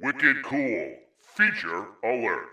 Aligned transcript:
Wicked 0.00 0.42
cool. 0.42 0.94
Feature 1.20 1.86
alert. 2.04 2.48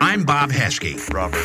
I'm 0.00 0.24
Bob 0.24 0.50
Heske. 0.50 1.12
Robert. 1.12 1.44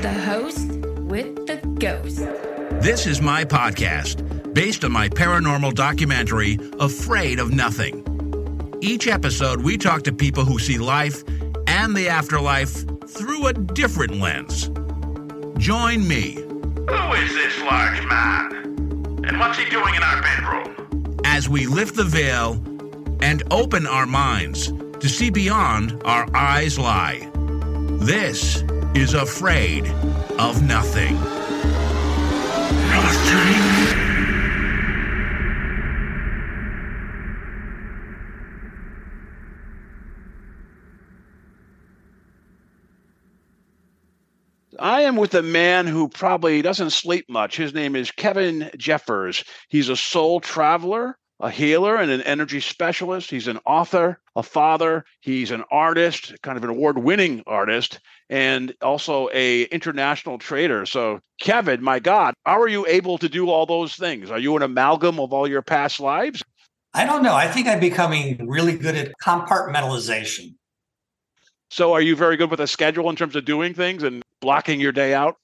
The 0.00 0.12
host 0.12 0.68
with 1.02 1.46
the 1.46 1.56
ghost. 1.78 2.53
This 2.80 3.06
is 3.06 3.20
my 3.20 3.44
podcast 3.44 4.54
based 4.54 4.84
on 4.84 4.92
my 4.92 5.08
paranormal 5.08 5.74
documentary, 5.74 6.58
Afraid 6.78 7.38
of 7.38 7.52
Nothing. 7.52 8.02
Each 8.80 9.06
episode, 9.06 9.62
we 9.62 9.76
talk 9.78 10.02
to 10.04 10.12
people 10.12 10.44
who 10.44 10.58
see 10.58 10.78
life 10.78 11.24
and 11.66 11.96
the 11.96 12.08
afterlife 12.08 12.84
through 13.08 13.46
a 13.46 13.52
different 13.52 14.16
lens. 14.16 14.68
Join 15.58 16.06
me 16.06 16.34
Who 16.34 17.12
is 17.14 17.34
this 17.34 17.58
large 17.62 18.04
man? 18.06 18.52
And 19.26 19.38
what's 19.40 19.58
he 19.58 19.68
doing 19.70 19.94
in 19.94 20.02
our 20.02 20.22
bedroom? 20.22 21.20
as 21.24 21.48
we 21.48 21.66
lift 21.66 21.96
the 21.96 22.04
veil 22.04 22.52
and 23.20 23.42
open 23.50 23.86
our 23.86 24.06
minds 24.06 24.72
to 25.00 25.08
see 25.08 25.30
beyond 25.30 26.00
our 26.04 26.28
eyes 26.36 26.78
lie. 26.78 27.28
This 27.98 28.62
is 28.94 29.14
Afraid 29.14 29.86
of 30.38 30.62
Nothing. 30.62 31.16
I 44.78 45.02
am 45.02 45.16
with 45.16 45.34
a 45.34 45.42
man 45.42 45.86
who 45.86 46.08
probably 46.08 46.60
doesn't 46.60 46.90
sleep 46.90 47.26
much. 47.28 47.56
His 47.56 47.72
name 47.72 47.96
is 47.96 48.10
Kevin 48.10 48.70
Jeffers. 48.76 49.44
He's 49.68 49.88
a 49.88 49.96
soul 49.96 50.40
traveler, 50.40 51.16
a 51.40 51.50
healer, 51.50 51.96
and 51.96 52.10
an 52.10 52.22
energy 52.22 52.60
specialist. 52.60 53.30
He's 53.30 53.48
an 53.48 53.58
author, 53.66 54.20
a 54.36 54.42
father. 54.42 55.04
He's 55.20 55.50
an 55.50 55.64
artist, 55.70 56.34
kind 56.42 56.56
of 56.56 56.64
an 56.64 56.70
award-winning 56.70 57.42
artist, 57.46 58.00
and 58.30 58.72
also 58.80 59.28
a 59.32 59.62
international 59.64 60.38
trader. 60.38 60.86
So, 60.86 61.20
Kevin, 61.40 61.82
my 61.82 61.98
God, 61.98 62.34
how 62.46 62.60
are 62.60 62.68
you 62.68 62.86
able 62.86 63.18
to 63.18 63.28
do 63.28 63.50
all 63.50 63.66
those 63.66 63.96
things? 63.96 64.30
Are 64.30 64.38
you 64.38 64.56
an 64.56 64.62
amalgam 64.62 65.18
of 65.18 65.32
all 65.32 65.48
your 65.48 65.62
past 65.62 66.00
lives? 66.00 66.42
I 66.94 67.04
don't 67.04 67.24
know. 67.24 67.34
I 67.34 67.48
think 67.48 67.66
I'm 67.66 67.80
becoming 67.80 68.46
really 68.46 68.78
good 68.78 68.94
at 68.94 69.12
compartmentalization. 69.20 70.54
So, 71.70 71.92
are 71.92 72.00
you 72.00 72.14
very 72.14 72.36
good 72.36 72.50
with 72.50 72.60
a 72.60 72.68
schedule 72.68 73.10
in 73.10 73.16
terms 73.16 73.34
of 73.34 73.44
doing 73.44 73.74
things 73.74 74.04
and 74.04 74.22
blocking 74.40 74.78
your 74.78 74.92
day 74.92 75.12
out? 75.12 75.36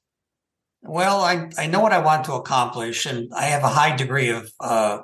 Well, 0.83 1.21
I, 1.21 1.51
I 1.59 1.67
know 1.67 1.81
what 1.81 1.93
I 1.93 1.99
want 1.99 2.25
to 2.27 2.35
accomplish, 2.35 3.05
and 3.05 3.33
I 3.35 3.47
have 3.47 3.65
a 3.65 3.69
high 3.69 3.97
degree 3.97 4.31
of 4.31 4.51
uh, 4.61 5.01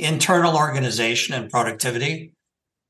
internal 0.00 0.56
organization 0.56 1.34
and 1.34 1.50
productivity. 1.50 2.32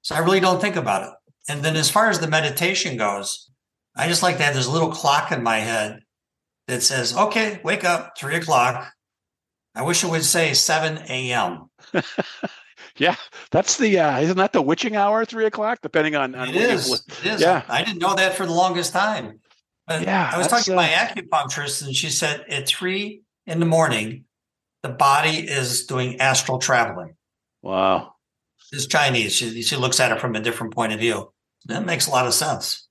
So 0.03 0.15
I 0.15 0.21
really 0.21 0.41
don't 0.41 0.60
think 0.60 0.76
about 0.76 1.03
it. 1.03 1.15
And 1.48 1.62
then 1.65 1.76
as 1.76 1.91
far 1.91 2.09
as 2.10 2.21
the 2.21 2.28
meditation 2.28 2.97
goes, 2.97 3.50
I 3.97 4.09
just 4.09 4.22
like 4.22 4.37
to 4.38 4.43
have 4.43 4.54
this 4.54 4.69
little 4.69 4.91
clock 4.91 5.32
in 5.32 5.43
my 5.43 5.59
head 5.59 6.00
that 6.69 6.82
says, 6.82 7.16
okay, 7.16 7.60
wake 7.65 7.84
up, 7.84 8.16
three 8.16 8.37
o'clock. 8.37 8.93
I 9.75 9.82
wish 9.82 10.04
it 10.04 10.10
would 10.10 10.25
say 10.25 10.54
7 10.54 10.99
a.m. 11.09 11.70
Yeah, 13.00 13.16
that's 13.50 13.78
the 13.78 13.99
uh, 13.99 14.20
isn't 14.20 14.37
that 14.37 14.53
the 14.53 14.60
witching 14.60 14.94
hour, 14.94 15.25
three 15.25 15.47
o'clock, 15.47 15.78
depending 15.82 16.16
on, 16.16 16.34
on 16.34 16.49
It 16.49 16.56
is. 16.56 17.03
It 17.22 17.26
is. 17.26 17.41
Yeah. 17.41 17.62
I 17.66 17.82
didn't 17.82 17.99
know 17.99 18.15
that 18.15 18.34
for 18.34 18.44
the 18.44 18.53
longest 18.53 18.93
time. 18.93 19.41
But 19.87 20.03
Yeah, 20.03 20.31
I 20.31 20.37
was 20.37 20.49
talking 20.49 20.72
to 20.72 20.76
my 20.76 20.88
acupuncturist, 20.88 21.82
and 21.84 21.97
she 21.97 22.10
said 22.10 22.44
at 22.49 22.69
three 22.69 23.22
in 23.47 23.59
the 23.59 23.66
morning, 23.66 24.25
the 24.83 24.89
body 24.89 25.39
is 25.39 25.87
doing 25.87 26.21
astral 26.21 26.59
traveling. 26.59 27.15
Wow. 27.63 28.15
It's 28.73 28.87
Chinese. 28.87 29.35
She, 29.35 29.63
she 29.63 29.77
looks 29.77 30.01
at 30.01 30.13
it 30.13 30.21
from 30.21 30.37
a 30.37 30.41
different 30.41 30.75
point 30.75 30.93
of 30.93 31.01
view. 31.01 31.33
That 31.67 31.85
makes 31.85 32.07
a 32.07 32.11
lot 32.11 32.27
of 32.27 32.35
sense. 32.35 32.87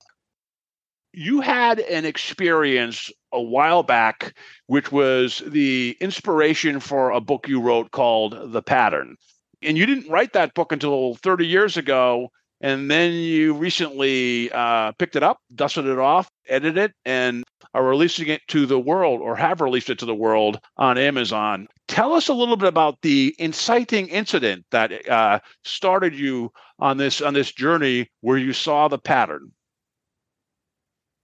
You 1.12 1.40
had 1.40 1.80
an 1.80 2.04
experience 2.04 3.10
a 3.32 3.42
while 3.42 3.82
back, 3.82 4.36
which 4.66 4.92
was 4.92 5.42
the 5.46 5.96
inspiration 6.00 6.78
for 6.78 7.10
a 7.10 7.20
book 7.20 7.48
you 7.48 7.60
wrote 7.60 7.90
called 7.90 8.52
The 8.52 8.62
Pattern. 8.62 9.16
And 9.62 9.76
you 9.76 9.86
didn't 9.86 10.10
write 10.10 10.32
that 10.34 10.54
book 10.54 10.72
until 10.72 11.16
30 11.16 11.46
years 11.46 11.76
ago. 11.76 12.30
And 12.60 12.90
then 12.90 13.12
you 13.12 13.54
recently 13.54 14.50
uh, 14.52 14.92
picked 14.92 15.16
it 15.16 15.22
up, 15.22 15.38
dusted 15.54 15.86
it 15.86 15.98
off, 15.98 16.30
edited 16.46 16.76
it, 16.76 16.92
and 17.04 17.42
are 17.72 17.84
releasing 17.84 18.28
it 18.28 18.42
to 18.48 18.66
the 18.66 18.78
world 18.78 19.20
or 19.20 19.36
have 19.36 19.60
released 19.60 19.90
it 19.90 19.98
to 20.00 20.06
the 20.06 20.14
world 20.14 20.60
on 20.76 20.98
Amazon. 20.98 21.68
Tell 21.90 22.14
us 22.14 22.28
a 22.28 22.34
little 22.34 22.56
bit 22.56 22.68
about 22.68 23.02
the 23.02 23.34
inciting 23.40 24.06
incident 24.06 24.64
that 24.70 25.08
uh, 25.10 25.40
started 25.64 26.14
you 26.14 26.52
on 26.78 26.98
this 26.98 27.20
on 27.20 27.34
this 27.34 27.50
journey 27.50 28.08
where 28.20 28.38
you 28.38 28.52
saw 28.52 28.86
the 28.86 28.96
pattern. 28.96 29.50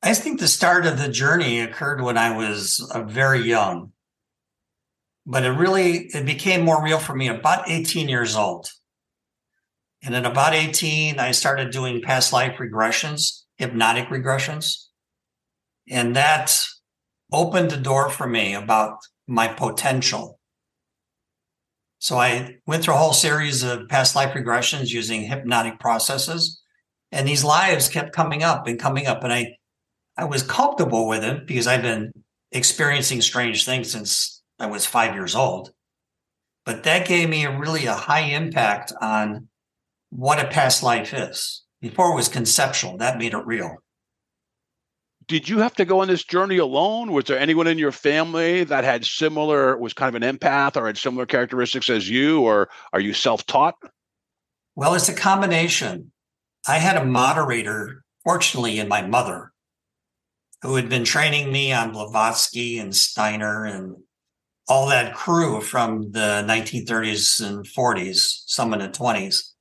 I 0.03 0.13
think 0.13 0.41
the 0.41 0.49
start 0.49 0.85
of 0.85 0.99
the 0.99 1.09
journey 1.09 1.61
occurred 1.61 2.03
when 2.03 2.19
I 2.19 2.37
was 2.37 2.85
uh, 2.93 3.05
very 3.05 3.43
young, 3.43 3.93
but 5.25 5.45
it 5.45 5.51
really 5.51 6.09
it 6.13 6.27
became 6.27 6.65
more 6.65 6.83
real 6.83 6.99
for 6.99 7.15
me 7.15 7.29
about 7.29 7.71
18 7.71 8.09
years 8.09 8.35
old. 8.35 8.69
And 10.03 10.17
at 10.17 10.27
about 10.27 10.53
18, 10.53 11.21
I 11.21 11.31
started 11.31 11.71
doing 11.71 12.03
past 12.03 12.33
life 12.33 12.57
regressions, 12.59 13.43
hypnotic 13.57 14.09
regressions. 14.09 14.87
And 15.89 16.17
that 16.17 16.59
opened 17.33 17.71
the 17.71 17.77
door 17.77 18.11
for 18.11 18.27
me 18.27 18.55
about 18.55 18.99
my 19.29 19.47
potential. 19.47 20.41
So 22.07 22.19
I 22.19 22.59
went 22.67 22.85
through 22.85 22.95
a 22.95 22.99
whole 22.99 23.13
series 23.13 23.65
of 23.65 23.89
past 23.89 24.15
life 24.15 24.33
regressions 24.33 24.93
using 24.93 25.23
hypnotic 25.23 25.81
processes. 25.81 26.63
And 27.11 27.27
these 27.27 27.43
lives 27.43 27.89
kept 27.89 28.15
coming 28.15 28.45
up 28.45 28.69
and 28.69 28.79
coming 28.79 29.09
up. 29.09 29.25
And 29.25 29.33
I 29.33 29.57
I 30.17 30.23
was 30.23 30.45
comfortable 30.45 31.09
with 31.09 31.25
it 31.25 31.49
because 31.49 31.67
I've 31.67 31.83
been 31.83 32.13
experiencing 32.53 33.23
strange 33.23 33.65
things 33.65 33.91
since 33.91 34.41
I 34.61 34.67
was 34.67 34.87
five 34.87 35.17
years 35.17 35.35
old. 35.35 35.73
But 36.65 36.85
that 36.85 37.09
gave 37.09 37.29
me 37.29 37.45
a 37.45 37.59
really 37.59 37.87
a 37.87 37.95
high 37.95 38.21
impact 38.37 38.93
on 39.01 39.49
what 40.11 40.39
a 40.39 40.47
past 40.47 40.85
life 40.85 41.13
is. 41.13 41.65
Before 41.81 42.13
it 42.13 42.15
was 42.15 42.29
conceptual, 42.29 42.99
that 42.99 43.19
made 43.19 43.35
it 43.35 43.45
real. 43.45 43.79
Did 45.29 45.49
you 45.49 45.59
have 45.59 45.75
to 45.75 45.85
go 45.85 46.03
on 46.03 46.09
this 46.09 46.23
journey 46.23 46.59
alone? 46.59 47.11
Was 47.11 47.25
there 47.25 47.39
anyone 47.39 47.67
in 47.67 47.79
your 47.79 47.91
family 47.91 48.63
that 48.65 48.85
had 48.85 49.05
similar, 49.05 49.77
was 49.77 49.93
kind 49.93 50.15
of 50.15 50.23
an 50.23 50.37
empath 50.39 50.77
or 50.77 50.87
had 50.87 50.97
similar 50.97 51.27
characteristics 51.27 51.91
as 51.91 52.09
you, 52.09 52.43
or 52.43 52.69
are 52.93 53.01
you 53.01 53.13
self 53.13 53.45
taught? 53.47 53.75
Well, 54.77 54.95
it's 54.95 55.09
a 55.09 55.15
combination. 55.15 56.13
I 56.69 56.79
had 56.79 56.97
a 56.97 57.05
moderator, 57.05 58.05
fortunately, 58.23 58.79
in 58.79 58.89
my 58.89 59.03
mother, 59.03 59.53
who 60.63 60.77
had 60.77 60.89
been 60.89 61.05
training 61.05 61.51
me 61.51 61.73
on 61.73 61.93
Blavatsky 61.93 62.79
and 62.79 62.95
Steiner 62.95 63.65
and 63.65 63.97
all 64.69 64.89
that 64.89 65.15
crew 65.15 65.61
from 65.61 66.13
the 66.13 66.45
1930s 66.47 67.45
and 67.45 67.65
40s, 67.65 68.43
some 68.47 68.73
in 68.75 68.81
the 68.81 68.89
20s. 68.89 69.55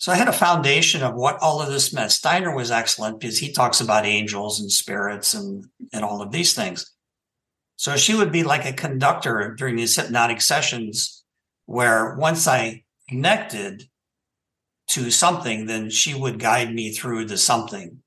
So 0.00 0.10
I 0.10 0.16
had 0.16 0.28
a 0.28 0.32
foundation 0.32 1.02
of 1.02 1.14
what 1.14 1.38
all 1.42 1.60
of 1.60 1.68
this 1.68 1.92
meant. 1.92 2.10
Steiner 2.10 2.54
was 2.54 2.70
excellent 2.70 3.20
because 3.20 3.38
he 3.38 3.52
talks 3.52 3.82
about 3.82 4.06
angels 4.06 4.58
and 4.58 4.72
spirits 4.72 5.34
and, 5.34 5.66
and 5.92 6.02
all 6.02 6.22
of 6.22 6.32
these 6.32 6.54
things. 6.54 6.90
So 7.76 7.96
she 7.98 8.14
would 8.14 8.32
be 8.32 8.42
like 8.42 8.64
a 8.64 8.72
conductor 8.72 9.54
during 9.58 9.76
these 9.76 9.94
hypnotic 9.94 10.40
sessions 10.40 11.22
where 11.66 12.14
once 12.14 12.48
I 12.48 12.84
connected 13.10 13.90
to 14.88 15.10
something, 15.10 15.66
then 15.66 15.90
she 15.90 16.14
would 16.14 16.38
guide 16.38 16.74
me 16.74 16.92
through 16.92 17.26
the 17.26 17.36
something. 17.36 17.98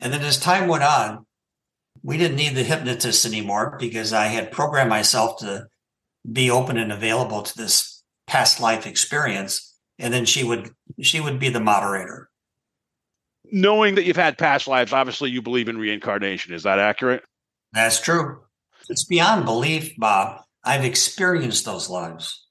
And 0.00 0.14
then 0.14 0.22
as 0.22 0.40
time 0.40 0.66
went 0.66 0.82
on, 0.82 1.26
we 2.02 2.16
didn't 2.16 2.38
need 2.38 2.54
the 2.54 2.64
hypnotist 2.64 3.26
anymore 3.26 3.76
because 3.78 4.14
I 4.14 4.26
had 4.28 4.50
programmed 4.50 4.90
myself 4.90 5.40
to 5.40 5.66
be 6.30 6.50
open 6.50 6.78
and 6.78 6.90
available 6.90 7.42
to 7.42 7.54
this 7.54 8.02
past 8.26 8.60
life 8.60 8.86
experience 8.86 9.74
and 9.98 10.12
then 10.12 10.24
she 10.24 10.44
would 10.44 10.70
she 11.00 11.20
would 11.20 11.38
be 11.38 11.48
the 11.48 11.60
moderator. 11.60 12.30
Knowing 13.50 13.94
that 13.94 14.04
you've 14.04 14.16
had 14.16 14.38
past 14.38 14.66
lives 14.66 14.92
obviously 14.92 15.30
you 15.30 15.42
believe 15.42 15.68
in 15.68 15.78
reincarnation. 15.78 16.54
Is 16.54 16.62
that 16.62 16.78
accurate? 16.78 17.22
That's 17.72 18.00
true. 18.00 18.40
It's 18.88 19.04
beyond 19.04 19.44
belief 19.44 19.94
bob. 19.96 20.42
I've 20.64 20.84
experienced 20.84 21.64
those 21.64 21.90
lives. 21.90 22.46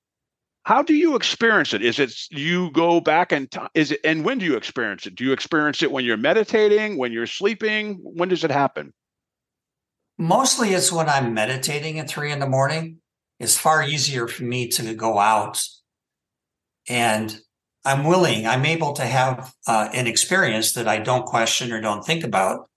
How 0.64 0.82
do 0.82 0.94
you 0.94 1.16
experience 1.16 1.74
it? 1.74 1.84
Is 1.84 2.00
it 2.00 2.14
you 2.30 2.72
go 2.72 3.02
back 3.02 3.32
and 3.32 3.52
t- 3.52 3.60
is 3.74 3.92
it 3.92 4.00
and 4.04 4.24
when 4.24 4.38
do 4.38 4.46
you 4.46 4.56
experience 4.56 5.06
it? 5.06 5.16
Do 5.16 5.26
you 5.26 5.34
experience 5.34 5.82
it 5.84 5.92
when 5.92 6.06
you're 6.06 6.18
meditating 6.18 6.98
when 6.98 7.12
you're 7.12 7.28
sleeping? 7.28 8.00
When 8.02 8.30
does 8.30 8.44
it 8.44 8.52
happen? 8.52 8.94
Mostly 10.18 10.74
it's 10.74 10.92
when 10.92 11.10
i'm 11.10 11.34
meditating 11.34 12.00
at 12.00 12.10
three 12.10 12.32
in 12.32 12.40
the 12.40 12.48
morning. 12.48 12.98
It's 13.40 13.58
far 13.58 13.84
easier 13.84 14.28
for 14.28 14.44
me 14.44 14.68
to 14.70 14.94
go 14.94 15.20
out 15.20 15.62
and 16.88 17.38
I'm 17.86 18.06
willing, 18.06 18.48
I'm 18.48 18.66
able 18.66 18.94
to 18.94 19.06
have 19.06 19.54
uh, 19.68 19.90
an 19.94 20.08
experience 20.08 20.74
that 20.74 20.88
I 20.88 21.00
don't 21.00 21.26
question 21.26 21.72
or 21.72 21.82
don't 21.82 22.06
think 22.06 22.24
about. 22.24 22.70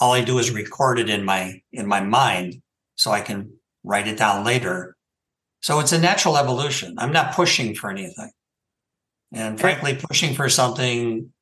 All 0.00 0.12
I 0.12 0.22
do 0.22 0.38
is 0.38 0.50
record 0.50 0.98
it 0.98 1.08
in 1.08 1.24
my 1.24 1.60
in 1.72 1.86
my 1.86 2.00
mind 2.00 2.60
so 2.96 3.10
I 3.10 3.20
can 3.20 3.52
write 3.82 4.08
it 4.08 4.18
down 4.18 4.44
later. 4.44 4.96
So 5.60 5.80
it's 5.80 5.92
a 5.92 5.98
natural 5.98 6.36
evolution. 6.36 6.94
I'm 6.98 7.12
not 7.12 7.34
pushing 7.34 7.74
for 7.74 7.90
anything. 7.90 8.30
And 9.32 9.58
frankly, 9.58 9.96
pushing 9.96 10.34
for 10.34 10.48
something 10.48 11.32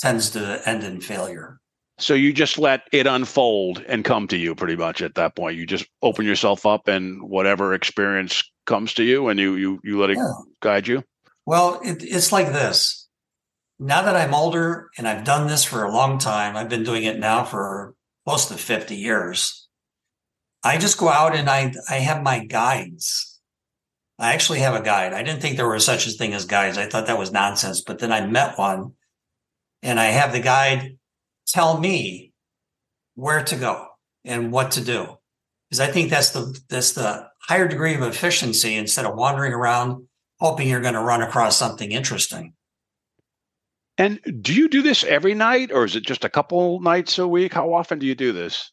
tends 0.00 0.30
to 0.30 0.62
end 0.66 0.84
in 0.84 1.00
failure. 1.00 1.58
So 1.98 2.14
you 2.14 2.32
just 2.32 2.58
let 2.58 2.82
it 2.92 3.06
unfold 3.06 3.84
and 3.86 4.04
come 4.04 4.26
to 4.28 4.36
you 4.36 4.54
pretty 4.54 4.76
much 4.76 5.02
at 5.02 5.14
that 5.14 5.36
point. 5.36 5.56
You 5.56 5.66
just 5.66 5.86
open 6.02 6.24
yourself 6.24 6.64
up 6.66 6.88
and 6.88 7.22
whatever 7.22 7.74
experience 7.74 8.42
comes 8.66 8.94
to 8.94 9.04
you 9.04 9.28
and 9.28 9.38
you 9.38 9.56
you 9.56 9.80
you 9.84 10.00
let 10.00 10.10
it 10.10 10.16
yeah. 10.16 10.32
guide 10.60 10.88
you. 10.88 11.04
Well, 11.46 11.80
it, 11.84 12.02
it's 12.02 12.32
like 12.32 12.48
this. 12.48 13.08
Now 13.78 14.02
that 14.02 14.16
I'm 14.16 14.34
older 14.34 14.90
and 14.96 15.08
I've 15.08 15.24
done 15.24 15.48
this 15.48 15.64
for 15.64 15.84
a 15.84 15.92
long 15.92 16.18
time, 16.18 16.56
I've 16.56 16.68
been 16.68 16.84
doing 16.84 17.04
it 17.04 17.18
now 17.18 17.44
for 17.44 17.94
close 18.26 18.46
to 18.46 18.54
50 18.54 18.94
years. 18.94 19.68
I 20.62 20.78
just 20.78 20.98
go 20.98 21.08
out 21.08 21.34
and 21.34 21.50
I, 21.50 21.72
I 21.90 21.96
have 21.96 22.22
my 22.22 22.44
guides. 22.44 23.40
I 24.18 24.34
actually 24.34 24.60
have 24.60 24.74
a 24.74 24.84
guide. 24.84 25.12
I 25.12 25.24
didn't 25.24 25.42
think 25.42 25.56
there 25.56 25.68
was 25.68 25.84
such 25.84 26.06
a 26.06 26.10
thing 26.10 26.32
as 26.32 26.44
guides. 26.44 26.78
I 26.78 26.86
thought 26.86 27.08
that 27.08 27.18
was 27.18 27.32
nonsense, 27.32 27.80
but 27.80 27.98
then 27.98 28.12
I 28.12 28.24
met 28.24 28.56
one 28.56 28.92
and 29.82 29.98
I 29.98 30.06
have 30.06 30.32
the 30.32 30.40
guide 30.40 30.96
tell 31.48 31.78
me 31.78 32.32
where 33.14 33.42
to 33.42 33.56
go 33.56 33.88
and 34.24 34.52
what 34.52 34.72
to 34.72 34.84
do. 34.84 35.18
Because 35.68 35.80
I 35.80 35.90
think 35.90 36.10
that's 36.10 36.30
the 36.30 36.56
that's 36.68 36.92
the 36.92 37.28
higher 37.40 37.66
degree 37.66 37.94
of 37.94 38.02
efficiency 38.02 38.76
instead 38.76 39.06
of 39.06 39.16
wandering 39.16 39.52
around 39.52 40.06
hoping 40.42 40.68
you're 40.68 40.80
going 40.80 40.94
to 40.94 41.00
run 41.00 41.22
across 41.22 41.56
something 41.56 41.92
interesting. 41.92 42.52
And 43.96 44.18
do 44.40 44.52
you 44.52 44.68
do 44.68 44.82
this 44.82 45.04
every 45.04 45.34
night 45.34 45.70
or 45.70 45.84
is 45.84 45.94
it 45.94 46.04
just 46.04 46.24
a 46.24 46.28
couple 46.28 46.80
nights 46.80 47.16
a 47.20 47.28
week? 47.28 47.54
How 47.54 47.72
often 47.72 48.00
do 48.00 48.06
you 48.06 48.16
do 48.16 48.32
this? 48.32 48.72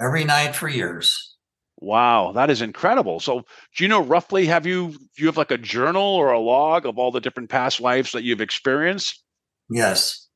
Every 0.00 0.24
night 0.24 0.56
for 0.56 0.66
years. 0.66 1.36
Wow, 1.76 2.32
that 2.32 2.48
is 2.48 2.62
incredible. 2.62 3.20
So, 3.20 3.40
do 3.76 3.84
you 3.84 3.88
know 3.88 4.02
roughly 4.02 4.46
have 4.46 4.66
you 4.66 4.92
do 4.92 5.22
you 5.22 5.26
have 5.26 5.36
like 5.36 5.50
a 5.50 5.58
journal 5.58 6.02
or 6.02 6.30
a 6.32 6.40
log 6.40 6.86
of 6.86 6.98
all 6.98 7.10
the 7.10 7.20
different 7.20 7.50
past 7.50 7.80
lives 7.80 8.12
that 8.12 8.22
you've 8.22 8.40
experienced? 8.40 9.22
Yes. 9.68 10.26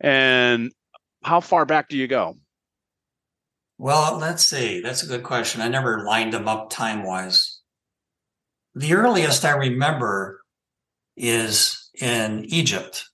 And 0.00 0.72
how 1.22 1.40
far 1.40 1.64
back 1.64 1.88
do 1.88 1.96
you 1.96 2.06
go? 2.06 2.36
Well, 3.78 4.18
let's 4.18 4.44
see. 4.44 4.80
That's 4.80 5.02
a 5.02 5.06
good 5.06 5.22
question. 5.22 5.62
I 5.62 5.68
never 5.68 6.04
lined 6.04 6.34
them 6.34 6.48
up 6.48 6.68
time 6.68 7.04
wise 7.04 7.55
the 8.76 8.92
earliest 8.92 9.44
I 9.44 9.52
remember 9.52 10.42
is 11.16 11.90
in 12.00 12.44
Egypt. 12.44 13.04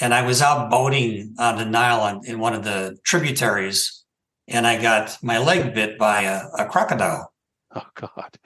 And 0.00 0.12
I 0.12 0.26
was 0.26 0.42
out 0.42 0.70
boating 0.70 1.34
on 1.38 1.56
the 1.56 1.64
Nile 1.64 2.20
in 2.24 2.38
one 2.38 2.52
of 2.52 2.64
the 2.64 2.98
tributaries, 3.04 4.04
and 4.46 4.66
I 4.66 4.80
got 4.82 5.16
my 5.22 5.38
leg 5.38 5.74
bit 5.74 5.98
by 5.98 6.22
a, 6.22 6.42
a 6.58 6.66
crocodile. 6.66 7.32
Oh, 7.74 7.86
God. 7.94 8.38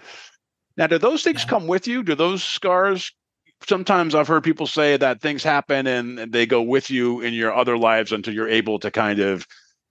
Now, 0.77 0.87
do 0.87 0.99
those 0.99 1.25
things 1.25 1.45
come 1.45 1.67
with 1.67 1.89
you? 1.89 2.03
Do 2.03 2.15
those 2.15 2.45
scars? 2.45 3.13
Sometimes 3.67 4.15
I've 4.15 4.29
heard 4.29 4.45
people 4.45 4.69
say 4.69 4.97
that 4.97 5.21
things 5.21 5.43
happen 5.43 5.89
and 5.89 6.33
they 6.33 6.47
go 6.47 6.63
with 6.63 6.91
you 6.91 7.21
in 7.21 7.35
your 7.35 7.53
other 7.53 7.77
lives 7.77 8.13
until 8.13 8.33
you're 8.33 8.49
able 8.49 8.79
to 8.79 8.91
kind 8.91 9.19
of 9.19 9.45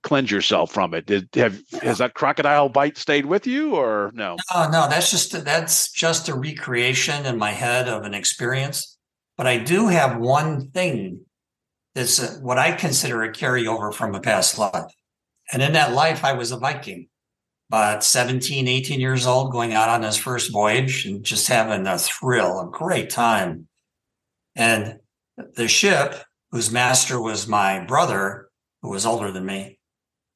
cleanse 0.03 0.31
yourself 0.31 0.71
from 0.71 0.93
it. 0.93 1.05
Did 1.05 1.29
have 1.35 1.59
has 1.81 1.97
that 1.97 2.13
crocodile 2.13 2.69
bite 2.69 2.97
stayed 2.97 3.25
with 3.25 3.47
you 3.47 3.75
or 3.75 4.11
no? 4.13 4.37
No, 4.53 4.69
no, 4.69 4.89
that's 4.89 5.11
just 5.11 5.43
that's 5.43 5.91
just 5.91 6.29
a 6.29 6.35
recreation 6.35 7.25
in 7.25 7.37
my 7.37 7.51
head 7.51 7.87
of 7.87 8.03
an 8.03 8.13
experience. 8.13 8.97
But 9.37 9.47
I 9.47 9.57
do 9.57 9.87
have 9.87 10.17
one 10.17 10.71
thing 10.71 11.21
that's 11.93 12.19
a, 12.19 12.39
what 12.41 12.57
I 12.57 12.71
consider 12.73 13.23
a 13.23 13.31
carryover 13.31 13.93
from 13.93 14.15
a 14.15 14.21
past 14.21 14.57
life. 14.57 14.91
And 15.51 15.61
in 15.61 15.73
that 15.73 15.93
life, 15.93 16.23
I 16.23 16.33
was 16.33 16.51
a 16.51 16.57
Viking, 16.57 17.07
about 17.69 18.03
17, 18.03 18.67
18 18.67 18.99
years 18.99 19.25
old, 19.25 19.51
going 19.51 19.73
out 19.73 19.89
on 19.89 20.03
his 20.03 20.17
first 20.17 20.51
voyage 20.51 21.05
and 21.05 21.23
just 21.23 21.47
having 21.47 21.87
a 21.87 21.97
thrill, 21.97 22.59
a 22.59 22.69
great 22.69 23.09
time. 23.09 23.67
And 24.55 24.99
the 25.55 25.67
ship, 25.67 26.15
whose 26.51 26.71
master 26.71 27.21
was 27.21 27.47
my 27.47 27.83
brother, 27.85 28.49
who 28.81 28.89
was 28.89 29.05
older 29.05 29.31
than 29.31 29.45
me, 29.45 29.76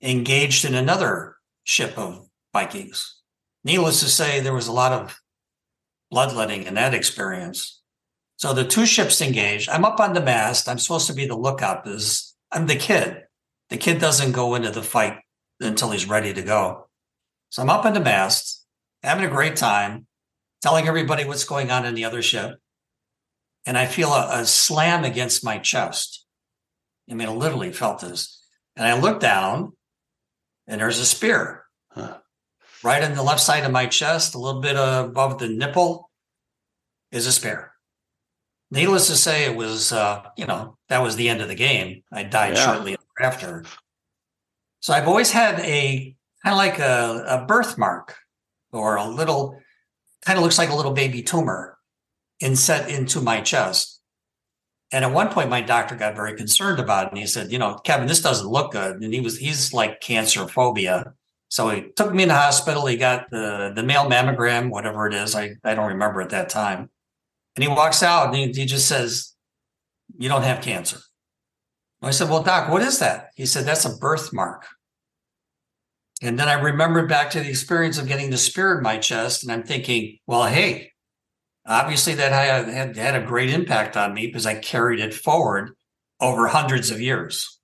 engaged 0.02 0.66
in 0.66 0.76
another 0.76 1.36
ship 1.64 1.98
of 1.98 2.28
Vikings. 2.54 3.22
Needless 3.64 4.00
to 4.00 4.08
say, 4.08 4.40
there 4.40 4.54
was 4.54 4.68
a 4.68 4.74
lot 4.74 4.92
of 4.92 5.20
bloodletting 6.10 6.64
in 6.64 6.74
that 6.76 6.94
experience. 6.94 7.82
So 8.38 8.54
the 8.54 8.66
two 8.66 8.86
ships 8.86 9.22
engaged. 9.22 9.70
I'm 9.70 9.86
up 9.86 10.00
on 10.00 10.14
the 10.14 10.22
mast. 10.22 10.68
I'm 10.68 10.80
supposed 10.80 11.08
to 11.08 11.14
be 11.14 11.28
the 11.28 11.38
lookout 11.38 11.84
because 11.84 12.36
I'm 12.52 12.68
the 12.68 12.76
kid. 12.76 13.24
The 13.70 13.78
kid 13.78 14.00
doesn't 14.00 14.32
go 14.32 14.56
into 14.56 14.72
the 14.72 14.82
fight 14.82 15.20
until 15.60 15.92
he's 15.92 16.10
ready 16.10 16.34
to 16.34 16.42
go. 16.42 16.88
So 17.50 17.62
I'm 17.62 17.70
up 17.70 17.86
on 17.86 17.94
the 17.94 18.00
mast, 18.00 18.66
having 19.04 19.26
a 19.26 19.30
great 19.30 19.56
time, 19.56 20.08
telling 20.62 20.88
everybody 20.88 21.24
what's 21.24 21.44
going 21.44 21.70
on 21.70 21.86
in 21.86 21.96
the 21.96 22.06
other 22.06 22.22
ship. 22.22 22.58
And 23.66 23.78
I 23.78 23.86
feel 23.86 24.10
a, 24.10 24.42
a 24.42 24.46
slam 24.46 25.04
against 25.04 25.46
my 25.46 25.60
chest. 25.60 26.26
I 27.10 27.14
mean, 27.14 27.28
I 27.28 27.32
literally 27.32 27.72
felt 27.72 28.00
this. 28.00 28.44
And 28.76 28.88
I 28.88 29.00
look 29.00 29.20
down 29.20 29.74
and 30.72 30.80
there's 30.80 31.00
a 31.00 31.06
spear 31.06 31.66
huh. 31.92 32.18
right 32.82 33.04
on 33.04 33.14
the 33.14 33.22
left 33.22 33.42
side 33.42 33.66
of 33.66 33.72
my 33.72 33.86
chest, 33.86 34.34
a 34.34 34.40
little 34.40 34.62
bit 34.62 34.78
above 34.78 35.38
the 35.38 35.50
nipple, 35.50 36.10
is 37.12 37.28
a 37.28 37.32
spear. 37.32 37.74
Needless 38.72 39.08
to 39.08 39.18
say, 39.18 39.44
it 39.44 39.56
was 39.56 39.92
uh, 39.92 40.24
you 40.38 40.48
know 40.48 40.78
that 40.88 41.04
was 41.04 41.18
the 41.18 41.28
end 41.28 41.42
of 41.42 41.50
the 41.50 41.56
game. 41.56 42.04
I 42.12 42.24
died 42.24 42.56
yeah. 42.56 42.66
shortly 42.66 42.98
after. 43.22 43.66
So 44.80 44.94
I've 44.94 45.10
always 45.10 45.32
had 45.32 45.60
a 45.60 46.16
kind 46.44 46.54
of 46.54 46.58
like 46.58 46.80
a, 46.80 47.26
a 47.28 47.46
birthmark 47.46 48.16
or 48.72 48.96
a 48.96 49.08
little 49.08 49.60
kind 50.26 50.38
of 50.38 50.44
looks 50.44 50.58
like 50.58 50.70
a 50.70 50.76
little 50.76 50.94
baby 50.94 51.22
tumor 51.22 51.78
inset 52.40 52.90
into 52.90 53.20
my 53.20 53.42
chest. 53.42 54.01
And 54.92 55.06
at 55.06 55.14
one 55.14 55.30
point, 55.30 55.50
my 55.50 55.62
doctor 55.62 55.96
got 55.96 56.16
very 56.16 56.36
concerned 56.36 56.80
about 56.80 57.06
it. 57.06 57.10
And 57.12 57.18
he 57.18 57.26
said, 57.26 57.52
You 57.52 57.60
know, 57.60 57.76
Kevin, 57.76 58.08
this 58.08 58.22
doesn't 58.22 58.48
look 58.48 58.72
good. 58.74 59.02
And 59.02 59.14
he 59.14 59.22
was, 59.22 59.38
he's 59.38 59.74
like 59.74 60.02
cancer 60.02 60.48
phobia. 60.48 61.14
So 61.48 61.70
he 61.70 61.90
took 61.96 62.14
me 62.14 62.24
in 62.24 62.30
the 62.30 62.36
hospital. 62.36 62.86
He 62.86 62.98
got 62.98 63.30
the, 63.30 63.74
the 63.76 63.84
male 63.84 64.10
mammogram, 64.10 64.70
whatever 64.70 65.08
it 65.08 65.14
is. 65.14 65.36
I, 65.36 65.56
I 65.64 65.76
don't 65.76 65.90
remember 65.90 66.22
at 66.22 66.30
that 66.30 66.50
time. 66.50 66.90
And 67.56 67.64
he 67.64 67.70
walks 67.70 68.04
out 68.04 68.28
and 68.28 68.36
he, 68.36 68.62
he 68.62 68.66
just 68.66 68.88
says, 68.88 69.36
you 70.18 70.30
don't 70.30 70.44
have 70.44 70.62
cancer. 70.62 71.00
I 72.02 72.12
said, 72.12 72.30
Well, 72.30 72.44
doc, 72.44 72.70
what 72.70 72.82
is 72.82 73.00
that? 73.00 73.30
He 73.36 73.46
said, 73.46 73.66
That's 73.66 73.86
a 73.86 73.98
birthmark. 73.98 74.66
And 76.24 76.38
then 76.38 76.48
I 76.48 76.54
remembered 76.54 77.10
back 77.10 77.32
to 77.32 77.40
the 77.40 77.50
experience 77.50 77.98
of 77.98 78.08
getting 78.08 78.30
the 78.30 78.38
spear 78.38 78.78
in 78.78 78.84
my 78.84 78.98
chest. 78.98 79.44
And 79.44 79.52
I'm 79.52 79.64
thinking, 79.64 80.18
Well, 80.26 80.46
hey, 80.46 80.91
obviously 81.66 82.16
that 82.16 82.32
had, 82.32 82.68
had, 82.68 82.96
had 82.98 83.16
a 83.16 83.26
great 83.26 83.50
impact 83.50 83.98
on 83.98 84.14
me 84.14 84.28
because 84.28 84.46
I 84.46 84.56
carried 84.56 85.00
it 85.00 85.14
forward 85.14 85.72
over 86.20 86.48
hundreds 86.48 86.92
of 86.92 87.02
years. 87.02 87.60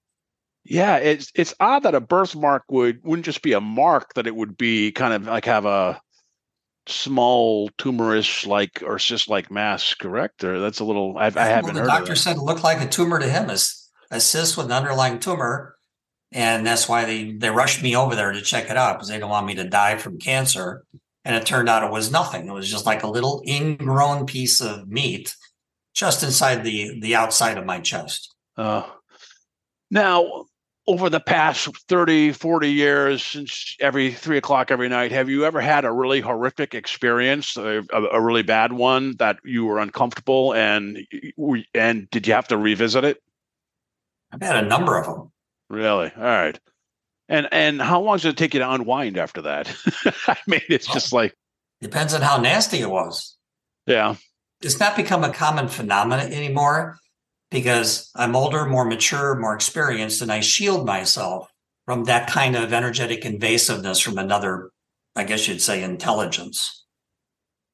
Yeah, 0.63 0.97
it's 0.97 1.31
it's 1.33 1.53
odd 1.61 1.83
that 1.83 1.95
a 1.95 2.01
birthmark 2.01 2.63
would 2.69 2.99
wouldn't 3.03 3.25
just 3.25 3.41
be 3.41 3.53
a 3.53 3.61
mark 3.61 4.13
that 4.15 4.27
it 4.27 4.35
would 4.35 4.57
be 4.57 4.91
kind 4.91 5.13
of 5.13 5.25
like 5.25 5.45
have 5.45 5.65
a 5.65 6.01
small 6.87 7.69
tumorous 7.77 8.45
like 8.45 8.83
or 8.85 8.99
cyst 8.99 9.29
like 9.29 9.49
mass, 9.49 9.93
correct? 9.93 10.43
Or 10.43 10.59
that's 10.59 10.79
a 10.79 10.83
little 10.83 11.17
I've, 11.17 11.37
I 11.37 11.45
haven't 11.45 11.73
well, 11.73 11.83
heard. 11.83 11.85
The 11.85 11.97
doctor 11.99 12.15
said 12.15 12.35
it 12.35 12.41
looked 12.41 12.63
like 12.63 12.81
a 12.81 12.87
tumor 12.87 13.19
to 13.19 13.29
him, 13.29 13.49
a, 13.49 13.57
a 14.11 14.19
cyst 14.19 14.57
with 14.57 14.65
an 14.65 14.73
underlying 14.73 15.19
tumor, 15.19 15.77
and 16.33 16.67
that's 16.67 16.89
why 16.89 17.05
they 17.05 17.31
they 17.31 17.49
rushed 17.49 17.81
me 17.81 17.95
over 17.95 18.15
there 18.15 18.33
to 18.33 18.41
check 18.41 18.69
it 18.69 18.75
out 18.75 18.97
because 18.97 19.07
they 19.07 19.19
don't 19.19 19.29
want 19.29 19.45
me 19.45 19.55
to 19.55 19.69
die 19.69 19.97
from 19.97 20.19
cancer. 20.19 20.83
And 21.27 21.35
it 21.35 21.45
turned 21.45 21.67
out 21.67 21.83
it 21.83 21.91
was 21.91 22.09
nothing. 22.09 22.47
It 22.47 22.53
was 22.53 22.71
just 22.71 22.85
like 22.85 23.03
a 23.03 23.07
little 23.07 23.43
ingrown 23.45 24.25
piece 24.25 24.61
of 24.61 24.87
meat 24.87 25.35
just 25.93 26.23
inside 26.23 26.63
the 26.63 26.97
the 27.01 27.15
outside 27.15 27.57
of 27.57 27.65
my 27.65 27.81
chest. 27.81 28.33
Uh, 28.55 28.83
now, 29.91 30.45
over 30.87 31.09
the 31.09 31.19
past 31.19 31.67
30, 31.89 32.31
40 32.31 32.71
years, 32.71 33.25
since 33.25 33.75
every 33.81 34.13
three 34.13 34.37
o'clock 34.37 34.71
every 34.71 34.87
night, 34.87 35.11
have 35.11 35.27
you 35.27 35.43
ever 35.43 35.59
had 35.59 35.83
a 35.83 35.91
really 35.91 36.21
horrific 36.21 36.73
experience, 36.73 37.57
a, 37.57 37.83
a 37.91 38.21
really 38.21 38.41
bad 38.41 38.71
one 38.71 39.17
that 39.17 39.37
you 39.43 39.65
were 39.65 39.79
uncomfortable 39.79 40.53
and 40.53 41.05
and 41.73 42.09
did 42.09 42.25
you 42.25 42.33
have 42.35 42.47
to 42.47 42.57
revisit 42.57 43.03
it? 43.03 43.21
I've 44.31 44.41
had 44.41 44.63
a 44.63 44.67
number 44.67 44.97
of 44.97 45.05
them. 45.05 45.31
Really? 45.69 46.09
All 46.15 46.23
right. 46.23 46.57
And 47.29 47.47
and 47.51 47.81
how 47.81 48.01
long 48.01 48.15
does 48.17 48.25
it 48.25 48.37
take 48.37 48.53
you 48.53 48.59
to 48.61 48.71
unwind 48.71 49.17
after 49.17 49.41
that? 49.43 49.73
I 50.27 50.37
mean, 50.47 50.61
it's 50.69 50.87
just 50.87 51.11
like 51.11 51.33
depends 51.81 52.13
on 52.13 52.21
how 52.21 52.37
nasty 52.37 52.79
it 52.79 52.89
was. 52.89 53.35
Yeah. 53.85 54.15
It's 54.61 54.79
not 54.79 54.95
become 54.95 55.23
a 55.23 55.33
common 55.33 55.67
phenomenon 55.67 56.31
anymore 56.31 56.97
because 57.51 58.09
I'm 58.15 58.35
older, 58.35 58.65
more 58.65 58.85
mature, 58.85 59.35
more 59.35 59.53
experienced, 59.53 60.21
and 60.21 60.31
I 60.31 60.39
shield 60.39 60.85
myself 60.85 61.51
from 61.85 62.05
that 62.05 62.29
kind 62.29 62.55
of 62.55 62.73
energetic 62.73 63.21
invasiveness 63.21 64.01
from 64.01 64.17
another, 64.17 64.71
I 65.15 65.23
guess 65.23 65.47
you'd 65.47 65.61
say, 65.61 65.83
intelligence. 65.83 66.85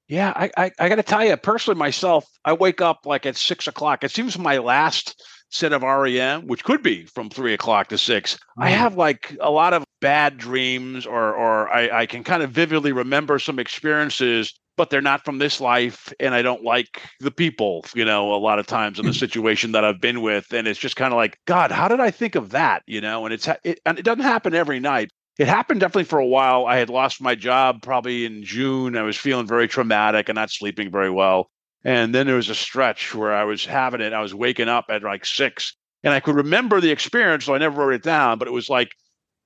Yeah, 0.07 0.33
I 0.35 0.51
I, 0.57 0.71
I 0.79 0.89
got 0.89 0.95
to 0.95 1.03
tell 1.03 1.23
you 1.23 1.37
personally, 1.37 1.79
myself, 1.79 2.25
I 2.43 2.53
wake 2.53 2.81
up 2.81 3.05
like 3.05 3.25
at 3.25 3.37
six 3.37 3.67
o'clock. 3.67 4.03
It 4.03 4.11
seems 4.11 4.37
my 4.37 4.57
last 4.57 5.23
set 5.53 5.73
of 5.73 5.83
REM, 5.83 6.47
which 6.47 6.63
could 6.63 6.81
be 6.81 7.05
from 7.05 7.29
three 7.29 7.53
o'clock 7.53 7.87
to 7.89 7.97
six. 7.97 8.35
Mm. 8.57 8.63
I 8.63 8.69
have 8.69 8.95
like 8.95 9.37
a 9.39 9.51
lot 9.51 9.73
of 9.73 9.83
bad 10.01 10.37
dreams, 10.37 11.05
or 11.05 11.33
or 11.33 11.69
I, 11.69 12.01
I 12.01 12.05
can 12.05 12.23
kind 12.23 12.43
of 12.43 12.51
vividly 12.51 12.91
remember 12.91 13.39
some 13.39 13.59
experiences 13.59 14.53
but 14.75 14.89
they're 14.89 15.01
not 15.01 15.23
from 15.23 15.37
this 15.37 15.61
life 15.61 16.11
and 16.19 16.33
i 16.33 16.41
don't 16.41 16.63
like 16.63 17.01
the 17.19 17.31
people 17.31 17.85
you 17.93 18.03
know 18.03 18.33
a 18.33 18.37
lot 18.37 18.59
of 18.59 18.65
times 18.65 18.99
in 18.99 19.05
the 19.05 19.13
situation 19.13 19.71
that 19.71 19.85
i've 19.85 20.01
been 20.01 20.21
with 20.21 20.51
and 20.51 20.67
it's 20.67 20.79
just 20.79 20.95
kind 20.95 21.13
of 21.13 21.17
like 21.17 21.37
god 21.45 21.71
how 21.71 21.87
did 21.87 21.99
i 21.99 22.09
think 22.09 22.35
of 22.35 22.49
that? 22.49 22.81
You 22.87 23.01
know 23.01 23.25
and 23.25 23.33
it's 23.33 23.47
it, 23.63 23.79
and 23.85 23.99
it 23.99 24.05
doesn't 24.05 24.23
happen 24.23 24.53
every 24.53 24.79
night. 24.79 25.11
It 25.39 25.47
happened 25.47 25.79
definitely 25.79 26.03
for 26.03 26.19
a 26.19 26.27
while. 26.27 26.67
I 26.67 26.77
had 26.77 26.91
lost 26.91 27.19
my 27.19 27.33
job 27.33 27.81
probably 27.81 28.25
in 28.25 28.43
june. 28.43 28.95
I 28.95 29.01
was 29.01 29.17
feeling 29.17 29.47
very 29.47 29.67
traumatic 29.67 30.29
and 30.29 30.35
not 30.35 30.51
sleeping 30.51 30.91
very 30.91 31.09
well 31.09 31.49
and 31.83 32.13
then 32.13 32.25
there 32.27 32.35
was 32.35 32.49
a 32.49 32.55
stretch 32.55 33.13
where 33.13 33.33
i 33.33 33.43
was 33.43 33.65
having 33.65 34.01
it 34.01 34.13
i 34.13 34.21
was 34.21 34.33
waking 34.33 34.69
up 34.69 34.85
at 34.89 35.03
like 35.03 35.25
six 35.25 35.75
and 36.03 36.13
i 36.13 36.19
could 36.19 36.35
remember 36.35 36.79
the 36.79 36.91
experience 36.91 37.45
so 37.45 37.53
i 37.53 37.57
never 37.57 37.81
wrote 37.81 37.93
it 37.93 38.03
down 38.03 38.37
but 38.37 38.47
it 38.47 38.51
was 38.51 38.69
like 38.69 38.89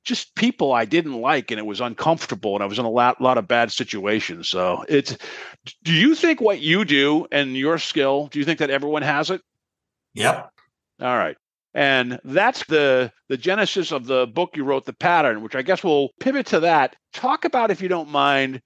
just 0.08 0.34
people 0.36 0.72
I 0.72 0.86
didn't 0.86 1.20
like, 1.20 1.52
and 1.52 1.60
it 1.60 1.66
was 1.66 1.82
uncomfortable, 1.82 2.56
and 2.56 2.64
I 2.64 2.66
was 2.66 2.80
in 2.80 2.86
a 2.86 2.90
lot, 2.90 3.22
lot 3.22 3.38
of 3.38 3.48
bad 3.48 3.72
situations. 3.72 4.50
So 4.50 4.86
it's. 4.88 5.16
Do 5.84 5.92
you 5.92 6.16
think 6.16 6.40
what 6.40 6.62
you 6.62 6.86
do 6.86 7.28
and 7.32 7.58
your 7.58 7.78
skill? 7.78 8.28
Do 8.28 8.40
you 8.40 8.46
think 8.46 8.60
that 8.60 8.70
everyone 8.70 9.02
has 9.02 9.30
it? 9.30 9.42
Yep. 10.14 10.50
All 11.02 11.18
right. 11.18 11.36
And 11.74 12.20
that's 12.24 12.66
the 12.68 13.12
the 13.28 13.38
genesis 13.38 13.92
of 13.92 14.08
the 14.08 14.26
book 14.26 14.56
you 14.56 14.64
wrote, 14.64 14.86
The 14.86 14.94
Pattern, 14.94 15.44
which 15.44 15.56
I 15.56 15.62
guess 15.62 15.84
we'll 15.84 16.10
pivot 16.22 16.46
to 16.48 16.62
that. 16.62 16.96
Talk 17.14 17.44
about, 17.44 17.70
if 17.70 17.82
you 17.82 17.90
don't 17.90 18.10
mind, 18.10 18.62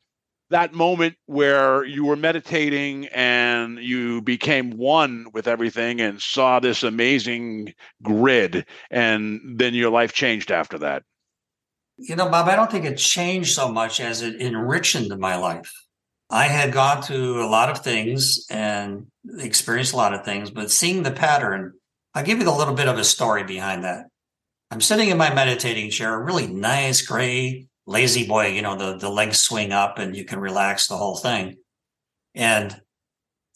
that 0.51 0.73
moment 0.73 1.15
where 1.25 1.83
you 1.83 2.05
were 2.05 2.15
meditating 2.15 3.07
and 3.07 3.79
you 3.79 4.21
became 4.21 4.77
one 4.77 5.27
with 5.33 5.47
everything 5.47 5.99
and 5.99 6.21
saw 6.21 6.59
this 6.59 6.83
amazing 6.83 7.73
grid, 8.01 8.65
and 8.89 9.41
then 9.57 9.73
your 9.73 9.89
life 9.89 10.13
changed 10.13 10.51
after 10.51 10.77
that. 10.79 11.03
You 11.97 12.15
know, 12.15 12.29
Bob, 12.29 12.47
I 12.47 12.55
don't 12.55 12.71
think 12.71 12.85
it 12.85 12.97
changed 12.97 13.53
so 13.53 13.71
much 13.71 13.99
as 13.99 14.21
it 14.21 14.41
enriched 14.41 15.09
my 15.17 15.35
life. 15.35 15.71
I 16.29 16.45
had 16.45 16.71
gone 16.71 17.01
through 17.01 17.45
a 17.45 17.49
lot 17.49 17.69
of 17.69 17.79
things 17.79 18.45
and 18.49 19.07
experienced 19.39 19.93
a 19.93 19.97
lot 19.97 20.13
of 20.13 20.23
things, 20.23 20.49
but 20.49 20.71
seeing 20.71 21.03
the 21.03 21.11
pattern, 21.11 21.73
I'll 22.13 22.23
give 22.23 22.39
you 22.39 22.49
a 22.49 22.57
little 22.57 22.73
bit 22.73 22.87
of 22.87 22.97
a 22.97 23.03
story 23.03 23.43
behind 23.43 23.83
that. 23.83 24.05
I'm 24.71 24.81
sitting 24.81 25.09
in 25.09 25.17
my 25.17 25.33
meditating 25.33 25.91
chair, 25.91 26.13
a 26.13 26.23
really 26.23 26.47
nice, 26.47 27.01
gray, 27.01 27.67
lazy 27.91 28.27
boy, 28.27 28.47
you 28.47 28.61
know, 28.61 28.75
the, 28.75 28.97
the 28.97 29.09
legs 29.09 29.39
swing 29.39 29.71
up 29.71 29.99
and 29.99 30.15
you 30.15 30.25
can 30.25 30.39
relax 30.39 30.87
the 30.87 30.97
whole 30.97 31.17
thing. 31.17 31.57
And 32.33 32.81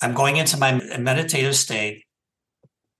I'm 0.01 0.13
going 0.13 0.37
into 0.37 0.57
my 0.57 0.73
meditative 0.97 1.55
state, 1.55 2.03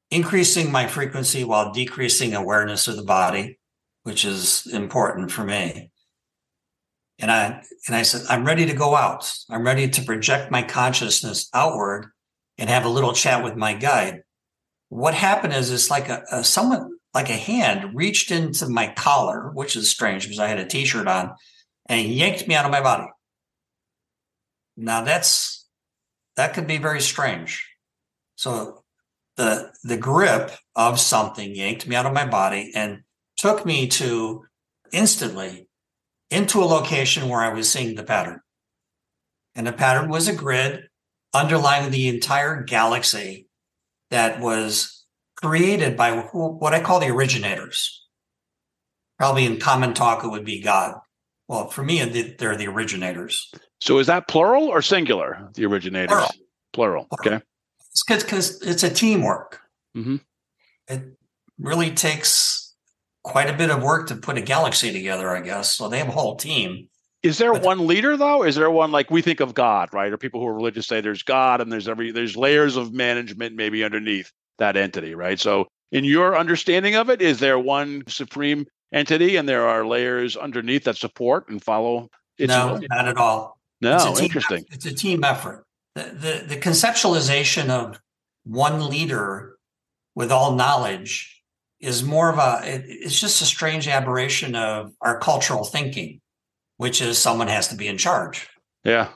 increasing 0.10 0.72
my 0.72 0.88
frequency 0.88 1.44
while 1.44 1.72
decreasing 1.72 2.34
awareness 2.34 2.88
of 2.88 2.96
the 2.96 3.04
body 3.04 3.60
which 4.06 4.24
is 4.24 4.68
important 4.68 5.32
for 5.32 5.44
me. 5.44 5.90
And 7.18 7.32
I 7.32 7.64
and 7.88 7.96
I 7.96 8.04
said, 8.04 8.22
I'm 8.30 8.46
ready 8.46 8.68
to 8.68 8.74
go 8.74 8.96
out. 8.96 9.32
I'm 9.50 9.66
ready 9.66 9.90
to 9.90 10.02
project 10.04 10.52
my 10.52 10.62
consciousness 10.62 11.50
outward 11.56 12.12
and 12.60 12.70
have 12.70 12.86
a 12.86 12.90
little 12.90 13.14
chat 13.14 13.44
with 13.44 13.56
my 13.56 13.74
guide. 13.74 14.22
What 14.90 15.16
happened 15.16 15.54
is 15.54 15.72
it's 15.72 15.90
like 15.90 16.08
a, 16.08 16.24
a 16.32 16.44
someone 16.44 16.95
like 17.16 17.30
a 17.30 17.34
hand 17.34 17.96
reached 17.96 18.30
into 18.30 18.68
my 18.68 18.92
collar, 18.94 19.50
which 19.54 19.78
is 19.78 19.90
strange 19.90 20.26
because 20.26 20.40
I 20.40 20.50
had 20.50 20.60
a 20.60 20.66
t-shirt 20.66 21.08
on, 21.08 21.34
and 21.88 22.10
yanked 22.10 22.46
me 22.46 22.56
out 22.56 22.66
of 22.66 22.72
my 22.72 22.82
body. 22.82 23.08
Now 24.76 25.04
that's 25.06 25.66
that 26.36 26.54
could 26.54 26.68
be 26.68 26.78
very 26.78 27.00
strange. 27.00 27.66
So 28.36 28.84
the 29.38 29.72
the 29.84 29.96
grip 29.96 30.52
of 30.76 31.00
something 31.00 31.56
yanked 31.56 31.88
me 31.88 31.96
out 31.96 32.06
of 32.06 32.14
my 32.14 32.28
body 32.28 32.74
and 32.76 33.04
took 33.38 33.66
me 33.66 33.88
to 33.88 34.46
instantly 34.92 35.70
into 36.30 36.60
a 36.60 36.66
location 36.66 37.30
where 37.30 37.42
I 37.42 37.54
was 37.54 37.72
seeing 37.72 37.96
the 37.96 38.04
pattern. 38.04 38.42
And 39.56 39.66
the 39.66 39.72
pattern 39.72 40.10
was 40.10 40.28
a 40.28 40.36
grid 40.36 40.90
underlying 41.34 41.92
the 41.92 42.10
entire 42.10 42.64
galaxy 42.64 43.48
that 44.10 44.42
was 44.42 44.95
created 45.46 45.96
by 45.96 46.12
what 46.12 46.74
I 46.74 46.82
call 46.82 47.00
the 47.00 47.10
originators. 47.10 48.04
Probably 49.20 49.46
in 49.46 49.60
common 49.60 49.94
talk, 49.94 50.24
it 50.24 50.30
would 50.30 50.46
be 50.46 50.62
God. 50.62 50.96
Well, 51.48 51.70
for 51.70 51.84
me, 51.84 52.04
they're 52.04 52.58
the 52.58 52.68
originators. 52.68 53.52
So 53.80 54.00
is 54.00 54.08
that 54.08 54.28
plural 54.28 54.64
or 54.64 54.82
singular, 54.82 55.50
the 55.54 55.66
originators? 55.66 56.10
Plural. 56.10 56.30
Plural. 56.74 57.08
plural. 57.12 57.38
Okay. 57.38 57.46
It's 57.92 58.04
because 58.04 58.62
it's 58.62 58.84
a 58.84 58.90
teamwork. 58.90 59.62
Mm-hmm. 59.96 60.18
It 60.88 61.04
really 61.60 61.92
takes 61.92 62.74
quite 63.24 63.50
a 63.50 63.54
bit 63.54 63.70
of 63.70 63.84
work 63.84 64.08
to 64.08 64.16
put 64.16 64.38
a 64.38 64.42
galaxy 64.42 64.92
together, 64.92 65.30
I 65.30 65.42
guess. 65.42 65.76
So 65.76 65.88
they 65.88 66.00
have 66.00 66.10
a 66.10 66.12
whole 66.12 66.36
team. 66.36 66.90
Is 67.24 67.38
there 67.38 67.54
but, 67.54 67.64
one 67.64 67.88
leader 67.88 68.18
though? 68.18 68.44
Is 68.44 68.56
there 68.56 68.70
one 68.70 68.92
like 68.92 69.10
we 69.12 69.22
think 69.22 69.40
of 69.40 69.54
God, 69.54 69.90
right? 69.94 70.12
Or 70.12 70.18
people 70.18 70.42
who 70.42 70.48
are 70.48 70.54
religious 70.54 70.88
say 70.88 71.02
there's 71.02 71.24
God 71.24 71.62
and 71.62 71.72
there's 71.72 71.88
every 71.88 72.12
there's 72.12 72.36
layers 72.36 72.76
of 72.76 72.94
management 72.94 73.56
maybe 73.56 73.84
underneath 73.84 74.32
that 74.60 74.78
entity, 74.78 75.16
right? 75.16 75.40
So 75.40 75.68
in 75.92 76.04
your 76.04 76.38
understanding 76.38 76.96
of 76.96 77.10
it, 77.10 77.22
is 77.22 77.40
there 77.40 77.60
one 77.60 78.04
supreme 78.08 78.66
entity 78.94 79.36
and 79.36 79.48
there 79.48 79.68
are 79.68 79.86
layers 79.86 80.36
underneath 80.36 80.84
that 80.86 80.98
support 80.98 81.50
and 81.50 81.64
follow 81.64 82.10
its 82.38 82.50
No, 82.50 82.80
not 82.90 83.08
at 83.08 83.18
all. 83.18 83.60
No, 83.82 84.12
it's 84.12 84.22
interesting. 84.22 84.60
Effort. 84.60 84.74
It's 84.74 84.86
a 84.86 84.94
team 84.94 85.24
effort. 85.24 85.66
The, 85.96 86.04
the 86.04 86.56
the 86.56 86.58
conceptualization 86.58 87.70
of 87.70 88.00
one 88.44 88.90
leader 88.90 89.58
with 90.16 90.32
all 90.32 90.56
knowledge 90.56 91.42
is 91.80 92.04
more 92.04 92.30
of 92.30 92.38
a 92.38 92.62
it, 92.64 92.84
it's 92.86 93.20
just 93.20 93.42
a 93.42 93.46
strange 93.46 93.88
aberration 93.88 94.56
of 94.56 94.94
our 95.02 95.20
cultural 95.20 95.64
thinking 95.64 96.22
which 96.78 97.02
is 97.02 97.18
someone 97.18 97.48
has 97.48 97.68
to 97.68 97.76
be 97.76 97.88
in 97.88 97.98
charge 97.98 98.48
yeah 98.84 99.10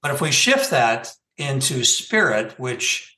but 0.00 0.10
if 0.10 0.20
we 0.20 0.30
shift 0.30 0.70
that 0.70 1.12
into 1.36 1.84
spirit 1.84 2.58
which 2.58 3.11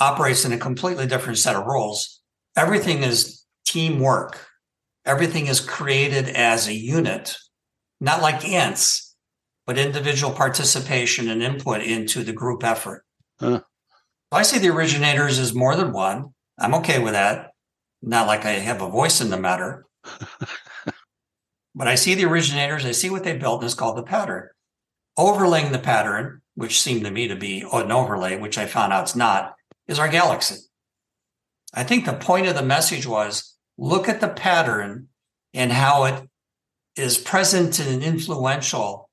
operates 0.00 0.44
in 0.44 0.52
a 0.52 0.58
completely 0.58 1.06
different 1.06 1.38
set 1.38 1.56
of 1.56 1.66
roles 1.66 2.20
everything 2.56 3.02
is 3.02 3.44
teamwork 3.66 4.46
everything 5.04 5.46
is 5.46 5.60
created 5.60 6.28
as 6.28 6.68
a 6.68 6.74
unit 6.74 7.36
not 8.00 8.22
like 8.22 8.48
ants 8.48 9.16
but 9.66 9.78
individual 9.78 10.32
participation 10.32 11.28
and 11.28 11.42
input 11.42 11.82
into 11.82 12.22
the 12.22 12.32
group 12.32 12.64
effort 12.64 13.04
huh. 13.40 13.60
I 14.30 14.42
see 14.42 14.58
the 14.58 14.68
originators 14.68 15.38
as 15.38 15.54
more 15.54 15.74
than 15.74 15.92
one. 15.92 16.34
I'm 16.58 16.74
okay 16.76 16.98
with 16.98 17.14
that. 17.14 17.52
Not 18.02 18.26
like 18.26 18.44
I 18.44 18.52
have 18.52 18.82
a 18.82 18.88
voice 18.88 19.20
in 19.20 19.30
the 19.30 19.38
matter. 19.38 19.86
but 21.74 21.88
I 21.88 21.94
see 21.94 22.14
the 22.14 22.26
originators, 22.26 22.84
I 22.84 22.92
see 22.92 23.08
what 23.08 23.24
they 23.24 23.36
built, 23.36 23.60
and 23.60 23.66
it's 23.66 23.74
called 23.74 23.96
the 23.96 24.02
pattern. 24.02 24.48
Overlaying 25.16 25.72
the 25.72 25.78
pattern, 25.78 26.42
which 26.54 26.80
seemed 26.80 27.04
to 27.04 27.10
me 27.10 27.28
to 27.28 27.36
be 27.36 27.64
an 27.72 27.90
overlay, 27.90 28.38
which 28.38 28.58
I 28.58 28.66
found 28.66 28.92
out 28.92 29.04
it's 29.04 29.16
not, 29.16 29.54
is 29.88 29.98
our 29.98 30.08
galaxy. 30.08 30.56
I 31.74 31.82
think 31.82 32.04
the 32.04 32.12
point 32.12 32.46
of 32.46 32.54
the 32.54 32.62
message 32.62 33.06
was 33.06 33.56
look 33.76 34.08
at 34.08 34.20
the 34.20 34.28
pattern 34.28 35.08
and 35.54 35.72
how 35.72 36.04
it 36.04 36.28
is 36.96 37.18
present 37.18 37.80
and 37.80 38.02
influential 38.02 39.08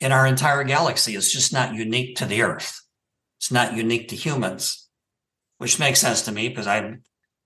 in 0.00 0.12
our 0.12 0.26
entire 0.26 0.64
galaxy. 0.64 1.14
It's 1.14 1.32
just 1.32 1.52
not 1.52 1.74
unique 1.74 2.16
to 2.16 2.26
the 2.26 2.42
Earth. 2.42 2.80
It's 3.38 3.50
not 3.50 3.74
unique 3.74 4.08
to 4.08 4.16
humans, 4.16 4.88
which 5.58 5.78
makes 5.78 6.00
sense 6.00 6.22
to 6.22 6.32
me 6.32 6.48
because 6.48 6.66
I, 6.66 6.96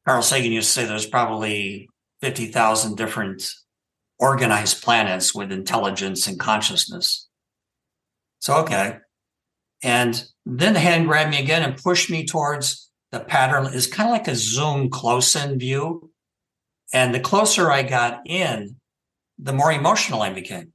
Carl 0.06 0.22
Sagan 0.22 0.52
used 0.52 0.68
to 0.68 0.72
say 0.72 0.86
there's 0.86 1.06
probably 1.06 1.88
50,000 2.20 2.96
different 2.96 3.48
organized 4.18 4.82
planets 4.82 5.34
with 5.34 5.52
intelligence 5.52 6.26
and 6.26 6.38
consciousness. 6.38 7.28
So, 8.40 8.56
okay. 8.58 8.98
And 9.82 10.24
then 10.44 10.74
the 10.74 10.80
hand 10.80 11.06
grabbed 11.06 11.30
me 11.30 11.40
again 11.40 11.62
and 11.62 11.76
pushed 11.76 12.10
me 12.10 12.24
towards 12.24 12.90
the 13.12 13.20
pattern. 13.20 13.68
It's 13.72 13.86
kind 13.86 14.08
of 14.08 14.12
like 14.12 14.28
a 14.28 14.34
zoom 14.34 14.90
close 14.90 15.36
in 15.36 15.58
view. 15.58 16.10
And 16.92 17.14
the 17.14 17.20
closer 17.20 17.70
I 17.70 17.82
got 17.82 18.20
in, 18.26 18.76
the 19.38 19.52
more 19.52 19.72
emotional 19.72 20.22
I 20.22 20.32
became. 20.32 20.72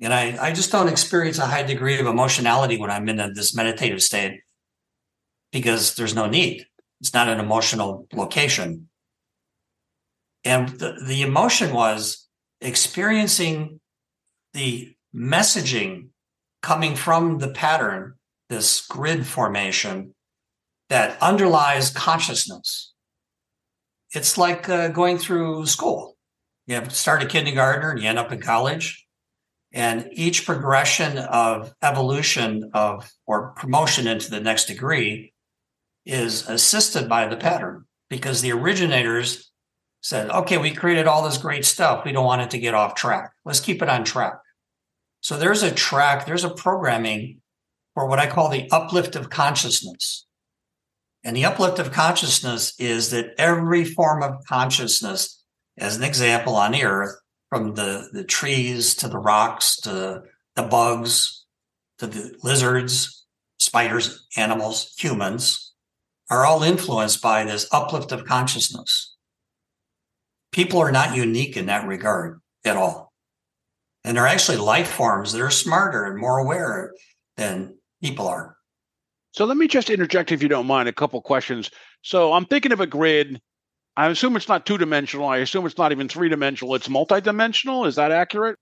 And 0.00 0.12
I, 0.12 0.36
I 0.40 0.52
just 0.52 0.72
don't 0.72 0.88
experience 0.88 1.38
a 1.38 1.46
high 1.46 1.62
degree 1.62 1.98
of 2.00 2.06
emotionality 2.06 2.76
when 2.76 2.90
I'm 2.90 3.08
in 3.08 3.20
a, 3.20 3.30
this 3.30 3.54
meditative 3.54 4.02
state 4.02 4.40
because 5.52 5.94
there's 5.94 6.14
no 6.14 6.26
need. 6.26 6.66
It's 7.00 7.14
not 7.14 7.28
an 7.28 7.38
emotional 7.38 8.08
location. 8.12 8.88
And 10.44 10.70
the, 10.70 10.96
the 11.06 11.22
emotion 11.22 11.72
was 11.72 12.26
experiencing 12.60 13.80
the 14.54 14.94
messaging 15.14 16.08
coming 16.62 16.94
from 16.96 17.38
the 17.38 17.48
pattern, 17.48 18.14
this 18.48 18.86
grid 18.86 19.26
formation 19.26 20.14
that 20.88 21.20
underlies 21.20 21.90
consciousness. 21.90 22.92
It's 24.14 24.36
like 24.36 24.68
uh, 24.68 24.88
going 24.88 25.18
through 25.18 25.66
school. 25.66 26.16
You 26.66 26.74
have 26.76 26.88
to 26.88 26.94
start 26.94 27.22
a 27.22 27.26
kindergartner 27.26 27.90
and 27.90 28.02
you 28.02 28.08
end 28.08 28.18
up 28.18 28.30
in 28.30 28.40
college. 28.40 29.06
And 29.72 30.08
each 30.12 30.44
progression 30.44 31.16
of 31.16 31.72
evolution 31.82 32.70
of 32.74 33.10
or 33.26 33.52
promotion 33.52 34.06
into 34.06 34.30
the 34.30 34.40
next 34.40 34.66
degree 34.66 35.32
is 36.04 36.46
assisted 36.48 37.08
by 37.08 37.26
the 37.26 37.36
pattern 37.36 37.86
because 38.10 38.42
the 38.42 38.52
originators 38.52 39.50
said, 40.02 40.28
okay, 40.30 40.58
we 40.58 40.72
created 40.72 41.06
all 41.06 41.22
this 41.22 41.38
great 41.38 41.64
stuff. 41.64 42.04
We 42.04 42.12
don't 42.12 42.26
want 42.26 42.42
it 42.42 42.50
to 42.50 42.58
get 42.58 42.74
off 42.74 42.94
track. 42.94 43.32
Let's 43.44 43.60
keep 43.60 43.80
it 43.82 43.88
on 43.88 44.04
track. 44.04 44.34
So 45.22 45.38
there's 45.38 45.62
a 45.62 45.72
track, 45.72 46.26
there's 46.26 46.44
a 46.44 46.50
programming 46.50 47.40
for 47.94 48.06
what 48.06 48.18
I 48.18 48.28
call 48.28 48.48
the 48.50 48.68
uplift 48.70 49.16
of 49.16 49.30
consciousness. 49.30 50.26
And 51.24 51.36
the 51.36 51.44
uplift 51.46 51.78
of 51.78 51.92
consciousness 51.92 52.74
is 52.78 53.10
that 53.10 53.34
every 53.38 53.84
form 53.84 54.22
of 54.22 54.44
consciousness, 54.46 55.42
as 55.78 55.96
an 55.96 56.02
example 56.02 56.56
on 56.56 56.72
the 56.72 56.84
earth, 56.84 57.16
from 57.48 57.74
the, 57.74 58.08
the 58.12 58.24
trees 58.24 58.94
to 58.96 59.08
the 59.08 59.18
rocks 59.18 59.76
to 59.82 60.22
the 60.54 60.62
bugs 60.62 61.42
to 61.98 62.06
the 62.06 62.34
lizards, 62.42 63.24
spiders, 63.58 64.26
animals, 64.36 64.94
humans, 64.98 65.72
are 66.30 66.44
all 66.44 66.62
influenced 66.62 67.22
by 67.22 67.44
this 67.44 67.68
uplift 67.72 68.10
of 68.10 68.24
consciousness. 68.24 69.14
People 70.50 70.80
are 70.80 70.92
not 70.92 71.16
unique 71.16 71.56
in 71.56 71.66
that 71.66 71.86
regard 71.86 72.40
at 72.64 72.76
all. 72.76 73.01
And 74.04 74.16
they're 74.16 74.26
actually 74.26 74.58
life 74.58 74.88
forms 74.88 75.32
that 75.32 75.40
are 75.40 75.50
smarter 75.50 76.04
and 76.04 76.18
more 76.18 76.38
aware 76.38 76.92
than 77.36 77.76
people 78.02 78.26
are. 78.26 78.56
So 79.32 79.44
let 79.44 79.56
me 79.56 79.68
just 79.68 79.90
interject, 79.90 80.32
if 80.32 80.42
you 80.42 80.48
don't 80.48 80.66
mind, 80.66 80.88
a 80.88 80.92
couple 80.92 81.20
questions. 81.22 81.70
So 82.02 82.32
I'm 82.32 82.44
thinking 82.44 82.72
of 82.72 82.80
a 82.80 82.86
grid. 82.86 83.40
I 83.96 84.08
assume 84.08 84.36
it's 84.36 84.48
not 84.48 84.66
two 84.66 84.76
dimensional. 84.76 85.26
I 85.26 85.38
assume 85.38 85.66
it's 85.66 85.78
not 85.78 85.92
even 85.92 86.08
three 86.08 86.28
dimensional. 86.28 86.74
It's 86.74 86.88
multidimensional. 86.88 87.86
Is 87.86 87.96
that 87.96 88.10
accurate? 88.12 88.58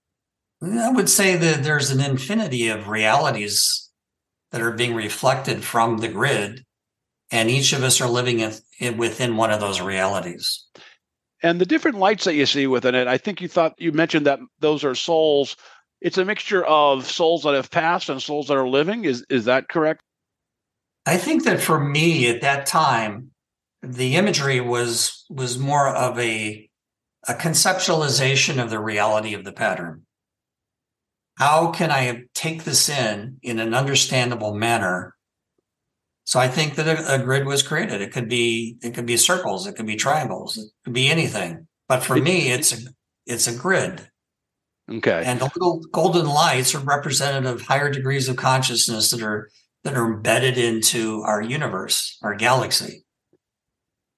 I 0.61 0.91
would 0.91 1.09
say 1.09 1.35
that 1.35 1.63
there's 1.63 1.89
an 1.89 1.99
infinity 2.01 2.67
of 2.67 2.87
realities 2.87 3.89
that 4.51 4.61
are 4.61 4.71
being 4.71 4.93
reflected 4.93 5.63
from 5.63 5.97
the 5.97 6.07
grid, 6.07 6.63
and 7.31 7.49
each 7.49 7.73
of 7.73 7.83
us 7.83 7.99
are 7.99 8.09
living 8.09 8.41
in, 8.79 8.97
within 8.97 9.37
one 9.37 9.51
of 9.51 9.59
those 9.59 9.81
realities. 9.81 10.65
And 11.43 11.59
the 11.59 11.65
different 11.65 11.97
lights 11.97 12.25
that 12.25 12.35
you 12.35 12.45
see 12.45 12.67
within 12.67 12.95
it, 12.95 13.07
I 13.07 13.17
think 13.17 13.41
you 13.41 13.47
thought 13.47 13.73
you 13.79 13.91
mentioned 13.91 14.25
that 14.27 14.39
those 14.59 14.83
are 14.83 14.95
souls. 14.95 15.55
It's 15.99 16.17
a 16.17 16.25
mixture 16.25 16.63
of 16.63 17.09
souls 17.09 17.43
that 17.43 17.55
have 17.55 17.71
passed 17.71 18.09
and 18.09 18.21
souls 18.21 18.47
that 18.47 18.57
are 18.57 18.67
living. 18.67 19.05
Is 19.05 19.25
is 19.29 19.45
that 19.45 19.69
correct? 19.69 20.01
I 21.05 21.17
think 21.17 21.43
that 21.45 21.59
for 21.59 21.79
me 21.79 22.29
at 22.29 22.41
that 22.41 22.67
time, 22.67 23.31
the 23.81 24.15
imagery 24.15 24.61
was 24.61 25.25
was 25.29 25.57
more 25.57 25.87
of 25.87 26.19
a 26.19 26.69
a 27.27 27.33
conceptualization 27.33 28.61
of 28.61 28.69
the 28.69 28.79
reality 28.79 29.33
of 29.33 29.43
the 29.43 29.53
pattern. 29.53 30.05
How 31.37 31.71
can 31.71 31.91
I 31.91 32.23
take 32.35 32.63
this 32.63 32.89
in 32.89 33.37
in 33.41 33.59
an 33.59 33.73
understandable 33.73 34.53
manner? 34.53 35.15
So 36.31 36.39
I 36.39 36.47
think 36.47 36.75
that 36.75 36.87
a, 36.87 37.15
a 37.15 37.19
grid 37.19 37.45
was 37.45 37.61
created. 37.61 37.99
It 37.99 38.13
could 38.13 38.29
be 38.29 38.77
it 38.81 38.93
could 38.93 39.05
be 39.05 39.17
circles, 39.17 39.67
it 39.67 39.75
could 39.75 39.85
be 39.85 39.97
triangles, 39.97 40.57
it 40.57 40.69
could 40.85 40.93
be 40.93 41.09
anything. 41.09 41.67
But 41.89 42.03
for 42.03 42.15
me, 42.15 42.53
it's 42.53 42.71
a 42.71 42.89
it's 43.25 43.47
a 43.47 43.53
grid. 43.53 44.07
Okay. 44.89 45.23
And 45.25 45.41
the 45.41 45.51
little 45.53 45.81
golden 45.91 46.27
lights 46.27 46.73
are 46.73 46.79
representative 46.79 47.55
of 47.55 47.61
higher 47.63 47.91
degrees 47.91 48.29
of 48.29 48.37
consciousness 48.37 49.11
that 49.11 49.21
are 49.21 49.49
that 49.83 49.95
are 49.95 50.13
embedded 50.13 50.57
into 50.57 51.21
our 51.23 51.41
universe, 51.41 52.17
our 52.21 52.33
galaxy. 52.33 53.03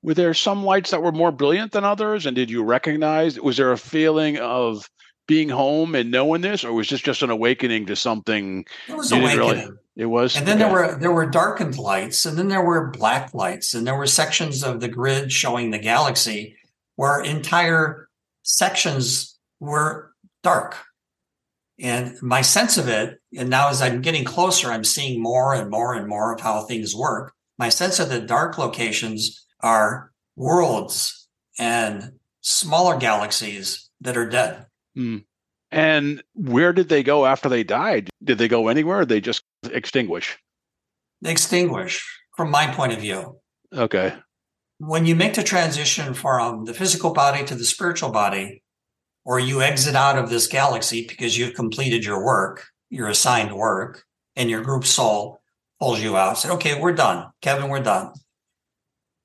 Were 0.03 0.13
there 0.13 0.35
some 0.35 0.63
lights 0.63 0.91
that 0.91 1.01
were 1.01 1.11
more 1.11 1.31
brilliant 1.31 1.71
than 1.71 1.83
others? 1.83 2.27
And 2.27 2.35
did 2.35 2.51
you 2.51 2.63
recognize, 2.63 3.39
was 3.39 3.57
there 3.57 3.71
a 3.71 3.77
feeling 3.77 4.37
of 4.37 4.87
being 5.27 5.49
home 5.49 5.95
and 5.95 6.11
knowing 6.11 6.41
this, 6.41 6.63
or 6.63 6.73
was 6.73 6.89
this 6.89 7.01
just 7.01 7.23
an 7.23 7.31
awakening 7.31 7.87
to 7.87 7.95
something? 7.95 8.65
It 8.87 8.97
was 8.97 9.11
awakening. 9.11 9.39
Really, 9.39 9.67
it 9.95 10.05
was. 10.05 10.35
And 10.35 10.47
then 10.47 10.61
okay. 10.61 10.65
there 10.65 10.73
were 10.73 10.95
there 10.95 11.11
were 11.11 11.25
darkened 11.25 11.77
lights, 11.77 12.25
and 12.25 12.37
then 12.37 12.47
there 12.47 12.63
were 12.63 12.89
black 12.89 13.33
lights, 13.33 13.73
and 13.73 13.85
there 13.85 13.97
were 13.97 14.07
sections 14.07 14.63
of 14.63 14.79
the 14.79 14.87
grid 14.87 15.31
showing 15.31 15.71
the 15.71 15.79
galaxy 15.79 16.55
where 16.95 17.21
entire 17.21 18.09
sections 18.43 19.37
were 19.59 20.11
dark. 20.41 20.77
And 21.79 22.21
my 22.21 22.41
sense 22.41 22.77
of 22.77 22.87
it, 22.87 23.19
and 23.35 23.49
now 23.49 23.69
as 23.69 23.81
I'm 23.81 24.01
getting 24.01 24.23
closer, 24.23 24.71
I'm 24.71 24.83
seeing 24.83 25.21
more 25.21 25.53
and 25.53 25.69
more 25.69 25.93
and 25.95 26.07
more 26.07 26.33
of 26.33 26.41
how 26.41 26.61
things 26.61 26.95
work. 26.95 27.33
My 27.57 27.69
sense 27.69 27.99
of 27.99 28.09
the 28.09 28.21
dark 28.21 28.57
locations 28.57 29.45
are 29.61 30.11
worlds 30.35 31.27
and 31.57 32.13
smaller 32.41 32.97
galaxies 32.97 33.89
that 34.01 34.17
are 34.17 34.29
dead. 34.29 34.65
Mm. 34.97 35.23
And 35.71 36.23
where 36.35 36.73
did 36.73 36.89
they 36.89 37.01
go 37.01 37.25
after 37.25 37.49
they 37.49 37.63
died? 37.63 38.09
Did 38.23 38.37
they 38.37 38.47
go 38.47 38.67
anywhere 38.67 39.01
or 39.01 39.05
they 39.05 39.21
just 39.21 39.43
extinguish? 39.65 40.37
Extinguish, 41.23 42.05
from 42.35 42.51
my 42.51 42.67
point 42.67 42.93
of 42.93 42.99
view. 42.99 43.39
Okay. 43.73 44.13
When 44.79 45.05
you 45.05 45.15
make 45.15 45.35
the 45.35 45.43
transition 45.43 46.13
from 46.13 46.65
the 46.65 46.73
physical 46.73 47.13
body 47.13 47.43
to 47.45 47.55
the 47.55 47.63
spiritual 47.63 48.11
body, 48.11 48.63
or 49.25 49.39
you 49.39 49.61
exit 49.61 49.95
out 49.95 50.17
of 50.17 50.29
this 50.29 50.47
galaxy 50.47 51.07
because 51.07 51.37
you've 51.37 51.53
completed 51.53 52.03
your 52.03 52.23
work, 52.23 52.65
your 52.89 53.07
assigned 53.07 53.53
work, 53.53 54.03
and 54.35 54.49
your 54.49 54.61
group 54.61 54.85
soul 54.85 55.39
pulls 55.79 56.01
you 56.01 56.17
out, 56.17 56.37
said, 56.37 56.51
okay, 56.51 56.79
we're 56.79 56.93
done. 56.93 57.29
Kevin, 57.41 57.69
we're 57.69 57.81
done. 57.81 58.11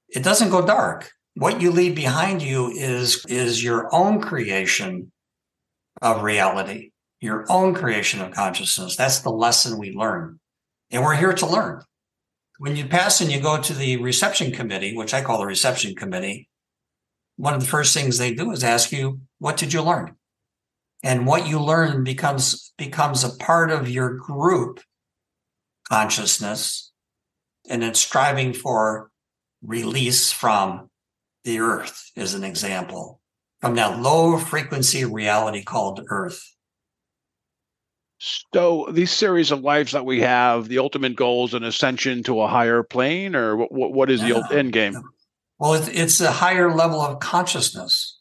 It 0.09 0.23
doesn't 0.23 0.51
go 0.51 0.65
dark. 0.65 1.11
What 1.35 1.61
you 1.61 1.71
leave 1.71 1.95
behind 1.95 2.43
you 2.43 2.71
is, 2.71 3.25
is 3.29 3.63
your 3.63 3.95
own 3.95 4.21
creation 4.21 5.13
of 6.01 6.23
reality, 6.23 6.91
your 7.21 7.45
own 7.51 7.75
creation 7.75 8.21
of 8.21 8.33
consciousness. 8.33 8.97
That's 8.97 9.21
the 9.21 9.31
lesson 9.31 9.79
we 9.79 9.93
learn. 9.93 10.39
And 10.91 11.03
we're 11.03 11.17
here 11.17 11.33
to 11.33 11.47
learn. 11.47 11.83
When 12.59 12.77
you 12.77 12.87
pass 12.87 13.21
and 13.21 13.31
you 13.31 13.41
go 13.41 13.61
to 13.61 13.73
the 13.73 13.97
reception 13.99 14.53
committee, 14.53 14.97
which 14.97 15.15
I 15.15 15.23
call 15.23 15.39
the 15.39 15.47
reception 15.47 15.95
committee, 15.95 16.49
one 17.37 17.55
of 17.55 17.61
the 17.61 17.67
first 17.67 17.95
things 17.95 18.19
they 18.19 18.35
do 18.35 18.51
is 18.51 18.65
ask 18.65 18.91
you, 18.91 19.21
what 19.39 19.57
did 19.57 19.73
you 19.73 19.83
learn? 19.83 20.17
And 21.05 21.27
what 21.27 21.47
you 21.47 21.61
learn 21.61 22.03
becomes 22.03 22.73
becomes 22.77 23.23
a 23.23 23.37
part 23.37 23.71
of 23.71 23.89
your 23.89 24.15
group 24.15 24.81
consciousness 25.89 26.93
and 27.69 27.85
it's 27.85 28.01
striving 28.01 28.53
for 28.53 29.11
release 29.63 30.33
from 30.33 30.91
the 31.45 31.61
earth 31.61 32.11
is 32.15 32.35
an 32.35 32.45
example 32.45 33.21
from 33.61 33.75
that 33.75 34.01
low 34.01 34.39
frequency 34.39 35.05
reality 35.05 35.63
called 35.63 36.05
earth 36.09 36.43
So 38.19 38.89
these 38.91 39.13
series 39.13 39.53
of 39.53 39.61
lives 39.61 39.93
that 39.93 40.05
we 40.05 40.21
have, 40.21 40.69
the 40.69 40.79
ultimate 40.79 41.15
goal 41.15 41.45
is 41.47 41.55
an 41.55 41.63
ascension 41.63 42.23
to 42.25 42.41
a 42.41 42.49
higher 42.49 42.83
plane, 42.83 43.37
or 43.37 43.57
what? 43.57 43.93
What 43.93 44.11
is 44.11 44.21
the 44.21 44.45
end 44.51 44.73
game? 44.73 45.01
Well, 45.59 45.75
it's, 45.75 45.89
it's 45.89 46.21
a 46.21 46.31
higher 46.31 46.75
level 46.75 47.01
of 47.01 47.21
consciousness. 47.21 48.21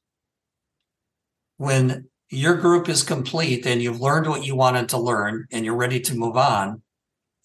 When 1.57 2.10
your 2.29 2.55
group 2.55 2.89
is 2.89 3.03
complete 3.03 3.65
and 3.65 3.81
you've 3.81 4.01
learned 4.01 4.27
what 4.27 4.45
you 4.45 4.55
wanted 4.55 4.89
to 4.89 4.97
learn 4.97 5.47
and 5.51 5.65
you're 5.65 5.75
ready 5.75 5.99
to 6.01 6.15
move 6.15 6.38
on, 6.38 6.81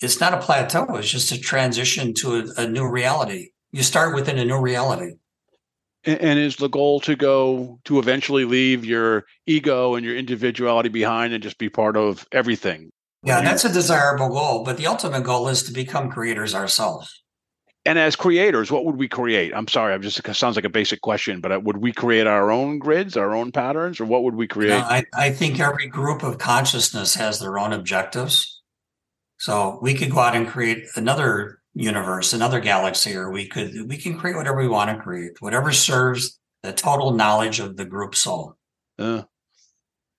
it's 0.01 0.21
not 0.21 0.35
a 0.35 0.41
plateau. 0.41 0.97
It's 0.97 1.11
just 1.11 1.33
a 1.33 1.41
transition 1.41 2.13
to 2.15 2.37
a, 2.57 2.63
a 2.63 2.67
new 2.69 2.87
reality. 2.87 3.51
You 3.71 3.83
start 3.83 4.15
within 4.15 4.39
a 4.39 4.45
new 4.45 4.61
reality. 4.61 5.15
And 6.05 6.39
is 6.39 6.57
the 6.57 6.69
goal 6.69 7.01
to 7.01 7.15
go 7.15 7.79
to 7.85 7.99
eventually 8.01 8.45
leave 8.45 8.85
your 8.85 9.25
ego 9.47 9.95
and 9.95 10.05
your 10.05 10.17
individuality 10.17 10.89
behind 10.89 11.33
and 11.33 11.43
just 11.43 11.59
be 11.59 11.69
part 11.69 11.97
of 11.97 12.27
everything? 12.33 12.91
Yeah, 13.23 13.39
You- 13.39 13.45
that's 13.45 13.65
a 13.65 13.73
desirable 13.73 14.29
goal, 14.31 14.65
but 14.65 14.77
the 14.79 14.87
ultimate 14.89 15.23
goal 15.23 15.49
is 15.49 15.63
to 15.65 15.73
become 15.73 16.11
creators 16.11 16.55
ourselves. 16.55 17.23
And 17.85 17.99
as 17.99 18.15
creators, 18.15 18.71
what 18.71 18.85
would 18.85 18.97
we 18.97 19.09
create? 19.09 19.53
I'm 19.55 19.67
sorry, 19.67 19.93
I'm 19.93 20.03
just 20.03 20.19
it 20.19 20.35
sounds 20.35 20.55
like 20.57 20.65
a 20.65 20.69
basic 20.71 21.01
question, 21.01 21.41
but 21.41 21.51
uh, 21.53 21.61
would 21.61 21.79
we 21.79 21.93
create 21.93 22.27
our 22.29 22.51
own 22.53 22.79
grids, 22.79 23.17
our 23.17 23.35
own 23.35 23.51
patterns, 23.51 24.01
or 24.01 24.05
what 24.05 24.23
would 24.23 24.35
we 24.37 24.45
You 24.45 24.49
create? 24.49 24.79
know, 24.79 24.87
I, 24.89 25.05
I 25.15 25.31
think 25.31 25.59
every 25.59 25.89
group 25.89 26.23
of 26.23 26.39
consciousness 26.39 27.15
has 27.17 27.41
their 27.41 27.59
own 27.59 27.73
objectives. 27.73 28.61
So 29.39 29.79
we 29.83 29.95
could 29.95 30.11
go 30.13 30.21
out 30.21 30.37
and 30.37 30.47
create 30.47 30.85
another 30.95 31.59
universe, 31.75 32.33
another 32.33 32.61
galaxy, 32.61 33.15
or 33.15 33.31
we 33.31 33.47
could 33.47 33.89
we 33.89 33.97
can 33.97 34.19
create 34.19 34.37
whatever 34.37 34.59
we 34.59 34.69
want 34.69 34.91
to 34.91 35.03
create, 35.03 35.41
whatever 35.41 35.73
serves 35.73 36.39
the 36.63 36.73
total 36.73 37.13
knowledge 37.13 37.61
of 37.61 37.77
the 37.77 37.85
group 37.85 38.15
soul. 38.15 38.57
Uh, 38.99 39.23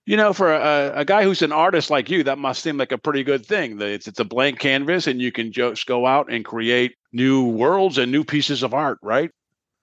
you 0.05 0.17
know, 0.17 0.33
for 0.33 0.53
a, 0.53 0.91
a 0.95 1.05
guy 1.05 1.23
who's 1.23 1.41
an 1.41 1.53
artist 1.53 1.89
like 1.89 2.09
you, 2.09 2.23
that 2.23 2.37
must 2.37 2.61
seem 2.61 2.77
like 2.77 2.91
a 2.91 2.97
pretty 2.97 3.23
good 3.23 3.45
thing. 3.45 3.77
That 3.77 3.89
It's, 3.89 4.07
it's 4.07 4.19
a 4.19 4.25
blank 4.25 4.59
canvas, 4.59 5.07
and 5.07 5.21
you 5.21 5.31
can 5.31 5.51
just 5.51 5.85
go 5.85 6.05
out 6.05 6.31
and 6.31 6.43
create 6.43 6.95
new 7.13 7.45
worlds 7.45 7.97
and 7.97 8.11
new 8.11 8.23
pieces 8.23 8.63
of 8.63 8.73
art, 8.73 8.97
right? 9.01 9.31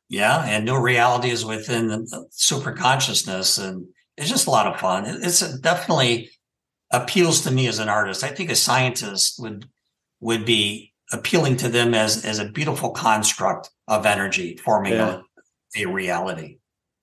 Yeah, 0.09 0.45
and 0.45 0.65
new 0.65 0.79
realities 0.79 1.45
within 1.45 1.89
the 1.89 2.27
super 2.33 2.73
consciousness, 2.73 3.59
and 3.59 3.87
it's 4.17 4.29
just 4.29 4.49
a 4.49 4.51
lot 4.51 4.67
of 4.67 4.81
fun. 4.81 5.05
It's 5.07 5.41
definitely 5.61 6.31
appeals 6.91 7.43
to 7.43 7.51
me 7.51 7.69
as 7.69 7.79
an 7.79 7.89
artist. 7.89 8.25
I 8.25 8.29
think 8.29 8.51
a 8.51 8.57
scientist 8.57 9.37
would 9.39 9.69
would 10.19 10.45
be 10.45 10.90
appealing 11.13 11.57
to 11.59 11.69
them 11.69 11.95
as 11.95 12.25
as 12.25 12.39
a 12.39 12.45
beautiful 12.49 12.91
construct 12.91 13.71
of 13.89 14.07
energy 14.07 14.57
forming 14.57 14.93
Yeah. 14.95 15.21
a, 15.77 15.83
a 15.83 15.87
reality. 15.87 16.59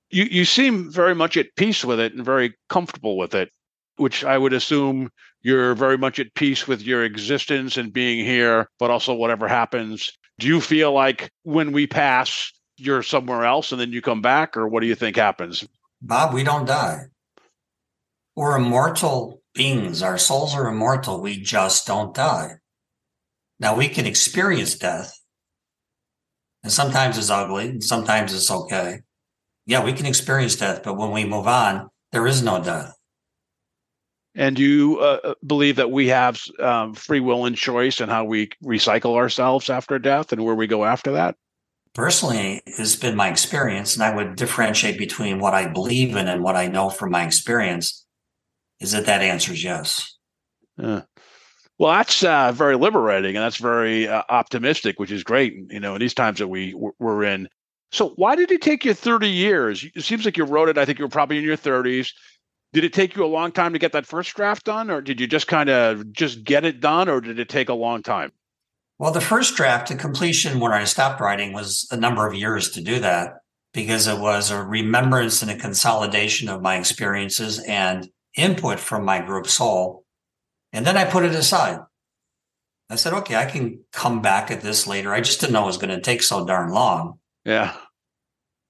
You 0.10 0.24
you 0.26 0.46
seem 0.46 0.92
very 0.92 1.16
much 1.16 1.38
at 1.38 1.56
peace 1.56 1.84
with 1.84 2.00
it 2.00 2.14
and 2.14 2.24
very 2.24 2.54
comfortable 2.70 3.18
with 3.18 3.34
it, 3.36 3.50
which 3.98 4.24
I 4.24 4.38
would 4.38 4.54
assume 4.54 5.10
you're 5.42 5.76
very 5.76 5.98
much 5.98 6.20
at 6.20 6.34
peace 6.36 6.68
with 6.68 6.82
your 6.82 7.04
existence 7.04 7.78
and 7.78 7.92
being 7.94 8.26
here, 8.26 8.70
but 8.80 8.90
also 8.90 9.14
whatever 9.14 9.48
happens. 9.48 10.10
Do 10.40 10.48
you 10.48 10.62
feel 10.62 10.94
like 10.94 11.30
when 11.44 11.72
we 11.72 11.88
pass, 11.88 12.52
you're 12.78 13.04
somewhere 13.04 13.44
else 13.44 13.72
and 13.72 13.82
then 13.82 13.92
you 13.92 14.02
come 14.02 14.22
back, 14.22 14.56
or 14.56 14.68
what 14.68 14.82
do 14.82 14.88
you 14.88 14.96
think 14.96 15.16
happens? 15.16 15.68
Bob, 16.02 16.34
we 16.34 16.44
don't 16.44 16.66
die. 16.66 17.06
We're 18.36 18.56
immortal 18.58 19.42
beings. 19.54 20.04
Our 20.04 20.18
souls 20.18 20.54
are 20.56 20.68
immortal. 20.68 21.22
We 21.22 21.38
just 21.42 21.88
don't 21.88 22.14
die. 22.14 22.58
Now 23.60 23.76
we 23.76 23.90
can 23.90 24.06
experience 24.06 24.76
death. 24.76 25.14
And 26.64 26.72
sometimes 26.72 27.18
it's 27.18 27.30
ugly, 27.30 27.70
and 27.70 27.84
sometimes 27.84 28.34
it's 28.34 28.52
okay. 28.52 29.02
Yeah, 29.66 29.84
we 29.84 29.94
can 29.94 30.06
experience 30.06 30.56
death, 30.56 30.82
but 30.84 30.98
when 30.98 31.12
we 31.12 31.26
move 31.26 31.48
on, 31.48 31.90
there 32.12 32.28
is 32.28 32.42
no 32.42 32.64
death. 32.64 32.94
And 34.36 34.60
you 34.60 35.00
uh, 35.00 35.34
believe 35.46 35.78
that 35.78 35.92
we 35.92 36.08
have 36.08 36.40
um, 36.60 36.94
free 36.94 37.20
will 37.20 37.46
and 37.46 37.56
choice 37.56 38.00
and 38.00 38.12
how 38.12 38.24
we 38.24 38.50
recycle 38.64 39.16
ourselves 39.16 39.70
after 39.70 39.98
death 39.98 40.32
and 40.32 40.44
where 40.46 40.56
we 40.56 40.68
go 40.68 40.86
after 40.86 41.12
that? 41.14 41.36
Personally, 41.94 42.62
it's 42.68 42.96
been 42.96 43.16
my 43.16 43.30
experience, 43.30 43.96
and 43.96 44.04
I 44.04 44.16
would 44.16 44.36
differentiate 44.36 45.00
between 45.00 45.40
what 45.40 45.56
I 45.56 45.68
believe 45.68 46.16
in 46.16 46.28
and 46.28 46.44
what 46.44 46.56
I 46.56 46.68
know 46.68 46.90
from 46.92 47.10
my 47.10 47.26
experience. 47.26 48.06
Is 48.80 48.92
that 48.92 49.08
that 49.08 49.24
answers 49.24 49.64
yes. 49.64 50.18
Uh, 50.82 51.02
well, 51.80 51.94
that's 51.94 52.24
uh, 52.24 52.52
very 52.52 52.76
liberating 52.76 53.36
and 53.36 53.44
that's 53.44 53.58
very 53.58 54.08
uh, 54.08 54.24
optimistic, 54.30 55.00
which 55.00 55.12
is 55.12 55.24
great. 55.24 55.56
You 55.70 55.80
know, 55.80 55.96
in 55.96 56.02
these 56.02 56.14
times 56.14 56.40
that 56.40 56.48
we 56.48 56.76
we're 57.00 57.24
in. 57.24 57.48
So, 57.92 58.10
why 58.16 58.36
did 58.36 58.52
it 58.52 58.62
take 58.62 58.84
you 58.84 58.94
30 58.94 59.30
years? 59.30 59.86
It 59.96 60.04
seems 60.04 60.26
like 60.26 60.38
you 60.38 60.44
wrote 60.44 60.70
it. 60.70 60.78
I 60.78 60.86
think 60.86 61.00
you 61.00 61.06
were 61.06 61.10
probably 61.10 61.38
in 61.38 61.44
your 61.44 61.58
30s. 61.58 62.12
Did 62.74 62.84
it 62.84 62.92
take 62.92 63.16
you 63.16 63.24
a 63.24 63.28
long 63.28 63.52
time 63.52 63.72
to 63.74 63.80
get 63.80 63.94
that 63.94 64.06
first 64.06 64.36
draft 64.36 64.66
done, 64.66 64.92
or 64.92 65.02
did 65.02 65.22
you 65.22 65.28
just 65.28 65.48
kind 65.48 65.70
of 65.70 66.12
just 66.12 66.44
get 66.44 66.66
it 66.66 66.82
done, 66.82 67.08
or 67.08 67.22
did 67.22 67.40
it 67.40 67.48
take 67.48 67.70
a 67.70 67.74
long 67.74 68.04
time? 68.04 68.32
Well, 69.00 69.12
the 69.12 69.22
first 69.22 69.56
draft 69.56 69.88
to 69.88 69.96
completion 69.96 70.60
when 70.60 70.72
I 70.72 70.84
stopped 70.84 71.22
writing 71.22 71.54
was 71.54 71.88
a 71.92 71.98
number 71.98 72.28
of 72.28 72.34
years 72.34 72.72
to 72.72 72.82
do 72.82 73.00
that 73.00 73.36
because 73.74 74.08
it 74.08 74.20
was 74.20 74.50
a 74.50 74.64
remembrance 74.64 75.42
and 75.44 75.52
a 75.52 75.58
consolidation 75.58 76.50
of 76.50 76.64
my 76.64 76.78
experiences 76.78 77.60
and 77.60 78.10
input 78.36 78.80
from 78.80 79.06
my 79.06 79.22
group 79.22 79.48
soul. 79.48 80.04
And 80.74 80.86
then 80.86 80.98
I 80.98 81.06
put 81.06 81.24
it 81.24 81.32
aside. 81.32 81.80
I 82.90 82.96
said, 82.96 83.14
okay, 83.14 83.36
I 83.36 83.46
can 83.46 83.80
come 83.92 84.22
back 84.22 84.50
at 84.50 84.62
this 84.62 84.88
later. 84.88 85.14
I 85.14 85.22
just 85.22 85.42
didn't 85.42 85.54
know 85.54 85.64
it 85.64 85.68
was 85.68 85.78
going 85.78 85.96
to 85.96 86.02
take 86.02 86.24
so 86.24 86.46
darn 86.46 86.72
long. 86.72 87.20
Yeah. 87.44 87.76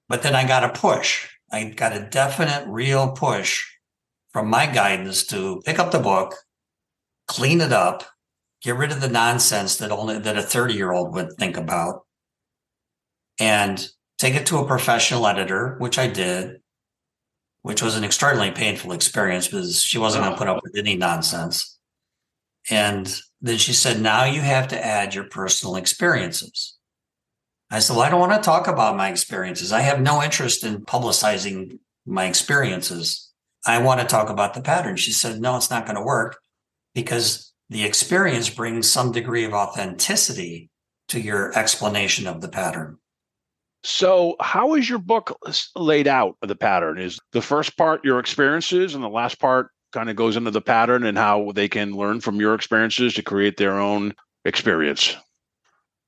But 0.08 0.22
then 0.22 0.34
I 0.34 0.46
got 0.46 0.64
a 0.64 0.70
push. 0.70 1.28
I 1.52 1.64
got 1.64 1.96
a 1.96 2.00
definite, 2.00 2.66
real 2.66 3.12
push 3.12 3.64
from 4.32 4.48
my 4.48 4.66
guidance 4.66 5.24
to 5.26 5.62
pick 5.64 5.78
up 5.78 5.90
the 5.90 5.98
book, 5.98 6.34
clean 7.26 7.60
it 7.60 7.72
up, 7.72 8.04
get 8.62 8.76
rid 8.76 8.90
of 8.92 9.00
the 9.00 9.08
nonsense 9.08 9.76
that 9.76 9.90
only 9.90 10.18
that 10.18 10.36
a 10.36 10.42
30 10.42 10.74
year 10.74 10.92
old 10.92 11.14
would 11.14 11.32
think 11.34 11.56
about, 11.56 12.04
and 13.38 13.88
take 14.18 14.34
it 14.34 14.46
to 14.46 14.58
a 14.58 14.66
professional 14.66 15.26
editor, 15.26 15.76
which 15.78 15.98
I 15.98 16.08
did, 16.08 16.60
which 17.62 17.82
was 17.82 17.96
an 17.96 18.04
extraordinarily 18.04 18.54
painful 18.54 18.92
experience 18.92 19.46
because 19.46 19.80
she 19.80 19.98
wasn't 19.98 20.24
going 20.24 20.32
to 20.32 20.36
oh. 20.36 20.38
put 20.38 20.48
up 20.48 20.62
with 20.62 20.76
any 20.76 20.96
nonsense. 20.96 21.77
And 22.70 23.12
then 23.40 23.58
she 23.58 23.72
said, 23.72 24.00
now 24.00 24.24
you 24.24 24.40
have 24.40 24.68
to 24.68 24.84
add 24.84 25.14
your 25.14 25.24
personal 25.24 25.76
experiences. 25.76 26.78
I 27.70 27.80
said, 27.80 27.96
Well, 27.96 28.04
I 28.04 28.10
don't 28.10 28.20
want 28.20 28.32
to 28.32 28.44
talk 28.44 28.66
about 28.66 28.96
my 28.96 29.10
experiences. 29.10 29.72
I 29.72 29.80
have 29.80 30.00
no 30.00 30.22
interest 30.22 30.64
in 30.64 30.84
publicizing 30.84 31.78
my 32.06 32.26
experiences. 32.26 33.30
I 33.66 33.82
want 33.82 34.00
to 34.00 34.06
talk 34.06 34.30
about 34.30 34.54
the 34.54 34.62
pattern. 34.62 34.96
She 34.96 35.12
said, 35.12 35.40
No, 35.40 35.56
it's 35.56 35.70
not 35.70 35.84
going 35.84 35.96
to 35.96 36.02
work 36.02 36.38
because 36.94 37.52
the 37.68 37.84
experience 37.84 38.48
brings 38.48 38.90
some 38.90 39.12
degree 39.12 39.44
of 39.44 39.52
authenticity 39.52 40.70
to 41.08 41.20
your 41.20 41.56
explanation 41.58 42.26
of 42.26 42.40
the 42.40 42.48
pattern. 42.48 42.98
So, 43.84 44.36
how 44.40 44.74
is 44.74 44.88
your 44.88 44.98
book 44.98 45.38
laid 45.76 46.08
out? 46.08 46.36
The 46.40 46.56
pattern 46.56 46.98
is 46.98 47.20
the 47.32 47.42
first 47.42 47.76
part 47.76 48.04
your 48.04 48.18
experiences, 48.18 48.94
and 48.94 49.04
the 49.04 49.08
last 49.08 49.38
part 49.38 49.70
kind 49.92 50.10
of 50.10 50.16
goes 50.16 50.36
into 50.36 50.50
the 50.50 50.60
pattern 50.60 51.04
and 51.04 51.16
how 51.16 51.52
they 51.52 51.68
can 51.68 51.92
learn 51.92 52.20
from 52.20 52.40
your 52.40 52.54
experiences 52.54 53.14
to 53.14 53.22
create 53.22 53.56
their 53.56 53.78
own 53.78 54.14
experience. 54.44 55.16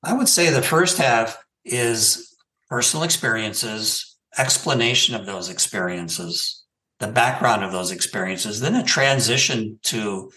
I 0.03 0.13
would 0.13 0.29
say 0.29 0.49
the 0.49 0.61
first 0.61 0.97
half 0.97 1.43
is 1.63 2.35
personal 2.69 3.03
experiences, 3.03 4.17
explanation 4.37 5.15
of 5.15 5.25
those 5.25 5.49
experiences, 5.49 6.63
the 6.99 7.07
background 7.07 7.63
of 7.63 7.71
those 7.71 7.91
experiences, 7.91 8.59
then 8.59 8.75
a 8.75 8.83
transition 8.83 9.79
to 9.83 10.31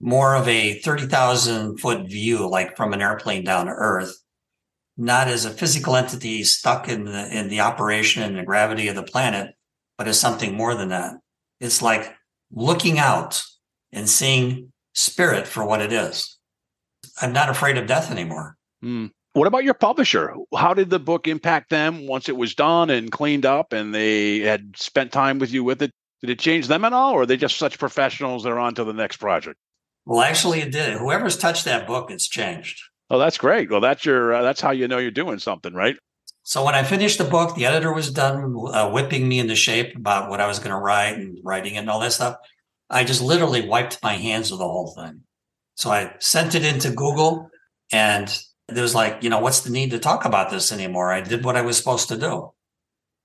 more 0.00 0.34
of 0.34 0.48
a 0.48 0.80
30,000 0.80 1.78
foot 1.78 2.08
view, 2.08 2.48
like 2.48 2.76
from 2.76 2.92
an 2.92 3.00
airplane 3.00 3.44
down 3.44 3.66
to 3.66 3.72
earth, 3.72 4.14
not 4.96 5.28
as 5.28 5.44
a 5.44 5.50
physical 5.50 5.96
entity 5.96 6.42
stuck 6.42 6.88
in 6.88 7.04
the, 7.04 7.36
in 7.36 7.48
the 7.48 7.60
operation 7.60 8.22
and 8.22 8.36
the 8.36 8.44
gravity 8.44 8.88
of 8.88 8.96
the 8.96 9.02
planet, 9.02 9.54
but 9.96 10.08
as 10.08 10.18
something 10.18 10.56
more 10.56 10.74
than 10.74 10.88
that. 10.88 11.14
It's 11.60 11.80
like 11.80 12.12
looking 12.52 12.98
out 12.98 13.42
and 13.92 14.08
seeing 14.08 14.72
spirit 14.94 15.46
for 15.46 15.64
what 15.64 15.80
it 15.80 15.92
is. 15.92 16.38
I'm 17.20 17.32
not 17.32 17.48
afraid 17.48 17.78
of 17.78 17.86
death 17.86 18.10
anymore. 18.10 18.56
Hmm. 18.80 19.06
What 19.34 19.46
about 19.46 19.64
your 19.64 19.74
publisher? 19.74 20.34
How 20.54 20.74
did 20.74 20.90
the 20.90 20.98
book 20.98 21.26
impact 21.26 21.70
them 21.70 22.06
once 22.06 22.28
it 22.28 22.36
was 22.36 22.54
done 22.54 22.90
and 22.90 23.10
cleaned 23.10 23.46
up 23.46 23.72
and 23.72 23.94
they 23.94 24.40
had 24.40 24.76
spent 24.76 25.10
time 25.10 25.38
with 25.38 25.52
you 25.52 25.64
with 25.64 25.80
it? 25.80 25.90
Did 26.20 26.30
it 26.30 26.38
change 26.38 26.68
them 26.68 26.84
at 26.84 26.92
all, 26.92 27.14
or 27.14 27.22
are 27.22 27.26
they 27.26 27.36
just 27.36 27.56
such 27.56 27.78
professionals 27.78 28.44
they're 28.44 28.58
on 28.58 28.74
to 28.76 28.84
the 28.84 28.92
next 28.92 29.16
project? 29.16 29.58
Well, 30.04 30.20
actually, 30.20 30.60
it 30.60 30.70
did. 30.70 30.98
Whoever's 30.98 31.36
touched 31.36 31.64
that 31.64 31.86
book, 31.86 32.10
it's 32.10 32.28
changed. 32.28 32.80
Oh, 33.10 33.18
that's 33.18 33.38
great. 33.38 33.70
Well, 33.70 33.80
that's 33.80 34.04
your 34.04 34.34
uh, 34.34 34.42
that's 34.42 34.60
how 34.60 34.70
you 34.70 34.86
know 34.86 34.98
you're 34.98 35.10
doing 35.10 35.38
something, 35.38 35.74
right? 35.74 35.96
So 36.52 36.62
when 36.62 36.74
I 36.74 36.82
finished 36.82 37.16
the 37.16 37.24
book, 37.24 37.54
the 37.54 37.64
editor 37.64 37.94
was 37.94 38.10
done 38.10 38.54
uh, 38.74 38.90
whipping 38.90 39.26
me 39.26 39.38
into 39.38 39.54
shape 39.54 39.96
about 39.96 40.28
what 40.28 40.38
I 40.38 40.46
was 40.46 40.58
going 40.58 40.72
to 40.72 40.76
write 40.76 41.16
and 41.16 41.38
writing 41.42 41.76
it 41.76 41.78
and 41.78 41.88
all 41.88 42.00
that 42.00 42.12
stuff. 42.12 42.36
I 42.90 43.04
just 43.04 43.22
literally 43.22 43.66
wiped 43.66 44.02
my 44.02 44.16
hands 44.16 44.52
of 44.52 44.58
the 44.58 44.68
whole 44.68 44.92
thing. 44.94 45.22
So 45.76 45.90
I 45.90 46.14
sent 46.18 46.54
it 46.54 46.62
into 46.62 46.90
Google, 46.90 47.48
and 47.90 48.28
there 48.68 48.82
was 48.82 48.94
like, 48.94 49.22
you 49.22 49.30
know, 49.30 49.40
what's 49.40 49.60
the 49.60 49.70
need 49.70 49.92
to 49.92 49.98
talk 49.98 50.26
about 50.26 50.50
this 50.50 50.72
anymore? 50.72 51.10
I 51.10 51.22
did 51.22 51.42
what 51.42 51.56
I 51.56 51.62
was 51.62 51.78
supposed 51.78 52.08
to 52.08 52.18
do. 52.18 52.52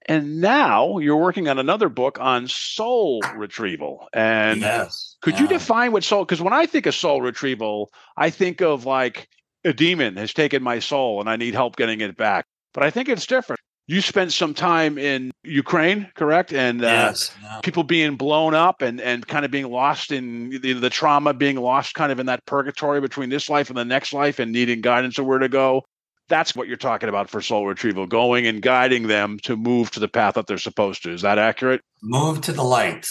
And 0.05 0.39
now 0.39 0.99
you're 0.99 1.17
working 1.17 1.49
on 1.49 1.59
another 1.59 1.89
book 1.89 2.17
on 2.21 2.47
soul 2.47 3.21
retrieval. 3.35 4.07
And 4.13 4.61
yes. 4.61 5.17
could 5.21 5.37
you 5.37 5.49
define 5.49 5.91
what 5.91 6.05
soul? 6.05 6.23
Because 6.23 6.41
when 6.41 6.53
I 6.53 6.65
think 6.65 6.85
of 6.85 6.95
soul 6.95 7.21
retrieval, 7.21 7.91
I 8.15 8.29
think 8.29 8.61
of 8.61 8.85
like 8.85 9.27
a 9.65 9.73
demon 9.73 10.15
has 10.15 10.33
taken 10.33 10.63
my 10.63 10.79
soul 10.79 11.19
and 11.19 11.29
I 11.29 11.35
need 11.35 11.55
help 11.55 11.75
getting 11.75 11.99
it 11.99 12.15
back. 12.15 12.45
But 12.77 12.85
I 12.85 12.91
think 12.91 13.09
it's 13.09 13.25
different. 13.25 13.59
You 13.87 14.01
spent 14.01 14.31
some 14.33 14.53
time 14.53 14.99
in 14.99 15.31
Ukraine, 15.43 16.11
correct? 16.13 16.53
And 16.53 16.83
uh, 16.83 16.87
Yes. 16.87 17.31
yeah. 17.41 17.59
people 17.63 17.81
being 17.83 18.17
blown 18.17 18.53
up 18.53 18.83
and 18.83 19.01
and 19.01 19.25
kind 19.25 19.45
of 19.45 19.49
being 19.49 19.71
lost 19.71 20.11
in 20.11 20.51
the, 20.61 20.73
the 20.73 20.89
trauma, 20.91 21.33
being 21.33 21.55
lost 21.55 21.95
kind 21.95 22.11
of 22.11 22.19
in 22.19 22.27
that 22.27 22.45
purgatory 22.45 23.01
between 23.01 23.29
this 23.29 23.49
life 23.49 23.69
and 23.69 23.77
the 23.77 23.83
next 23.85 24.13
life, 24.13 24.37
and 24.37 24.51
needing 24.51 24.81
guidance 24.81 25.17
of 25.17 25.25
where 25.25 25.39
to 25.39 25.49
go. 25.49 25.83
That's 26.29 26.55
what 26.55 26.67
you're 26.67 26.77
talking 26.77 27.09
about 27.09 27.31
for 27.31 27.41
soul 27.41 27.65
retrieval, 27.65 28.05
going 28.05 28.45
and 28.45 28.61
guiding 28.61 29.07
them 29.07 29.39
to 29.43 29.57
move 29.57 29.89
to 29.91 29.99
the 29.99 30.07
path 30.09 30.35
that 30.35 30.45
they're 30.45 30.59
supposed 30.59 31.01
to. 31.03 31.11
Is 31.13 31.23
that 31.23 31.39
accurate? 31.39 31.81
Move 32.03 32.41
to 32.41 32.51
the 32.53 32.63
light. 32.63 33.07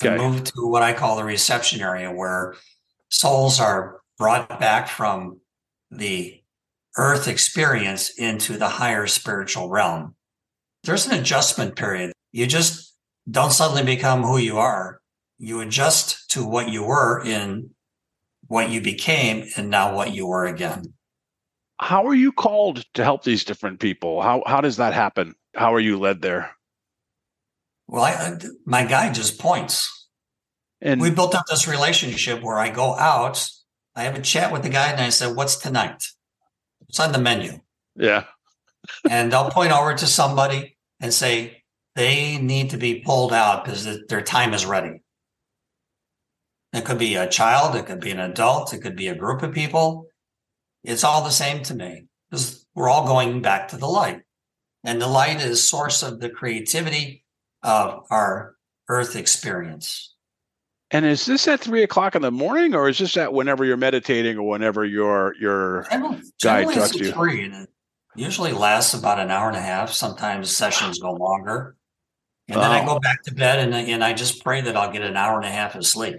To 0.00 0.08
Okay. 0.14 0.16
move 0.16 0.44
to 0.44 0.66
what 0.66 0.82
I 0.82 0.94
call 0.94 1.16
the 1.16 1.24
reception 1.24 1.82
area 1.82 2.10
where 2.10 2.54
souls 3.10 3.60
are 3.60 4.00
brought 4.16 4.58
back 4.58 4.88
from 4.88 5.40
the 5.90 6.41
earth 6.96 7.28
experience 7.28 8.10
into 8.10 8.56
the 8.56 8.68
higher 8.68 9.06
spiritual 9.06 9.68
realm. 9.68 10.14
There's 10.84 11.06
an 11.06 11.18
adjustment 11.18 11.76
period. 11.76 12.12
You 12.32 12.46
just 12.46 12.94
don't 13.30 13.52
suddenly 13.52 13.84
become 13.84 14.22
who 14.22 14.38
you 14.38 14.58
are. 14.58 15.00
You 15.38 15.60
adjust 15.60 16.30
to 16.30 16.46
what 16.46 16.68
you 16.68 16.84
were 16.84 17.22
in 17.24 17.70
what 18.46 18.70
you 18.70 18.80
became 18.80 19.48
and 19.56 19.70
now 19.70 19.94
what 19.94 20.12
you 20.12 20.26
were 20.26 20.44
again. 20.44 20.92
How 21.80 22.06
are 22.06 22.14
you 22.14 22.32
called 22.32 22.84
to 22.94 23.02
help 23.02 23.24
these 23.24 23.44
different 23.44 23.80
people? 23.80 24.20
How 24.22 24.42
how 24.46 24.60
does 24.60 24.76
that 24.76 24.92
happen? 24.92 25.34
How 25.54 25.74
are 25.74 25.80
you 25.80 25.98
led 25.98 26.22
there? 26.22 26.50
Well, 27.88 28.04
I, 28.04 28.38
my 28.64 28.84
guy 28.84 29.12
just 29.12 29.38
points. 29.38 30.08
And 30.80 31.00
we 31.00 31.10
built 31.10 31.34
up 31.34 31.44
this 31.48 31.68
relationship 31.68 32.42
where 32.42 32.58
I 32.58 32.70
go 32.70 32.96
out, 32.96 33.48
I 33.94 34.02
have 34.04 34.16
a 34.16 34.22
chat 34.22 34.52
with 34.52 34.62
the 34.62 34.68
guy, 34.68 34.90
and 34.90 35.00
I 35.00 35.10
said, 35.10 35.36
"What's 35.36 35.56
tonight? 35.56 36.02
What's 36.92 37.00
on 37.00 37.12
the 37.12 37.18
menu?" 37.18 37.58
yeah, 37.96 38.24
And 39.10 39.32
they'll 39.32 39.50
point 39.50 39.72
over 39.72 39.94
to 39.94 40.06
somebody 40.06 40.76
and 41.00 41.12
say 41.12 41.62
they 41.96 42.36
need 42.36 42.68
to 42.70 42.76
be 42.76 43.00
pulled 43.00 43.32
out 43.32 43.64
because 43.64 43.84
th- 43.84 44.02
their 44.08 44.20
time 44.20 44.52
is 44.52 44.66
ready. 44.66 45.00
It 46.74 46.84
could 46.84 46.98
be 46.98 47.14
a 47.14 47.26
child, 47.26 47.76
it 47.76 47.86
could 47.86 48.00
be 48.00 48.10
an 48.10 48.20
adult, 48.20 48.74
it 48.74 48.82
could 48.82 48.96
be 48.96 49.08
a 49.08 49.14
group 49.14 49.42
of 49.42 49.52
people. 49.54 50.06
It's 50.84 51.04
all 51.04 51.24
the 51.24 51.30
same 51.30 51.62
to 51.64 51.74
me 51.74 52.06
because 52.30 52.66
we're 52.74 52.90
all 52.90 53.06
going 53.06 53.40
back 53.40 53.68
to 53.68 53.78
the 53.78 53.86
light, 53.86 54.22
and 54.84 55.00
the 55.00 55.06
light 55.06 55.40
is 55.40 55.66
source 55.66 56.02
of 56.02 56.20
the 56.20 56.28
creativity 56.30 57.24
of 57.62 58.04
our 58.10 58.56
Earth 58.88 59.16
experience. 59.16 60.11
And 60.92 61.06
is 61.06 61.24
this 61.24 61.48
at 61.48 61.60
three 61.60 61.82
o'clock 61.82 62.14
in 62.14 62.22
the 62.22 62.30
morning, 62.30 62.74
or 62.74 62.88
is 62.88 62.98
this 62.98 63.16
at 63.16 63.32
whenever 63.32 63.64
you're 63.64 63.78
meditating 63.78 64.36
or 64.36 64.46
whenever 64.46 64.84
you're 64.84 65.34
you're 65.40 65.86
Generally, 65.90 66.16
Guide 66.16 66.22
generally 66.38 66.74
talks 66.74 66.90
it's 66.90 66.98
to 66.98 67.04
you. 67.06 67.12
three, 67.12 67.44
and 67.44 67.54
it 67.54 67.68
usually 68.14 68.52
lasts 68.52 68.92
about 68.92 69.18
an 69.18 69.30
hour 69.30 69.48
and 69.48 69.56
a 69.56 69.62
half. 69.62 69.90
Sometimes 69.90 70.54
sessions 70.54 70.98
go 70.98 71.12
longer, 71.12 71.76
and 72.48 72.60
then 72.60 72.70
I 72.70 72.82
oh. 72.82 72.86
go 72.86 73.00
back 73.00 73.22
to 73.24 73.34
bed 73.34 73.58
and 73.60 73.74
I- 73.74 73.80
and 73.80 74.04
I 74.04 74.12
just 74.12 74.44
pray 74.44 74.60
that 74.60 74.76
I'll 74.76 74.92
get 74.92 75.02
an 75.02 75.16
hour 75.16 75.36
and 75.36 75.46
a 75.46 75.50
half 75.50 75.74
of 75.74 75.86
sleep. 75.86 76.16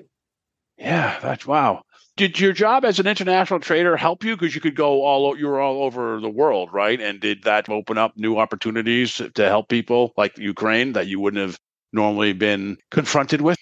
Yeah, 0.78 1.20
that's 1.22 1.46
wow. 1.46 1.84
Did 2.16 2.40
your 2.40 2.54
job 2.54 2.84
as 2.84 3.00
an 3.00 3.08
international 3.08 3.60
trader 3.60 3.96
help 3.96 4.24
you 4.24 4.36
because 4.36 4.54
you 4.54 4.62
could 4.62 4.76
go 4.76 5.04
all 5.04 5.38
you 5.38 5.48
were 5.48 5.60
all 5.60 5.84
over 5.84 6.20
the 6.20 6.30
world, 6.30 6.70
right? 6.74 7.00
And 7.00 7.20
did 7.20 7.44
that 7.44 7.70
open 7.70 8.00
up 8.00 8.14
new 8.18 8.38
opportunities 8.38 9.22
to 9.34 9.46
help 9.46 9.70
people 9.70 10.14
like 10.18 10.38
Ukraine 10.38 10.94
that 10.94 11.06
you 11.06 11.20
wouldn't 11.20 11.42
have 11.42 11.60
normally 11.92 12.34
been 12.34 12.78
confronted 12.90 13.42
with? 13.42 13.58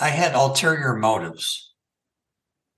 I 0.00 0.08
had 0.08 0.34
ulterior 0.34 0.94
motives. 0.94 1.72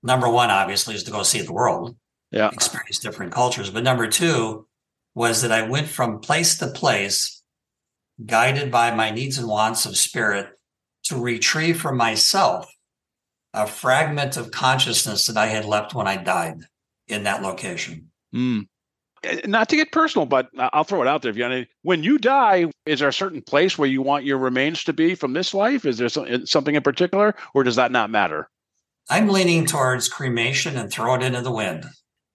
Number 0.03 0.29
one, 0.29 0.51
obviously, 0.51 0.95
is 0.95 1.03
to 1.03 1.11
go 1.11 1.23
see 1.23 1.41
the 1.41 1.53
world, 1.53 1.95
Yeah. 2.31 2.49
experience 2.49 2.99
different 2.99 3.31
cultures. 3.31 3.69
But 3.69 3.83
number 3.83 4.07
two 4.07 4.67
was 5.15 5.41
that 5.41 5.51
I 5.51 5.61
went 5.61 5.87
from 5.87 6.19
place 6.19 6.57
to 6.57 6.67
place, 6.67 7.41
guided 8.25 8.71
by 8.71 8.93
my 8.93 9.09
needs 9.11 9.37
and 9.37 9.47
wants 9.47 9.85
of 9.85 9.97
spirit, 9.97 10.49
to 11.03 11.17
retrieve 11.19 11.81
for 11.81 11.93
myself 11.93 12.69
a 13.53 13.67
fragment 13.67 14.35
of 14.35 14.51
consciousness 14.51 15.27
that 15.27 15.37
I 15.37 15.47
had 15.47 15.65
left 15.65 15.93
when 15.93 16.07
I 16.07 16.17
died 16.17 16.65
in 17.07 17.23
that 17.23 17.41
location. 17.41 18.11
Mm. 18.33 18.67
Eh, 19.23 19.41
Not 19.45 19.69
to 19.69 19.75
get 19.75 19.91
personal, 19.91 20.25
but 20.25 20.49
I'll 20.57 20.83
throw 20.83 21.01
it 21.01 21.07
out 21.07 21.21
there. 21.21 21.31
If 21.31 21.37
you 21.37 21.43
want 21.43 21.67
when 21.83 22.03
you 22.03 22.17
die, 22.17 22.71
is 22.85 22.99
there 22.99 23.09
a 23.09 23.13
certain 23.13 23.41
place 23.41 23.77
where 23.77 23.89
you 23.89 24.01
want 24.01 24.25
your 24.25 24.37
remains 24.37 24.83
to 24.85 24.93
be 24.93 25.15
from 25.15 25.33
this 25.33 25.53
life? 25.53 25.85
Is 25.85 25.97
there 25.97 26.09
some, 26.09 26.45
something 26.45 26.75
in 26.75 26.83
particular, 26.83 27.35
or 27.53 27.63
does 27.63 27.75
that 27.75 27.91
not 27.91 28.09
matter? 28.09 28.49
I'm 29.09 29.27
leaning 29.27 29.65
towards 29.65 30.07
cremation 30.07 30.77
and 30.77 30.89
throw 30.89 31.15
it 31.15 31.23
into 31.23 31.41
the 31.41 31.51
wind. 31.51 31.85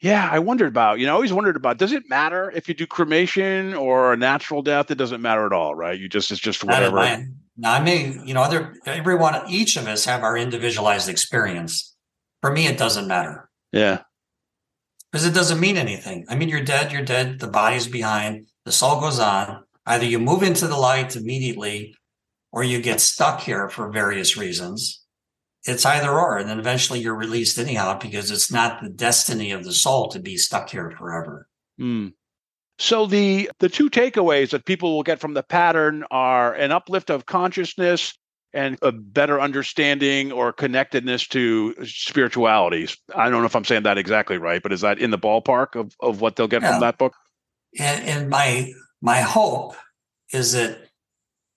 Yeah, 0.01 0.29
I 0.31 0.39
wondered 0.39 0.69
about. 0.69 1.01
You 1.01 1.07
know, 1.07 1.13
I 1.13 1.15
always 1.17 1.33
wondered 1.33 1.57
about. 1.57 1.79
Does 1.79 1.93
it 1.93 2.09
matter 2.09 2.53
if 2.55 2.69
you 2.69 2.75
do 2.75 2.87
cremation 2.87 3.75
or 3.75 4.13
a 4.13 4.17
natural 4.17 4.63
death? 4.63 4.91
It 4.91 4.95
doesn't 4.97 5.21
matter 5.21 5.45
at 5.45 5.53
all, 5.53 5.75
right? 5.75 5.99
You 5.99 6.09
just 6.09 6.31
it's 6.31 6.41
just 6.41 6.63
whatever. 6.63 7.27
Now, 7.61 7.73
I 7.73 7.81
may, 7.81 8.13
you 8.25 8.35
know, 8.35 8.43
other 8.43 8.77
everyone, 8.87 9.35
each 9.49 9.77
of 9.77 9.89
us 9.89 10.05
have 10.05 10.23
our 10.23 10.37
individualized 10.37 11.09
experience. 11.09 11.97
For 12.41 12.53
me, 12.53 12.69
it 12.69 12.79
doesn't 12.79 13.09
matter 13.09 13.51
Yeah. 13.73 14.03
Because 15.11 15.27
it 15.27 15.35
doesn't 15.35 15.61
mean 15.61 15.77
anything. 15.77 16.27
I 16.29 16.35
mean, 16.35 16.49
you're 16.49 16.63
dead, 16.63 16.93
you're 16.93 17.03
dead. 17.03 17.39
The 17.39 17.49
body's 17.49 17.89
behind. 17.89 18.47
The 18.65 18.73
soul 18.73 19.01
goes 19.01 19.19
on. 19.19 19.65
Either 19.87 20.05
you 20.05 20.19
move 20.19 20.43
into 20.43 20.67
the 20.67 20.77
light 20.77 21.17
immediately, 21.17 21.95
or 22.53 22.63
you 22.63 22.81
get 22.81 23.01
stuck 23.01 23.41
here 23.41 23.69
for 23.69 23.91
various 23.91 24.37
reasons. 24.37 25.05
It's 25.65 25.85
either 25.85 26.11
or, 26.11 26.39
and 26.39 26.49
then 26.49 26.59
eventually 26.59 27.01
you're 27.01 27.15
released 27.15 27.59
anyhow 27.59 27.99
because 27.99 28.31
it's 28.31 28.53
not 28.53 28.83
the 28.83 28.89
destiny 28.89 29.51
of 29.51 29.65
the 29.65 29.73
soul 29.73 30.09
to 30.09 30.19
be 30.19 30.37
stuck 30.37 30.71
here 30.71 30.91
forever. 30.99 31.49
Mm. 31.81 32.13
So 32.79 33.07
the 33.07 33.51
the 33.59 33.69
two 33.69 33.91
takeaways 33.91 34.51
that 34.51 34.65
people 34.65 34.95
will 34.95 35.03
get 35.03 35.21
from 35.21 35.35
the 35.35 35.43
pattern 35.43 36.05
are 36.11 36.55
an 36.55 36.71
uplift 36.71 37.11
of 37.11 37.27
consciousness 37.27 38.17
and 38.55 38.79
a 38.83 38.93
better 38.93 39.41
understanding 39.41 40.33
or 40.33 40.53
connectedness 40.53 41.27
to 41.29 41.75
spiritualities. 41.85 42.97
I 43.15 43.29
don't 43.29 43.41
know 43.41 43.47
if 43.47 43.55
I'm 43.57 43.65
saying 43.65 43.83
that 43.83 43.99
exactly 43.99 44.39
right, 44.39 44.63
but 44.63 44.73
is 44.73 44.81
that 44.81 44.99
in 44.99 45.11
the 45.11 45.19
ballpark 45.19 45.75
of, 45.79 45.95
of 46.01 46.21
what 46.21 46.37
they'll 46.37 46.49
get 46.49 46.63
Yeah. 46.63 46.73
from 46.73 46.81
that 46.81 46.99
book? 46.99 47.15
And, 47.79 48.05
and 48.09 48.29
my 48.31 48.73
my 49.03 49.21
hope 49.21 49.75
is 50.33 50.53
that 50.53 50.79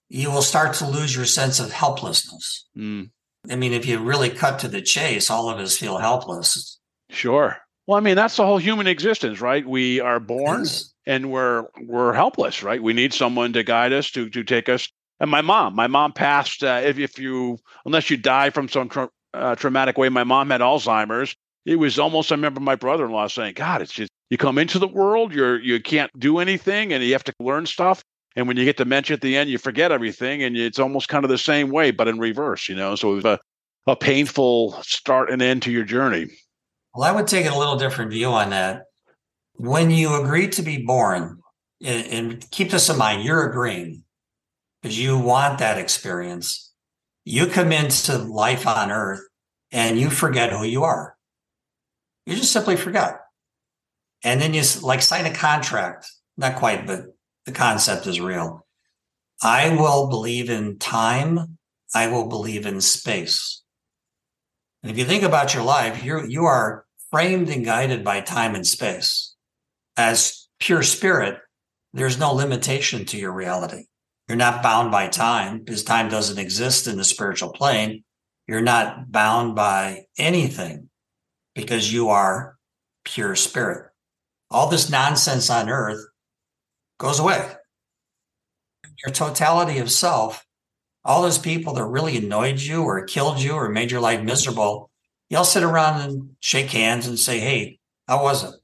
you 0.08 0.30
will 0.30 0.42
start 0.42 0.74
to 0.74 0.86
lose 0.86 1.16
your 1.16 1.24
sense 1.24 1.58
of 1.58 1.72
helplessness. 1.72 2.68
Mm. 2.76 3.10
I 3.50 3.56
mean, 3.56 3.72
if 3.72 3.86
you 3.86 3.98
really 3.98 4.28
cut 4.30 4.58
to 4.60 4.68
the 4.68 4.82
chase, 4.82 5.30
all 5.30 5.48
of 5.48 5.58
us 5.58 5.76
feel 5.78 5.98
helpless. 5.98 6.78
Sure. 7.10 7.56
Well, 7.86 7.96
I 7.96 8.00
mean, 8.00 8.14
that's 8.14 8.36
the 8.36 8.44
whole 8.46 8.58
human 8.58 8.86
existence, 8.86 9.40
right? 9.40 9.66
We 9.66 9.98
are 10.00 10.20
born 10.20 10.60
Yes. 10.60 10.92
and 11.06 11.30
we're 11.32 11.64
we're 11.86 12.12
helpless, 12.12 12.62
right? 12.62 12.82
We 12.82 12.92
need 12.92 13.12
someone 13.14 13.52
to 13.54 13.64
guide 13.64 13.92
us, 13.92 14.10
to 14.12 14.28
to 14.30 14.44
take 14.44 14.68
us. 14.68 14.88
And 15.22 15.30
my 15.30 15.40
mom, 15.40 15.76
my 15.76 15.86
mom 15.86 16.12
passed. 16.12 16.64
Uh, 16.64 16.80
if 16.84 16.98
if 16.98 17.16
you 17.16 17.56
unless 17.86 18.10
you 18.10 18.16
die 18.16 18.50
from 18.50 18.68
some 18.68 18.88
tra- 18.88 19.08
uh, 19.32 19.54
traumatic 19.54 19.96
way, 19.96 20.08
my 20.08 20.24
mom 20.24 20.50
had 20.50 20.60
Alzheimer's. 20.60 21.36
It 21.64 21.76
was 21.76 21.96
almost. 21.96 22.32
I 22.32 22.34
remember 22.34 22.58
my 22.58 22.74
brother-in-law 22.74 23.28
saying, 23.28 23.54
"God, 23.54 23.82
it's 23.82 23.92
just 23.92 24.10
you 24.30 24.36
come 24.36 24.58
into 24.58 24.80
the 24.80 24.88
world, 24.88 25.32
you're 25.32 25.60
you 25.60 25.80
can't 25.80 26.10
do 26.18 26.40
anything, 26.40 26.92
and 26.92 27.04
you 27.04 27.12
have 27.12 27.22
to 27.22 27.32
learn 27.38 27.66
stuff. 27.66 28.02
And 28.34 28.48
when 28.48 28.56
you 28.56 28.64
get 28.64 28.78
dementia 28.78 29.14
at 29.14 29.20
the 29.20 29.36
end, 29.36 29.48
you 29.48 29.58
forget 29.58 29.92
everything, 29.92 30.42
and 30.42 30.56
it's 30.56 30.80
almost 30.80 31.08
kind 31.08 31.24
of 31.24 31.30
the 31.30 31.38
same 31.38 31.70
way, 31.70 31.92
but 31.92 32.08
in 32.08 32.18
reverse, 32.18 32.68
you 32.68 32.74
know. 32.74 32.96
So 32.96 33.12
it 33.12 33.14
was 33.16 33.24
a 33.24 33.38
a 33.86 33.94
painful 33.94 34.72
start 34.82 35.30
and 35.30 35.40
end 35.40 35.62
to 35.62 35.70
your 35.70 35.84
journey. 35.84 36.26
Well, 36.96 37.08
I 37.08 37.12
would 37.12 37.28
take 37.28 37.46
a 37.46 37.56
little 37.56 37.76
different 37.76 38.10
view 38.10 38.26
on 38.26 38.50
that. 38.50 38.86
When 39.54 39.90
you 39.92 40.20
agree 40.20 40.48
to 40.48 40.62
be 40.62 40.78
born, 40.78 41.38
and, 41.80 42.06
and 42.06 42.50
keep 42.50 42.72
this 42.72 42.88
in 42.88 42.98
mind, 42.98 43.22
you're 43.22 43.48
agreeing 43.48 44.02
because 44.82 44.98
you 44.98 45.16
want 45.16 45.58
that 45.58 45.78
experience. 45.78 46.72
You 47.24 47.46
come 47.46 47.70
into 47.70 48.18
life 48.18 48.66
on 48.66 48.90
earth 48.90 49.20
and 49.70 49.98
you 49.98 50.10
forget 50.10 50.52
who 50.52 50.64
you 50.64 50.82
are. 50.82 51.16
You 52.26 52.36
just 52.36 52.52
simply 52.52 52.76
forget. 52.76 53.20
And 54.24 54.40
then 54.40 54.54
you 54.54 54.62
like 54.82 55.02
sign 55.02 55.26
a 55.26 55.34
contract. 55.34 56.10
Not 56.36 56.56
quite, 56.56 56.86
but 56.86 57.04
the 57.46 57.52
concept 57.52 58.06
is 58.06 58.20
real. 58.20 58.66
I 59.42 59.70
will 59.70 60.08
believe 60.08 60.50
in 60.50 60.78
time. 60.78 61.58
I 61.94 62.08
will 62.08 62.26
believe 62.26 62.64
in 62.66 62.80
space. 62.80 63.62
And 64.82 64.90
if 64.90 64.98
you 64.98 65.04
think 65.04 65.22
about 65.22 65.54
your 65.54 65.64
life, 65.64 66.02
you 66.04 66.24
you 66.26 66.44
are 66.44 66.86
framed 67.10 67.50
and 67.50 67.64
guided 67.64 68.02
by 68.04 68.20
time 68.20 68.54
and 68.54 68.66
space. 68.66 69.34
As 69.96 70.48
pure 70.58 70.82
spirit, 70.82 71.38
there's 71.92 72.18
no 72.18 72.32
limitation 72.32 73.04
to 73.06 73.18
your 73.18 73.32
reality. 73.32 73.84
You're 74.28 74.36
not 74.36 74.62
bound 74.62 74.90
by 74.90 75.08
time 75.08 75.58
because 75.58 75.82
time 75.82 76.08
doesn't 76.08 76.38
exist 76.38 76.86
in 76.86 76.96
the 76.96 77.04
spiritual 77.04 77.50
plane. 77.50 78.04
You're 78.46 78.60
not 78.60 79.10
bound 79.10 79.54
by 79.54 80.06
anything 80.18 80.88
because 81.54 81.92
you 81.92 82.08
are 82.08 82.56
pure 83.04 83.36
spirit. 83.36 83.90
All 84.50 84.68
this 84.68 84.90
nonsense 84.90 85.50
on 85.50 85.68
earth 85.68 86.04
goes 86.98 87.18
away. 87.18 87.50
your 89.04 89.12
totality 89.12 89.78
of 89.78 89.90
self, 89.90 90.44
all 91.04 91.22
those 91.22 91.38
people 91.38 91.74
that 91.74 91.84
really 91.84 92.16
annoyed 92.16 92.60
you 92.60 92.82
or 92.82 93.04
killed 93.04 93.40
you 93.40 93.52
or 93.52 93.68
made 93.68 93.90
your 93.90 94.00
life 94.00 94.22
miserable, 94.22 94.90
you'll 95.28 95.44
sit 95.44 95.64
around 95.64 96.00
and 96.00 96.30
shake 96.40 96.70
hands 96.70 97.06
and 97.08 97.18
say, 97.18 97.40
Hey, 97.40 97.80
how 98.06 98.22
was 98.22 98.44
it? 98.44 98.54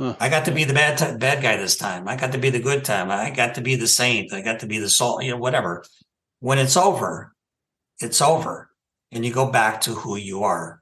Huh. 0.00 0.16
I 0.18 0.30
got 0.30 0.46
to 0.46 0.50
be 0.50 0.64
the 0.64 0.72
bad 0.72 0.96
t- 0.96 1.18
bad 1.18 1.42
guy 1.42 1.58
this 1.58 1.76
time. 1.76 2.08
I 2.08 2.16
got 2.16 2.32
to 2.32 2.38
be 2.38 2.48
the 2.48 2.58
good 2.58 2.86
time. 2.86 3.10
I 3.10 3.28
got 3.28 3.56
to 3.56 3.60
be 3.60 3.76
the 3.76 3.86
saint. 3.86 4.32
I 4.32 4.40
got 4.40 4.60
to 4.60 4.66
be 4.66 4.78
the 4.78 4.88
soul, 4.88 5.20
you 5.20 5.32
know, 5.32 5.36
whatever. 5.36 5.84
When 6.38 6.58
it's 6.58 6.74
over, 6.74 7.34
it's 8.00 8.22
over. 8.22 8.70
And 9.12 9.26
you 9.26 9.32
go 9.32 9.52
back 9.52 9.82
to 9.82 9.90
who 9.90 10.16
you 10.16 10.42
are. 10.42 10.79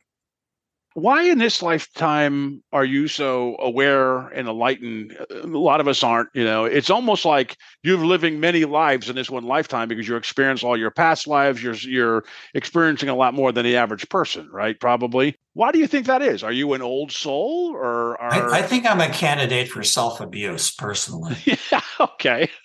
Why 0.99 1.23
in 1.23 1.39
this 1.39 1.63
lifetime 1.63 2.63
are 2.73 2.85
you 2.85 3.09
so 3.09 3.57
aware 3.59 4.29
and 4.29 4.49
enlightened? 4.49 5.17
A 5.31 5.47
lot 5.47 5.81
of 5.81 5.89
us 5.89 6.03
aren't 6.03 6.29
you 6.35 6.45
know. 6.45 6.65
It's 6.65 6.91
almost 6.91 7.25
like 7.25 7.57
you're 7.83 8.05
living 8.05 8.41
many 8.41 8.65
lives 8.65 9.09
in 9.09 9.17
this 9.17 9.31
one 9.31 9.45
lifetime 9.45 9.89
because 9.89 10.09
you 10.09 10.17
experience 10.17 10.63
all 10.63 10.77
your 10.77 10.91
past 10.91 11.27
lives. 11.27 11.63
You're 11.63 11.75
you're 11.75 12.25
experiencing 12.55 13.09
a 13.09 13.15
lot 13.15 13.35
more 13.35 13.53
than 13.53 13.65
the 13.65 13.77
average 13.77 14.09
person 14.09 14.49
right 14.53 14.79
probably. 14.79 15.37
Why 15.55 15.73
do 15.73 15.79
you 15.79 15.87
think 15.87 16.07
that 16.07 16.23
is? 16.23 16.43
Are 16.43 16.53
you 16.53 16.73
an 16.75 16.83
old 16.83 17.13
soul 17.13 17.71
or 17.75 18.21
are 18.21 18.53
I, 18.53 18.59
I 18.59 18.63
think 18.63 18.85
I'm 18.85 19.01
a 19.01 19.09
candidate 19.09 19.69
for 19.69 19.83
self 19.83 20.21
abuse 20.21 20.71
personally. 20.71 21.37
yeah 21.73 21.81
okay. 22.01 22.51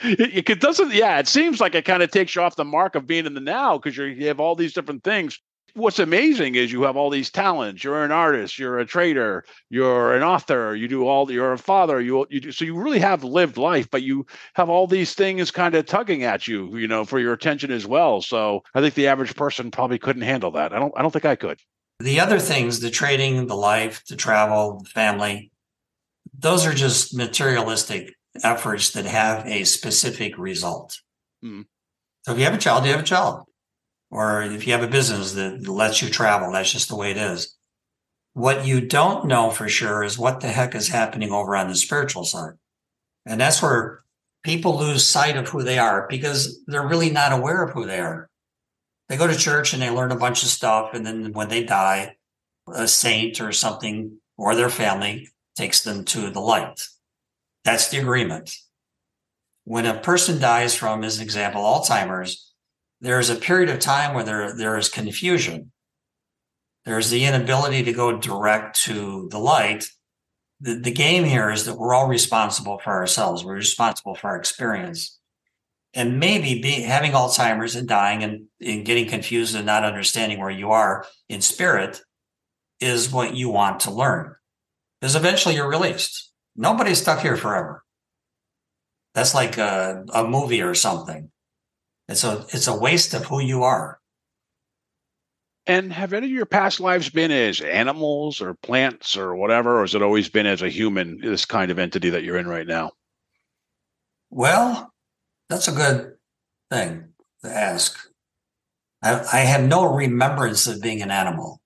It, 0.00 0.50
it 0.50 0.60
doesn't 0.60 0.92
yeah 0.92 1.18
it 1.20 1.28
seems 1.28 1.60
like 1.60 1.76
it 1.76 1.84
kind 1.84 2.02
of 2.02 2.10
takes 2.10 2.34
you 2.34 2.42
off 2.42 2.56
the 2.56 2.64
mark 2.64 2.96
of 2.96 3.06
being 3.06 3.24
in 3.24 3.34
the 3.34 3.40
now 3.40 3.78
because 3.78 3.96
you 3.96 4.26
have 4.26 4.40
all 4.40 4.56
these 4.56 4.72
different 4.72 5.04
things 5.04 5.38
what's 5.74 5.98
amazing 5.98 6.54
is 6.54 6.72
you 6.72 6.82
have 6.82 6.96
all 6.96 7.10
these 7.10 7.30
talents 7.30 7.84
you're 7.84 8.04
an 8.04 8.10
artist 8.10 8.58
you're 8.58 8.78
a 8.78 8.86
trader 8.86 9.44
you're 9.70 10.14
an 10.14 10.22
author 10.22 10.74
you 10.74 10.88
do 10.88 11.06
all 11.06 11.30
you're 11.30 11.52
a 11.52 11.58
father 11.58 12.00
you 12.00 12.26
you 12.30 12.40
do 12.40 12.52
so 12.52 12.64
you 12.64 12.76
really 12.76 12.98
have 12.98 13.22
lived 13.24 13.56
life 13.56 13.90
but 13.90 14.02
you 14.02 14.26
have 14.54 14.68
all 14.68 14.86
these 14.86 15.14
things 15.14 15.50
kind 15.50 15.74
of 15.74 15.86
tugging 15.86 16.24
at 16.24 16.48
you 16.48 16.76
you 16.76 16.88
know 16.88 17.04
for 17.04 17.18
your 17.18 17.32
attention 17.32 17.70
as 17.70 17.86
well 17.86 18.20
so 18.20 18.62
i 18.74 18.80
think 18.80 18.94
the 18.94 19.06
average 19.06 19.34
person 19.36 19.70
probably 19.70 19.98
couldn't 19.98 20.22
handle 20.22 20.50
that 20.50 20.72
i 20.72 20.78
don't 20.78 20.92
i 20.96 21.02
don't 21.02 21.12
think 21.12 21.24
i 21.24 21.36
could 21.36 21.58
The 22.00 22.20
other 22.20 22.38
things, 22.38 22.78
the 22.78 22.90
trading, 22.90 23.48
the 23.48 23.56
life, 23.56 24.04
the 24.06 24.14
travel, 24.14 24.80
the 24.84 24.88
family, 24.88 25.50
those 26.38 26.64
are 26.64 26.72
just 26.72 27.12
materialistic 27.12 28.14
efforts 28.44 28.90
that 28.92 29.04
have 29.04 29.44
a 29.46 29.64
specific 29.64 30.38
result. 30.38 31.00
Hmm. 31.42 31.62
So 32.24 32.32
if 32.32 32.38
you 32.38 32.44
have 32.44 32.54
a 32.54 32.58
child, 32.58 32.84
you 32.84 32.92
have 32.92 33.00
a 33.00 33.04
child. 33.04 33.44
Or 34.10 34.42
if 34.42 34.66
you 34.66 34.72
have 34.72 34.82
a 34.82 34.88
business 34.88 35.32
that 35.34 35.68
lets 35.68 36.00
you 36.00 36.08
travel, 36.08 36.52
that's 36.52 36.72
just 36.72 36.88
the 36.88 36.96
way 36.96 37.10
it 37.10 37.16
is. 37.16 37.56
What 38.32 38.66
you 38.66 38.80
don't 38.80 39.26
know 39.26 39.50
for 39.50 39.68
sure 39.68 40.02
is 40.02 40.18
what 40.18 40.40
the 40.40 40.48
heck 40.48 40.74
is 40.74 40.88
happening 40.88 41.32
over 41.32 41.56
on 41.56 41.68
the 41.68 41.74
spiritual 41.74 42.24
side. 42.24 42.54
And 43.26 43.40
that's 43.40 43.60
where 43.60 44.02
people 44.44 44.78
lose 44.78 45.06
sight 45.06 45.36
of 45.36 45.48
who 45.48 45.62
they 45.62 45.78
are 45.78 46.06
because 46.08 46.60
they're 46.66 46.86
really 46.86 47.10
not 47.10 47.32
aware 47.32 47.62
of 47.62 47.72
who 47.72 47.84
they 47.84 47.98
are. 47.98 48.30
They 49.08 49.16
go 49.16 49.26
to 49.26 49.36
church 49.36 49.72
and 49.72 49.82
they 49.82 49.90
learn 49.90 50.12
a 50.12 50.16
bunch 50.16 50.42
of 50.42 50.48
stuff. 50.48 50.94
And 50.94 51.04
then 51.04 51.32
when 51.32 51.48
they 51.48 51.64
die, 51.64 52.16
a 52.74 52.88
saint 52.88 53.40
or 53.40 53.52
something 53.52 54.18
or 54.36 54.54
their 54.54 54.70
family 54.70 55.28
takes 55.56 55.82
them 55.82 56.04
to 56.04 56.30
the 56.30 56.40
light. 56.40 56.82
That's 57.64 57.88
the 57.88 57.98
agreement. 57.98 58.54
When 59.64 59.86
a 59.86 59.98
person 59.98 60.40
dies 60.40 60.74
from, 60.74 61.04
as 61.04 61.18
an 61.18 61.24
example, 61.24 61.62
Alzheimer's, 61.62 62.47
there's 63.00 63.30
a 63.30 63.36
period 63.36 63.70
of 63.70 63.78
time 63.78 64.14
where 64.14 64.24
there, 64.24 64.56
there 64.56 64.76
is 64.76 64.88
confusion. 64.88 65.72
There's 66.84 67.10
the 67.10 67.24
inability 67.24 67.84
to 67.84 67.92
go 67.92 68.18
direct 68.18 68.80
to 68.82 69.28
the 69.30 69.38
light. 69.38 69.86
The, 70.60 70.74
the 70.74 70.90
game 70.90 71.24
here 71.24 71.50
is 71.50 71.64
that 71.66 71.78
we're 71.78 71.94
all 71.94 72.08
responsible 72.08 72.78
for 72.78 72.92
ourselves. 72.92 73.44
We're 73.44 73.54
responsible 73.54 74.14
for 74.14 74.28
our 74.28 74.36
experience. 74.36 75.18
And 75.94 76.18
maybe 76.18 76.60
being, 76.60 76.82
having 76.82 77.12
Alzheimer's 77.12 77.76
and 77.76 77.88
dying 77.88 78.22
and, 78.22 78.46
and 78.60 78.84
getting 78.84 79.08
confused 79.08 79.54
and 79.54 79.66
not 79.66 79.84
understanding 79.84 80.38
where 80.38 80.50
you 80.50 80.70
are 80.70 81.06
in 81.28 81.40
spirit 81.40 82.00
is 82.80 83.12
what 83.12 83.34
you 83.34 83.48
want 83.48 83.80
to 83.80 83.90
learn. 83.90 84.34
Because 85.00 85.16
eventually 85.16 85.54
you're 85.54 85.68
released. 85.68 86.32
Nobody's 86.56 87.00
stuck 87.00 87.20
here 87.20 87.36
forever. 87.36 87.84
That's 89.14 89.34
like 89.34 89.58
a, 89.58 90.04
a 90.12 90.24
movie 90.24 90.62
or 90.62 90.74
something. 90.74 91.30
It's 92.08 92.24
a 92.24 92.44
it's 92.52 92.66
a 92.66 92.76
waste 92.76 93.14
of 93.14 93.26
who 93.26 93.40
you 93.40 93.62
are. 93.62 94.00
and 95.66 95.92
have 95.92 96.12
any 96.14 96.26
of 96.26 96.32
your 96.32 96.46
past 96.46 96.80
lives 96.80 97.10
been 97.10 97.30
as 97.30 97.60
animals 97.60 98.40
or 98.40 98.54
plants 98.54 99.16
or 99.16 99.34
whatever 99.36 99.78
or 99.78 99.80
has 99.82 99.94
it 99.94 100.02
always 100.02 100.28
been 100.28 100.46
as 100.46 100.62
a 100.62 100.68
human 100.70 101.18
this 101.20 101.44
kind 101.44 101.70
of 101.70 101.78
entity 101.78 102.10
that 102.10 102.22
you're 102.24 102.38
in 102.38 102.48
right 102.48 102.66
now 102.66 102.90
Well, 104.30 104.92
that's 105.48 105.68
a 105.68 105.72
good 105.72 106.16
thing 106.70 107.08
to 107.44 107.50
ask. 107.50 107.98
I, 109.02 109.24
I 109.32 109.38
have 109.40 109.64
no 109.64 109.84
remembrance 109.94 110.66
of 110.66 110.82
being 110.82 111.02
an 111.02 111.10
animal 111.10 111.60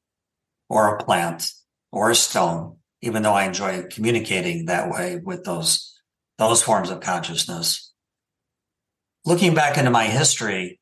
or 0.69 0.95
a 0.97 1.03
plant 1.05 1.51
or 1.91 2.11
a 2.11 2.15
stone, 2.15 2.77
even 3.01 3.23
though 3.23 3.35
I 3.35 3.45
enjoy 3.45 3.85
communicating 3.91 4.67
that 4.67 4.91
way 4.91 5.21
with 5.23 5.45
those 5.45 5.93
those 6.39 6.63
forms 6.63 6.91
of 6.91 7.01
consciousness. 7.01 7.92
Looking 9.25 9.55
back 9.55 9.79
into 9.79 9.91
my 9.91 10.07
history, 10.07 10.81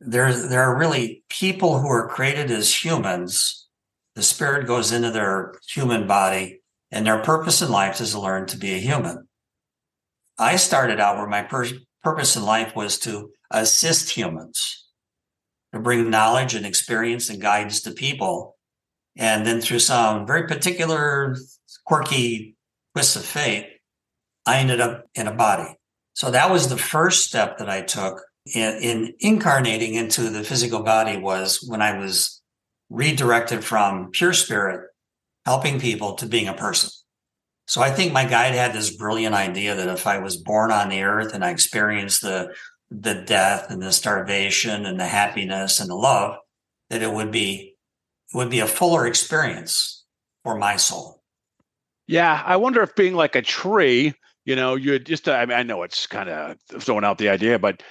there, 0.00 0.32
there 0.32 0.62
are 0.62 0.78
really 0.78 1.22
people 1.28 1.78
who 1.78 1.88
are 1.88 2.08
created 2.08 2.50
as 2.50 2.84
humans. 2.84 3.68
The 4.14 4.22
spirit 4.22 4.66
goes 4.66 4.90
into 4.90 5.10
their 5.10 5.54
human 5.68 6.06
body, 6.06 6.62
and 6.90 7.06
their 7.06 7.22
purpose 7.22 7.60
in 7.60 7.70
life 7.70 8.00
is 8.00 8.12
to 8.12 8.20
learn 8.20 8.46
to 8.46 8.56
be 8.56 8.72
a 8.72 8.78
human. 8.78 9.28
I 10.38 10.56
started 10.56 10.98
out 10.98 11.18
where 11.18 11.28
my 11.28 11.42
pur- 11.42 11.78
purpose 12.02 12.36
in 12.36 12.44
life 12.44 12.74
was 12.74 12.98
to 13.00 13.30
assist 13.50 14.10
humans, 14.10 14.86
to 15.72 15.78
bring 15.78 16.08
knowledge 16.08 16.54
and 16.54 16.64
experience 16.64 17.28
and 17.28 17.40
guidance 17.40 17.82
to 17.82 17.90
people. 17.92 18.56
And 19.16 19.46
then 19.46 19.60
through 19.60 19.80
some 19.80 20.26
very 20.26 20.46
particular 20.46 21.36
quirky 21.84 22.56
twists 22.94 23.16
of 23.16 23.26
fate, 23.26 23.68
I 24.46 24.58
ended 24.58 24.80
up 24.80 25.04
in 25.14 25.28
a 25.28 25.34
body. 25.34 25.76
So 26.14 26.30
that 26.30 26.50
was 26.50 26.68
the 26.68 26.78
first 26.78 27.26
step 27.26 27.58
that 27.58 27.70
I 27.70 27.82
took 27.82 28.22
in, 28.46 28.74
in 28.82 29.14
incarnating 29.20 29.94
into 29.94 30.28
the 30.30 30.44
physical 30.44 30.82
body 30.82 31.16
was 31.16 31.64
when 31.66 31.80
I 31.80 31.98
was 31.98 32.42
redirected 32.90 33.64
from 33.64 34.10
pure 34.10 34.32
spirit, 34.32 34.90
helping 35.46 35.80
people 35.80 36.14
to 36.16 36.26
being 36.26 36.48
a 36.48 36.54
person. 36.54 36.90
So 37.66 37.80
I 37.80 37.90
think 37.90 38.12
my 38.12 38.24
guide 38.24 38.54
had 38.54 38.72
this 38.72 38.96
brilliant 38.96 39.34
idea 39.34 39.74
that 39.74 39.88
if 39.88 40.06
I 40.06 40.18
was 40.18 40.36
born 40.36 40.70
on 40.72 40.88
the 40.88 41.02
earth 41.02 41.32
and 41.34 41.44
I 41.44 41.50
experienced 41.50 42.22
the 42.22 42.54
the 42.90 43.14
death 43.14 43.70
and 43.70 43.80
the 43.80 43.90
starvation 43.90 44.84
and 44.84 45.00
the 45.00 45.06
happiness 45.06 45.80
and 45.80 45.88
the 45.88 45.94
love, 45.94 46.36
that 46.90 47.00
it 47.00 47.10
would 47.10 47.30
be 47.30 47.76
it 48.32 48.36
would 48.36 48.50
be 48.50 48.60
a 48.60 48.66
fuller 48.66 49.06
experience 49.06 50.04
for 50.42 50.58
my 50.58 50.76
soul. 50.76 51.22
Yeah, 52.06 52.42
I 52.44 52.56
wonder 52.56 52.82
if 52.82 52.94
being 52.94 53.14
like 53.14 53.36
a 53.36 53.42
tree, 53.42 54.14
you 54.44 54.56
know, 54.56 54.74
you 54.74 54.98
just, 54.98 55.28
I 55.28 55.44
mean, 55.46 55.56
I 55.56 55.62
know 55.62 55.82
it's 55.82 56.06
kind 56.06 56.28
of 56.28 56.56
throwing 56.80 57.04
out 57.04 57.18
the 57.18 57.28
idea, 57.28 57.58
but 57.58 57.82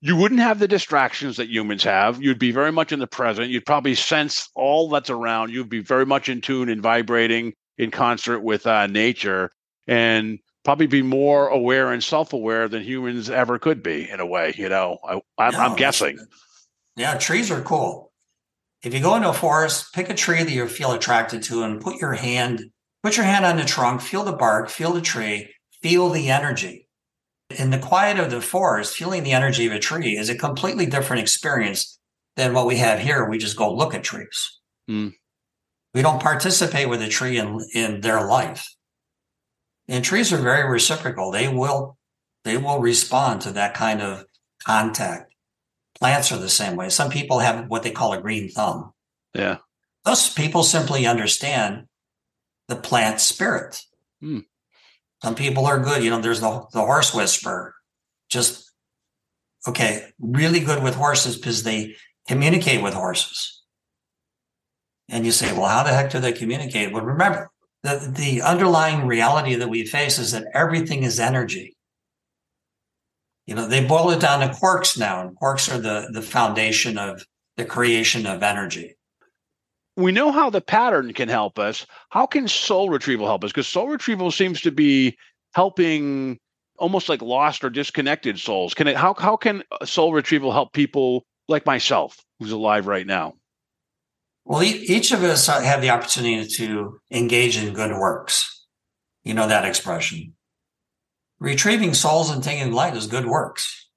you 0.00 0.16
wouldn't 0.16 0.40
have 0.40 0.58
the 0.58 0.68
distractions 0.68 1.36
that 1.36 1.48
humans 1.48 1.82
have. 1.84 2.22
You'd 2.22 2.38
be 2.38 2.52
very 2.52 2.70
much 2.70 2.92
in 2.92 3.00
the 3.00 3.06
present. 3.06 3.50
You'd 3.50 3.66
probably 3.66 3.94
sense 3.94 4.48
all 4.54 4.88
that's 4.88 5.10
around. 5.10 5.50
You'd 5.50 5.68
be 5.68 5.80
very 5.80 6.06
much 6.06 6.28
in 6.28 6.40
tune 6.40 6.68
and 6.68 6.80
vibrating 6.80 7.54
in 7.78 7.90
concert 7.90 8.40
with 8.40 8.66
uh, 8.66 8.86
nature 8.86 9.50
and 9.86 10.38
probably 10.64 10.86
be 10.86 11.02
more 11.02 11.48
aware 11.48 11.92
and 11.92 12.02
self 12.02 12.32
aware 12.32 12.68
than 12.68 12.82
humans 12.82 13.28
ever 13.28 13.58
could 13.58 13.82
be 13.82 14.08
in 14.08 14.20
a 14.20 14.26
way, 14.26 14.54
you 14.56 14.68
know, 14.68 14.98
I, 15.04 15.20
I'm, 15.38 15.52
No, 15.52 15.58
I'm 15.60 15.76
guessing. 15.76 16.18
Yeah, 16.96 17.16
trees 17.16 17.50
are 17.50 17.62
cool. 17.62 18.12
If 18.82 18.94
you 18.94 19.00
go 19.00 19.16
into 19.16 19.30
a 19.30 19.34
forest, 19.34 19.92
pick 19.92 20.08
a 20.08 20.14
tree 20.14 20.42
that 20.42 20.50
you 20.50 20.68
feel 20.68 20.92
attracted 20.92 21.42
to 21.44 21.62
and 21.62 21.80
put 21.80 22.00
your 22.00 22.12
hand, 22.12 22.62
put 23.02 23.16
your 23.16 23.26
hand 23.26 23.44
on 23.44 23.56
the 23.56 23.64
trunk, 23.64 24.00
feel 24.00 24.24
the 24.24 24.32
bark, 24.32 24.68
feel 24.68 24.92
the 24.92 25.00
tree, 25.00 25.52
feel 25.82 26.10
the 26.10 26.30
energy. 26.30 26.88
In 27.58 27.70
the 27.70 27.78
quiet 27.78 28.18
of 28.18 28.30
the 28.30 28.40
forest, 28.40 28.96
feeling 28.96 29.22
the 29.22 29.32
energy 29.32 29.66
of 29.66 29.72
a 29.72 29.78
tree 29.78 30.16
is 30.16 30.28
a 30.28 30.36
completely 30.36 30.86
different 30.86 31.22
experience 31.22 31.98
than 32.36 32.52
what 32.52 32.66
we 32.66 32.76
have 32.76 32.98
here. 32.98 33.28
We 33.28 33.38
just 33.38 33.56
go 33.56 33.72
look 33.72 33.94
at 33.94 34.04
trees. 34.04 34.58
Hmm. 34.86 35.08
We 35.94 36.02
don't 36.02 36.22
participate 36.22 36.88
with 36.88 37.02
a 37.02 37.08
tree 37.08 37.38
in, 37.38 37.58
in 37.74 38.00
their 38.00 38.26
life. 38.26 38.68
And 39.88 40.04
trees 40.04 40.32
are 40.32 40.38
very 40.38 40.68
reciprocal. 40.68 41.30
They 41.30 41.48
will, 41.48 41.96
they 42.44 42.58
will 42.58 42.78
respond 42.78 43.40
to 43.42 43.52
that 43.52 43.74
kind 43.74 44.02
of 44.02 44.24
contact. 44.64 45.34
Plants 45.98 46.30
are 46.30 46.38
the 46.38 46.48
same 46.48 46.76
way. 46.76 46.90
Some 46.90 47.10
people 47.10 47.38
have 47.38 47.66
what 47.68 47.82
they 47.82 47.90
call 47.90 48.12
a 48.12 48.20
green 48.20 48.50
thumb. 48.50 48.92
Yeah. 49.34 49.58
Those 50.04 50.32
people 50.32 50.62
simply 50.62 51.06
understand 51.06 51.86
the 52.68 52.76
plant 52.76 53.20
spirit. 53.20 53.82
Hmm. 54.20 54.40
Some 55.22 55.34
people 55.34 55.66
are 55.66 55.78
good. 55.78 56.02
You 56.02 56.10
know, 56.10 56.20
there's 56.20 56.40
the, 56.40 56.66
the 56.72 56.80
horse 56.80 57.14
whisperer. 57.14 57.74
Just, 58.28 58.72
okay, 59.66 60.10
really 60.18 60.60
good 60.60 60.82
with 60.82 60.94
horses 60.94 61.36
because 61.36 61.62
they 61.62 61.96
communicate 62.26 62.82
with 62.82 62.94
horses. 62.94 63.62
And 65.08 65.24
you 65.24 65.32
say, 65.32 65.52
well, 65.52 65.66
how 65.68 65.82
the 65.82 65.90
heck 65.90 66.10
do 66.10 66.20
they 66.20 66.32
communicate? 66.32 66.92
Well, 66.92 67.02
remember, 67.02 67.50
the, 67.82 68.12
the 68.14 68.42
underlying 68.42 69.06
reality 69.06 69.54
that 69.54 69.68
we 69.68 69.86
face 69.86 70.18
is 70.18 70.32
that 70.32 70.46
everything 70.52 71.02
is 71.02 71.18
energy. 71.18 71.76
You 73.46 73.54
know, 73.54 73.66
they 73.66 73.82
boil 73.82 74.10
it 74.10 74.20
down 74.20 74.40
to 74.40 74.48
quarks 74.54 74.98
now, 74.98 75.22
and 75.22 75.34
quarks 75.34 75.74
are 75.74 75.80
the 75.80 76.10
the 76.12 76.20
foundation 76.20 76.98
of 76.98 77.24
the 77.56 77.64
creation 77.64 78.26
of 78.26 78.42
energy. 78.42 78.97
We 79.98 80.12
know 80.12 80.30
how 80.30 80.48
the 80.48 80.60
pattern 80.60 81.12
can 81.12 81.28
help 81.28 81.58
us. 81.58 81.84
How 82.10 82.24
can 82.24 82.46
soul 82.46 82.88
retrieval 82.88 83.26
help 83.26 83.42
us? 83.42 83.50
Because 83.50 83.66
soul 83.66 83.88
retrieval 83.88 84.30
seems 84.30 84.60
to 84.60 84.70
be 84.70 85.18
helping 85.54 86.38
almost 86.78 87.08
like 87.08 87.20
lost 87.20 87.64
or 87.64 87.70
disconnected 87.70 88.38
souls. 88.38 88.74
Can 88.74 88.86
it 88.86 88.96
how 88.96 89.14
how 89.18 89.36
can 89.36 89.64
soul 89.84 90.12
retrieval 90.12 90.52
help 90.52 90.72
people 90.72 91.24
like 91.48 91.66
myself 91.66 92.16
who's 92.38 92.52
alive 92.52 92.86
right 92.86 93.06
now? 93.06 93.34
Well, 94.44 94.62
each 94.62 95.10
of 95.10 95.24
us 95.24 95.48
have 95.48 95.82
the 95.82 95.90
opportunity 95.90 96.46
to 96.56 97.00
engage 97.10 97.58
in 97.58 97.74
good 97.74 97.90
works. 97.90 98.66
You 99.24 99.34
know 99.34 99.48
that 99.48 99.64
expression 99.64 100.34
retrieving 101.40 101.94
souls 101.94 102.30
and 102.30 102.42
taking 102.42 102.72
light 102.72 102.96
is 102.96 103.06
good 103.06 103.26
works. 103.26 103.88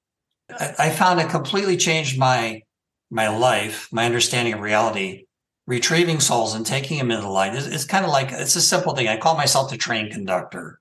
I, 0.50 0.74
I 0.78 0.90
found 0.90 1.20
it 1.20 1.28
completely 1.28 1.76
changed 1.76 2.18
my 2.18 2.62
my 3.10 3.28
life, 3.28 3.88
my 3.92 4.06
understanding 4.06 4.54
of 4.54 4.60
reality. 4.60 5.26
Retrieving 5.66 6.18
souls 6.18 6.54
and 6.54 6.66
taking 6.66 6.98
them 6.98 7.10
into 7.12 7.22
the 7.22 7.28
light 7.28 7.54
it's 7.54 7.84
kind 7.84 8.04
of 8.04 8.10
like 8.10 8.32
it's 8.32 8.56
a 8.56 8.60
simple 8.60 8.94
thing. 8.94 9.06
I 9.06 9.16
call 9.16 9.36
myself 9.36 9.70
the 9.70 9.76
train 9.76 10.10
conductor. 10.10 10.80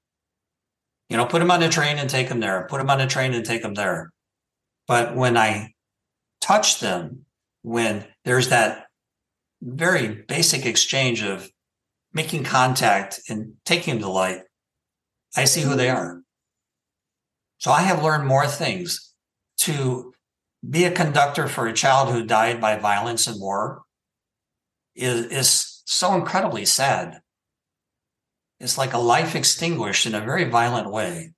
You 1.07 1.17
know, 1.17 1.25
put 1.25 1.39
them 1.39 1.51
on 1.51 1.61
a 1.61 1.69
train 1.69 1.97
and 1.97 2.09
take 2.09 2.29
them 2.29 2.39
there. 2.39 2.65
Put 2.69 2.79
them 2.79 2.89
on 2.89 3.01
a 3.01 3.07
train 3.07 3.33
and 3.33 3.45
take 3.45 3.61
them 3.61 3.75
there. 3.75 4.11
But 4.87 5.15
when 5.15 5.37
I 5.37 5.73
touch 6.39 6.79
them, 6.79 7.25
when 7.61 8.05
there's 8.25 8.49
that 8.49 8.87
very 9.61 10.23
basic 10.27 10.65
exchange 10.65 11.21
of 11.21 11.49
making 12.13 12.43
contact 12.43 13.21
and 13.29 13.53
taking 13.65 13.95
them 13.95 14.03
to 14.03 14.09
light, 14.09 14.41
I 15.35 15.45
see 15.45 15.61
who 15.61 15.75
they 15.75 15.89
are. 15.89 16.21
So 17.59 17.71
I 17.71 17.81
have 17.83 18.03
learned 18.03 18.27
more 18.27 18.47
things 18.47 19.13
to 19.59 20.13
be 20.67 20.85
a 20.85 20.91
conductor 20.91 21.47
for 21.47 21.67
a 21.67 21.73
child 21.73 22.09
who 22.09 22.25
died 22.25 22.59
by 22.59 22.77
violence 22.77 23.27
and 23.27 23.39
war 23.39 23.83
is, 24.95 25.25
is 25.27 25.83
so 25.85 26.13
incredibly 26.13 26.65
sad. 26.65 27.21
It's 28.59 28.77
like 28.77 28.93
a 28.93 28.99
life 28.99 29.35
extinguished 29.35 30.05
in 30.05 30.15
a 30.15 30.21
very 30.21 30.45
violent 30.45 30.91
way. 30.91 31.33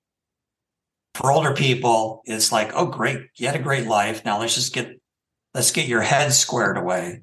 For 1.16 1.32
older 1.32 1.54
people, 1.54 2.22
it's 2.26 2.51
like, 2.51 2.72
oh, 2.74 2.88
great, 2.88 3.20
you 3.38 3.47
had 3.47 3.56
a 3.56 3.64
great 3.64 3.88
life. 3.88 4.26
Now 4.26 4.39
let's 4.39 4.56
just 4.56 4.74
get 4.74 4.99
let's 5.54 5.72
get 5.72 5.88
your 5.88 6.01
head 6.01 6.34
squared 6.34 6.78
away. 6.78 7.22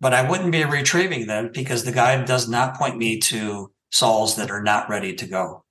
But 0.00 0.14
I 0.14 0.28
wouldn't 0.28 0.52
be 0.52 0.64
retrieving 0.64 1.26
them 1.26 1.50
because 1.52 1.84
the 1.84 1.92
guide 1.92 2.26
does 2.26 2.48
not 2.48 2.76
point 2.76 2.96
me 2.96 3.18
to 3.20 3.72
souls 3.90 4.36
that 4.36 4.50
are 4.50 4.62
not 4.62 4.88
ready 4.88 5.14
to 5.14 5.26
go. 5.26 5.64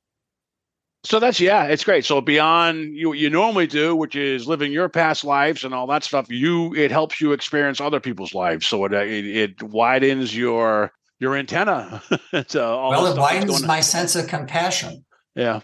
So 1.03 1.19
that's 1.19 1.39
yeah, 1.39 1.65
it's 1.65 1.83
great. 1.83 2.05
So 2.05 2.21
beyond 2.21 2.95
you 2.95 3.13
you 3.13 3.29
normally 3.29 3.67
do, 3.67 3.95
which 3.95 4.15
is 4.15 4.47
living 4.47 4.71
your 4.71 4.89
past 4.89 5.23
lives 5.23 5.63
and 5.63 5.73
all 5.73 5.87
that 5.87 6.03
stuff, 6.03 6.29
you 6.29 6.73
it 6.75 6.91
helps 6.91 7.21
you 7.21 7.31
experience 7.31 7.79
other 7.79 7.99
people's 7.99 8.33
lives. 8.33 8.67
So 8.67 8.83
it 8.85 8.93
uh, 8.93 8.97
it, 8.97 9.25
it 9.25 9.63
widens 9.63 10.35
your 10.35 10.91
your 11.19 11.35
antenna. 11.35 12.01
to 12.31 12.57
well, 12.57 13.05
it 13.05 13.17
widens 13.17 13.65
my 13.65 13.79
sense 13.79 14.15
of 14.15 14.27
compassion. 14.27 15.05
Yeah. 15.35 15.61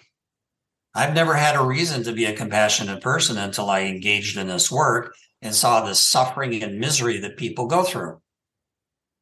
I've 0.96 1.16
never 1.16 1.34
had 1.34 1.56
a 1.56 1.66
reason 1.66 2.04
to 2.04 2.14
be 2.14 2.26
a 2.26 2.36
compassionate 2.36 3.02
person 3.02 3.38
until 3.38 3.70
I 3.70 3.82
engaged 3.82 4.38
in 4.38 4.48
this 4.48 4.72
work 4.72 5.14
and 5.42 5.54
saw 5.54 5.84
the 5.84 5.96
suffering 5.96 6.62
and 6.62 6.80
misery 6.80 7.18
that 7.20 7.36
people 7.36 7.66
go 7.66 7.84
through 7.84 8.22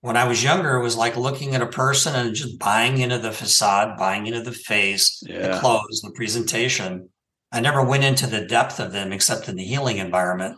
when 0.02 0.18
I 0.18 0.28
was 0.28 0.44
younger, 0.44 0.78
it 0.78 0.84
was 0.84 0.98
like 0.98 1.16
looking 1.16 1.54
at 1.54 1.62
a 1.62 1.68
person 1.68 2.16
and 2.16 2.36
just 2.36 2.58
buying 2.58 2.98
into 2.98 3.20
the 3.20 3.32
facade, 3.32 3.98
buying 3.98 4.26
into 4.26 4.42
the 4.42 4.52
face, 4.52 5.22
yeah. 5.26 5.48
the 5.48 5.60
clothes, 5.60 6.02
the 6.04 6.12
presentation. 6.16 7.10
I 7.52 7.60
never 7.60 7.84
went 7.84 8.04
into 8.04 8.26
the 8.26 8.46
depth 8.46 8.80
of 8.80 8.92
them 8.92 9.14
except 9.14 9.48
in 9.48 9.56
the 9.56 9.64
healing 9.64 9.98
environment. 9.98 10.58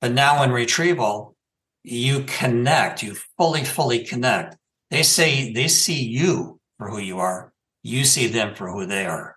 But 0.00 0.12
now 0.12 0.42
in 0.42 0.50
retrieval, 0.50 1.36
you 1.84 2.24
connect, 2.24 3.02
you 3.02 3.16
fully, 3.38 3.64
fully 3.64 4.04
connect. 4.04 4.56
They 4.90 5.04
say 5.04 5.52
they 5.52 5.68
see 5.68 6.04
you 6.04 6.60
for 6.78 6.90
who 6.90 6.98
you 6.98 7.20
are, 7.20 7.52
you 7.82 8.04
see 8.04 8.26
them 8.26 8.54
for 8.54 8.70
who 8.70 8.86
they 8.86 9.06
are. 9.06 9.36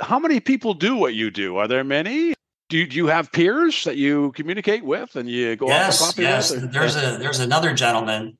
How 0.00 0.18
many 0.18 0.40
people 0.40 0.74
do 0.74 0.96
what 0.96 1.14
you 1.14 1.30
do? 1.30 1.56
Are 1.58 1.68
there 1.68 1.84
many? 1.84 2.34
Do 2.74 2.80
you, 2.80 2.86
do 2.88 2.96
you 2.96 3.06
have 3.06 3.30
peers 3.30 3.84
that 3.84 3.96
you 3.96 4.32
communicate 4.32 4.84
with 4.84 5.14
and 5.14 5.30
you 5.30 5.54
go 5.54 5.68
yes, 5.68 6.02
off 6.02 6.16
the 6.16 6.22
coffee 6.22 6.22
yes. 6.22 6.50
with? 6.50 6.72
There's 6.72 6.96
a 6.96 7.18
there's 7.18 7.38
another 7.38 7.72
gentleman 7.72 8.36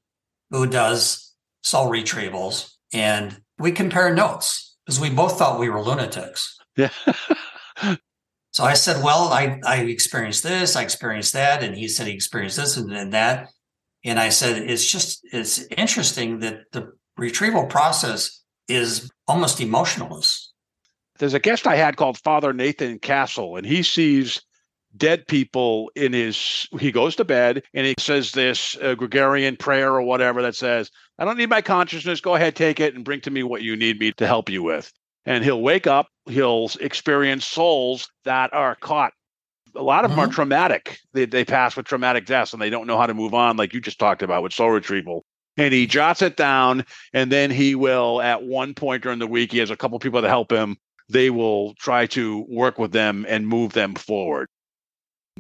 who 0.51 0.67
does 0.67 1.33
soul 1.63 1.89
retrievals, 1.89 2.73
and 2.93 3.41
we 3.61 3.71
compare 3.71 4.13
notes 4.13 4.75
because 4.85 4.99
we 4.99 5.09
both 5.09 5.39
thought 5.39 5.61
we 5.61 5.69
were 5.69 5.81
lunatics. 5.81 6.59
Yeah. 6.77 6.91
so 8.51 8.65
I 8.65 8.75
said, 8.75 9.05
"Well, 9.05 9.33
I 9.33 9.61
I 9.65 9.83
experienced 9.83 10.43
this, 10.43 10.75
I 10.75 10.83
experienced 10.83 11.33
that," 11.35 11.63
and 11.63 11.77
he 11.77 11.87
said 11.87 12.09
he 12.09 12.13
experienced 12.13 12.57
this 12.57 12.77
and, 12.77 12.93
and 12.93 13.13
that. 13.13 13.51
And 14.05 14.19
I 14.19 14.31
said, 14.31 14.69
"It's 14.69 14.91
just 14.91 15.21
it's 15.33 15.65
interesting 15.77 16.41
that 16.41 16.63
the 16.73 16.91
retrieval 17.17 17.67
process 17.67 18.43
is 18.67 19.09
almost 19.29 19.61
emotionless." 19.61 20.53
There's 21.19 21.35
a 21.35 21.41
guest 21.41 21.67
I 21.67 21.77
had 21.77 21.97
called 21.97 22.19
Father 22.19 22.53
Nathan 22.53 22.99
Castle, 22.99 23.57
and 23.57 23.67
he 23.67 23.83
sees 23.83 24.43
dead 24.97 25.27
people 25.27 25.91
in 25.97 26.13
his 26.13 26.69
he 26.79 26.93
goes 26.93 27.17
to 27.17 27.25
bed 27.25 27.63
and 27.75 27.87
he 27.87 27.95
says 27.99 28.33
this 28.33 28.77
uh, 28.81 28.95
gregorian 28.95 29.57
prayer 29.57 29.93
or 29.93 30.03
whatever 30.03 30.41
that 30.41 30.55
says 30.55 30.89
i 31.19 31.25
don't 31.25 31.37
need 31.37 31.49
my 31.49 31.61
consciousness. 31.61 32.21
Go 32.21 32.35
ahead 32.35 32.55
take 32.55 32.81
it 32.81 32.95
and 32.95 33.05
bring 33.05 33.21
to 33.23 33.31
me 33.31 33.43
what 33.43 33.63
you 33.63 33.77
need 33.77 33.99
me 33.99 34.13
to 34.13 34.27
help 34.27 34.49
you 34.49 34.63
with. 34.63 34.93
And 35.27 35.43
he'll 35.45 35.63
wake 35.63 35.87
up 35.87 36.09
he'll 36.27 36.71
experience 36.81 37.47
souls 37.47 38.09
that 38.25 38.53
are 38.53 38.77
caught. 38.77 39.13
A 39.77 39.83
lot 39.83 40.05
of 40.05 40.11
mm-hmm. 40.11 40.17
them 40.17 40.25
are 40.25 40.29
mm-hmm. 40.29 40.35
traumatic. 40.35 40.99
They, 41.13 41.25
they 41.25 41.45
pass 41.45 41.77
with 41.77 41.87
traumatic 41.87 42.27
deaths 42.27 42.53
and 42.53 42.63
they 42.63 42.71
don't 42.71 42.87
know 42.87 42.99
how 42.99 43.07
to 43.07 43.15
move 43.15 43.35
on 43.35 43.57
like 43.57 43.75
you 43.75 43.81
just 43.81 43.99
talked 43.99 44.23
about 44.23 44.43
with 44.43 44.53
soul 44.53 44.71
retrieval. 44.71 45.25
And 45.57 45.73
he 45.73 45.87
jots 45.87 46.23
it 46.23 46.37
down 46.37 46.85
and 47.13 47.31
then 47.31 47.51
he 47.51 47.75
will 47.75 48.21
at 48.21 48.43
one 48.43 48.75
point 48.75 49.03
during 49.03 49.19
the 49.19 49.27
week 49.27 49.53
he 49.53 49.59
has 49.59 49.71
a 49.71 49.77
couple 49.77 49.99
people 49.99 50.23
to 50.23 50.29
help 50.29 50.51
him 50.51 50.77
they 51.09 51.31
will 51.31 51.75
try 51.75 52.07
to 52.07 52.45
work 52.49 52.79
with 52.79 52.93
them 52.93 53.27
and 53.29 53.47
move 53.47 53.73
them 53.73 53.95
forward. 53.95 54.49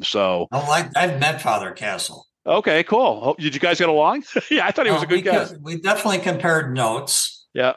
So, 0.02 0.48
oh, 0.52 0.58
I, 0.58 0.90
I've 0.96 1.20
met 1.20 1.40
Father 1.40 1.70
Castle. 1.72 2.26
Okay, 2.46 2.82
cool. 2.84 3.20
Oh, 3.22 3.34
did 3.38 3.54
you 3.54 3.60
guys 3.60 3.78
get 3.78 3.88
along? 3.88 4.24
yeah, 4.50 4.66
I 4.66 4.70
thought 4.70 4.86
he 4.86 4.92
was 4.92 5.02
a 5.02 5.06
oh, 5.06 5.08
good 5.08 5.22
guy. 5.22 5.46
We 5.62 5.80
definitely 5.80 6.18
compared 6.18 6.74
notes. 6.74 7.46
Yeah. 7.54 7.72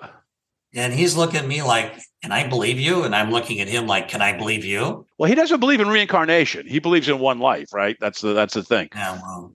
And 0.73 0.93
he's 0.93 1.15
looking 1.15 1.39
at 1.39 1.47
me 1.47 1.61
like, 1.61 1.97
can 2.21 2.31
I 2.31 2.47
believe 2.47 2.79
you? 2.79 3.03
And 3.03 3.15
I'm 3.15 3.31
looking 3.31 3.61
at 3.61 3.69
him 3.69 3.87
like, 3.87 4.09
can 4.09 4.21
I 4.21 4.35
believe 4.35 4.65
you? 4.65 5.05
Well, 5.17 5.29
he 5.29 5.35
doesn't 5.35 5.59
believe 5.59 5.79
in 5.79 5.87
reincarnation. 5.87 6.67
He 6.67 6.79
believes 6.79 7.07
in 7.07 7.19
one 7.19 7.39
life, 7.39 7.73
right? 7.73 7.95
That's 8.01 8.21
the 8.21 8.33
that's 8.33 8.55
the 8.55 8.63
thing. 8.63 8.89
Yeah, 8.93 9.19
well, 9.21 9.53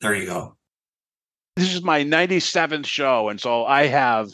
there 0.00 0.14
you 0.14 0.26
go. 0.26 0.56
This 1.56 1.74
is 1.74 1.82
my 1.82 2.04
97th 2.04 2.86
show. 2.86 3.28
And 3.28 3.40
so 3.40 3.64
I 3.64 3.86
have 3.86 4.28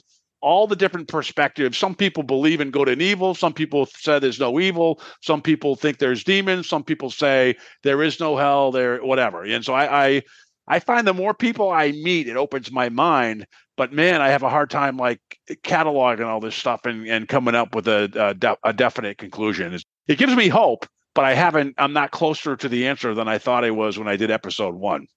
all 0.47 0.68
the 0.68 0.76
different 0.76 1.09
perspectives. 1.09 1.76
Some 1.76 1.97
people 1.97 2.22
believe 2.22 2.61
in 2.61 2.70
good 2.70 2.88
and 2.88 3.03
evil. 3.03 3.34
Some 3.34 3.53
people 3.53 3.86
say 3.86 4.20
there's 4.20 4.38
no 4.38 4.61
evil. 4.61 5.01
Some 5.20 5.42
people 5.42 5.74
think 5.74 5.99
there's 5.99 6.22
demons. 6.22 6.68
Some 6.68 6.84
people 6.84 7.11
say 7.11 7.57
there 7.82 8.01
is 8.01 8.20
no 8.20 8.36
hell. 8.36 8.70
There, 8.70 9.05
whatever. 9.05 9.42
And 9.42 9.64
so 9.64 9.74
I, 9.74 10.07
I, 10.07 10.22
I 10.68 10.78
find 10.78 11.05
the 11.05 11.12
more 11.12 11.34
people 11.34 11.70
I 11.70 11.90
meet, 11.90 12.28
it 12.28 12.36
opens 12.36 12.70
my 12.70 12.88
mind. 12.88 13.44
But 13.76 13.92
man, 13.92 14.22
I 14.22 14.28
have 14.28 14.44
a 14.44 14.49
hard 14.49 14.70
time 14.70 14.97
like 14.97 15.20
cataloging 15.64 16.26
all 16.26 16.38
this 16.38 16.55
stuff 16.55 16.86
and, 16.86 17.09
and 17.09 17.28
coming 17.28 17.57
up 17.57 17.74
with 17.74 17.88
a, 17.88 18.05
a, 18.14 18.34
de- 18.34 18.57
a 18.62 18.72
definite 18.72 19.18
conclusion. 19.18 19.76
It 20.07 20.16
gives 20.16 20.36
me 20.36 20.47
hope, 20.47 20.86
but 21.14 21.24
I 21.24 21.34
haven't. 21.34 21.74
I'm 21.76 21.92
not 21.92 22.12
closer 22.12 22.55
to 22.55 22.68
the 22.68 22.86
answer 22.86 23.14
than 23.14 23.26
I 23.26 23.38
thought 23.38 23.64
I 23.64 23.72
was 23.72 23.99
when 23.99 24.07
I 24.07 24.16
did 24.16 24.30
episode 24.30 24.76
one. 24.76 25.09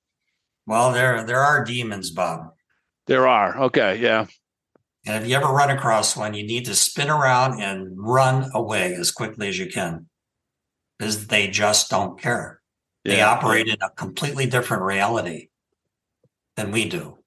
Well, 0.66 0.92
there 0.92 1.24
there 1.24 1.40
are 1.40 1.64
demons, 1.64 2.10
Bob. 2.10 2.54
There 3.06 3.28
are. 3.28 3.58
Okay, 3.66 4.00
yeah. 4.02 4.26
And 5.10 5.24
if 5.24 5.28
you 5.28 5.36
ever 5.36 5.48
run 5.48 5.72
across 5.72 6.16
one, 6.16 6.36
you 6.36 6.46
need 6.46 6.66
to 6.66 6.76
spin 6.76 7.10
around 7.10 7.60
and 7.60 7.90
run 7.98 8.52
away 8.54 8.94
as 8.94 9.10
quickly 9.10 9.48
as 9.48 9.58
you 9.58 9.66
can 9.66 10.06
because 11.00 11.26
they 11.26 11.48
just 11.48 11.90
don't 11.90 12.22
care. 12.22 12.62
Yeah. 13.04 13.16
They 13.16 13.22
operate 13.24 13.68
in 13.68 13.78
a 13.82 13.90
completely 13.90 14.46
different 14.46 14.84
reality 14.84 15.48
than 16.56 16.72
we 16.72 16.88
do. 16.88 17.18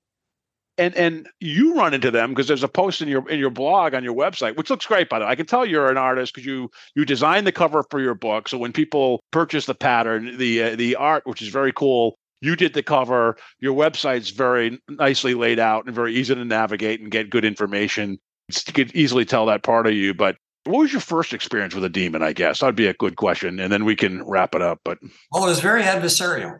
And 0.78 0.94
and 0.94 1.28
you 1.40 1.74
run 1.74 1.92
into 1.92 2.12
them 2.12 2.30
because 2.30 2.46
there's 2.46 2.62
a 2.62 2.68
post 2.68 3.02
in 3.02 3.08
your 3.08 3.28
in 3.28 3.40
your 3.40 3.50
blog 3.50 3.94
on 3.94 4.04
your 4.04 4.14
website, 4.14 4.56
which 4.56 4.70
looks 4.70 4.86
great 4.86 5.08
by 5.08 5.18
the 5.18 5.24
way. 5.24 5.32
I 5.32 5.34
can 5.34 5.46
tell 5.46 5.66
you're 5.66 5.90
an 5.90 5.98
artist 5.98 6.32
because 6.32 6.46
you 6.46 6.70
you 6.94 7.04
designed 7.04 7.48
the 7.48 7.52
cover 7.52 7.84
for 7.90 8.00
your 8.00 8.14
book. 8.14 8.48
So 8.48 8.58
when 8.58 8.72
people 8.72 9.24
purchase 9.32 9.66
the 9.66 9.74
pattern, 9.74 10.38
the 10.38 10.62
uh, 10.62 10.76
the 10.76 10.94
art, 10.94 11.26
which 11.26 11.42
is 11.42 11.48
very 11.48 11.72
cool, 11.72 12.16
you 12.42 12.56
did 12.56 12.74
the 12.74 12.82
cover. 12.82 13.36
Your 13.60 13.74
website's 13.74 14.30
very 14.30 14.78
nicely 14.88 15.34
laid 15.34 15.58
out 15.58 15.86
and 15.86 15.94
very 15.94 16.14
easy 16.14 16.34
to 16.34 16.44
navigate 16.44 17.00
and 17.00 17.10
get 17.10 17.30
good 17.30 17.44
information. 17.44 18.18
You 18.48 18.72
could 18.72 18.94
easily 18.94 19.24
tell 19.24 19.46
that 19.46 19.62
part 19.62 19.86
of 19.86 19.94
you. 19.94 20.12
But 20.12 20.36
what 20.64 20.80
was 20.80 20.92
your 20.92 21.00
first 21.00 21.32
experience 21.32 21.74
with 21.74 21.84
a 21.84 21.88
demon? 21.88 22.22
I 22.22 22.32
guess 22.32 22.60
that'd 22.60 22.74
be 22.74 22.88
a 22.88 22.94
good 22.94 23.16
question, 23.16 23.60
and 23.60 23.72
then 23.72 23.84
we 23.84 23.96
can 23.96 24.22
wrap 24.24 24.54
it 24.54 24.62
up. 24.62 24.80
But 24.84 24.98
well, 25.30 25.44
it 25.44 25.48
was 25.48 25.60
very 25.60 25.82
adversarial. 25.82 26.58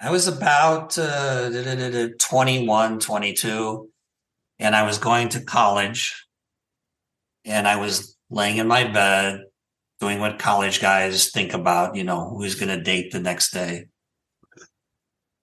I 0.00 0.10
was 0.10 0.26
about 0.28 0.96
uh, 0.96 1.50
21, 2.18 3.00
22, 3.00 3.88
and 4.58 4.76
I 4.76 4.84
was 4.84 4.98
going 4.98 5.28
to 5.30 5.40
college, 5.42 6.26
and 7.44 7.68
I 7.68 7.76
was 7.76 8.16
laying 8.30 8.56
in 8.56 8.66
my 8.66 8.84
bed, 8.84 9.42
doing 10.00 10.18
what 10.18 10.38
college 10.38 10.80
guys 10.80 11.30
think 11.30 11.52
about, 11.52 11.94
you 11.94 12.04
know, 12.04 12.30
who's 12.30 12.54
going 12.54 12.76
to 12.76 12.82
date 12.82 13.12
the 13.12 13.20
next 13.20 13.52
day. 13.52 13.86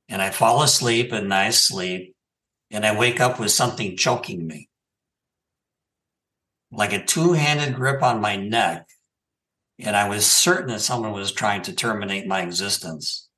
And 0.10 0.22
I 0.22 0.32
fall 0.32 0.64
asleep 0.64 1.12
and 1.12 1.32
I 1.34 1.52
sleep 1.52 2.16
and 2.72 2.86
I 2.86 2.98
wake 2.98 3.20
up 3.20 3.40
with 3.40 3.52
something 3.52 3.96
choking 3.96 4.48
me. 4.48 4.68
Like 6.72 6.92
a 6.92 7.04
two 7.04 7.34
handed 7.34 7.76
grip 7.76 8.02
on 8.02 8.20
my 8.20 8.36
neck. 8.36 8.88
And 9.80 9.96
I 9.96 10.10
was 10.10 10.26
certain 10.26 10.70
that 10.70 10.82
someone 10.82 11.12
was 11.12 11.32
trying 11.32 11.62
to 11.64 11.74
terminate 11.74 12.26
my 12.26 12.42
existence. 12.42 13.30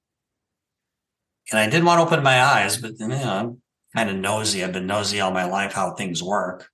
And 1.52 1.60
I 1.60 1.70
didn't 1.70 1.86
want 1.86 2.00
to 2.00 2.06
open 2.06 2.24
my 2.24 2.42
eyes, 2.42 2.78
but 2.78 2.94
you 2.98 3.08
know, 3.08 3.18
I'm 3.22 3.62
kind 3.96 4.10
of 4.10 4.16
nosy. 4.16 4.64
I've 4.64 4.72
been 4.72 4.88
nosy 4.88 5.20
all 5.20 5.32
my 5.32 5.46
life 5.46 5.74
how 5.74 5.96
things 5.96 6.24
work. 6.24 6.70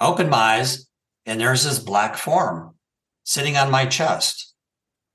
I 0.00 0.06
opened 0.06 0.30
my 0.30 0.38
eyes 0.38 0.86
and 1.26 1.38
there's 1.38 1.64
this 1.64 1.78
black 1.78 2.16
form 2.16 2.74
sitting 3.24 3.56
on 3.56 3.70
my 3.70 3.86
chest, 3.86 4.54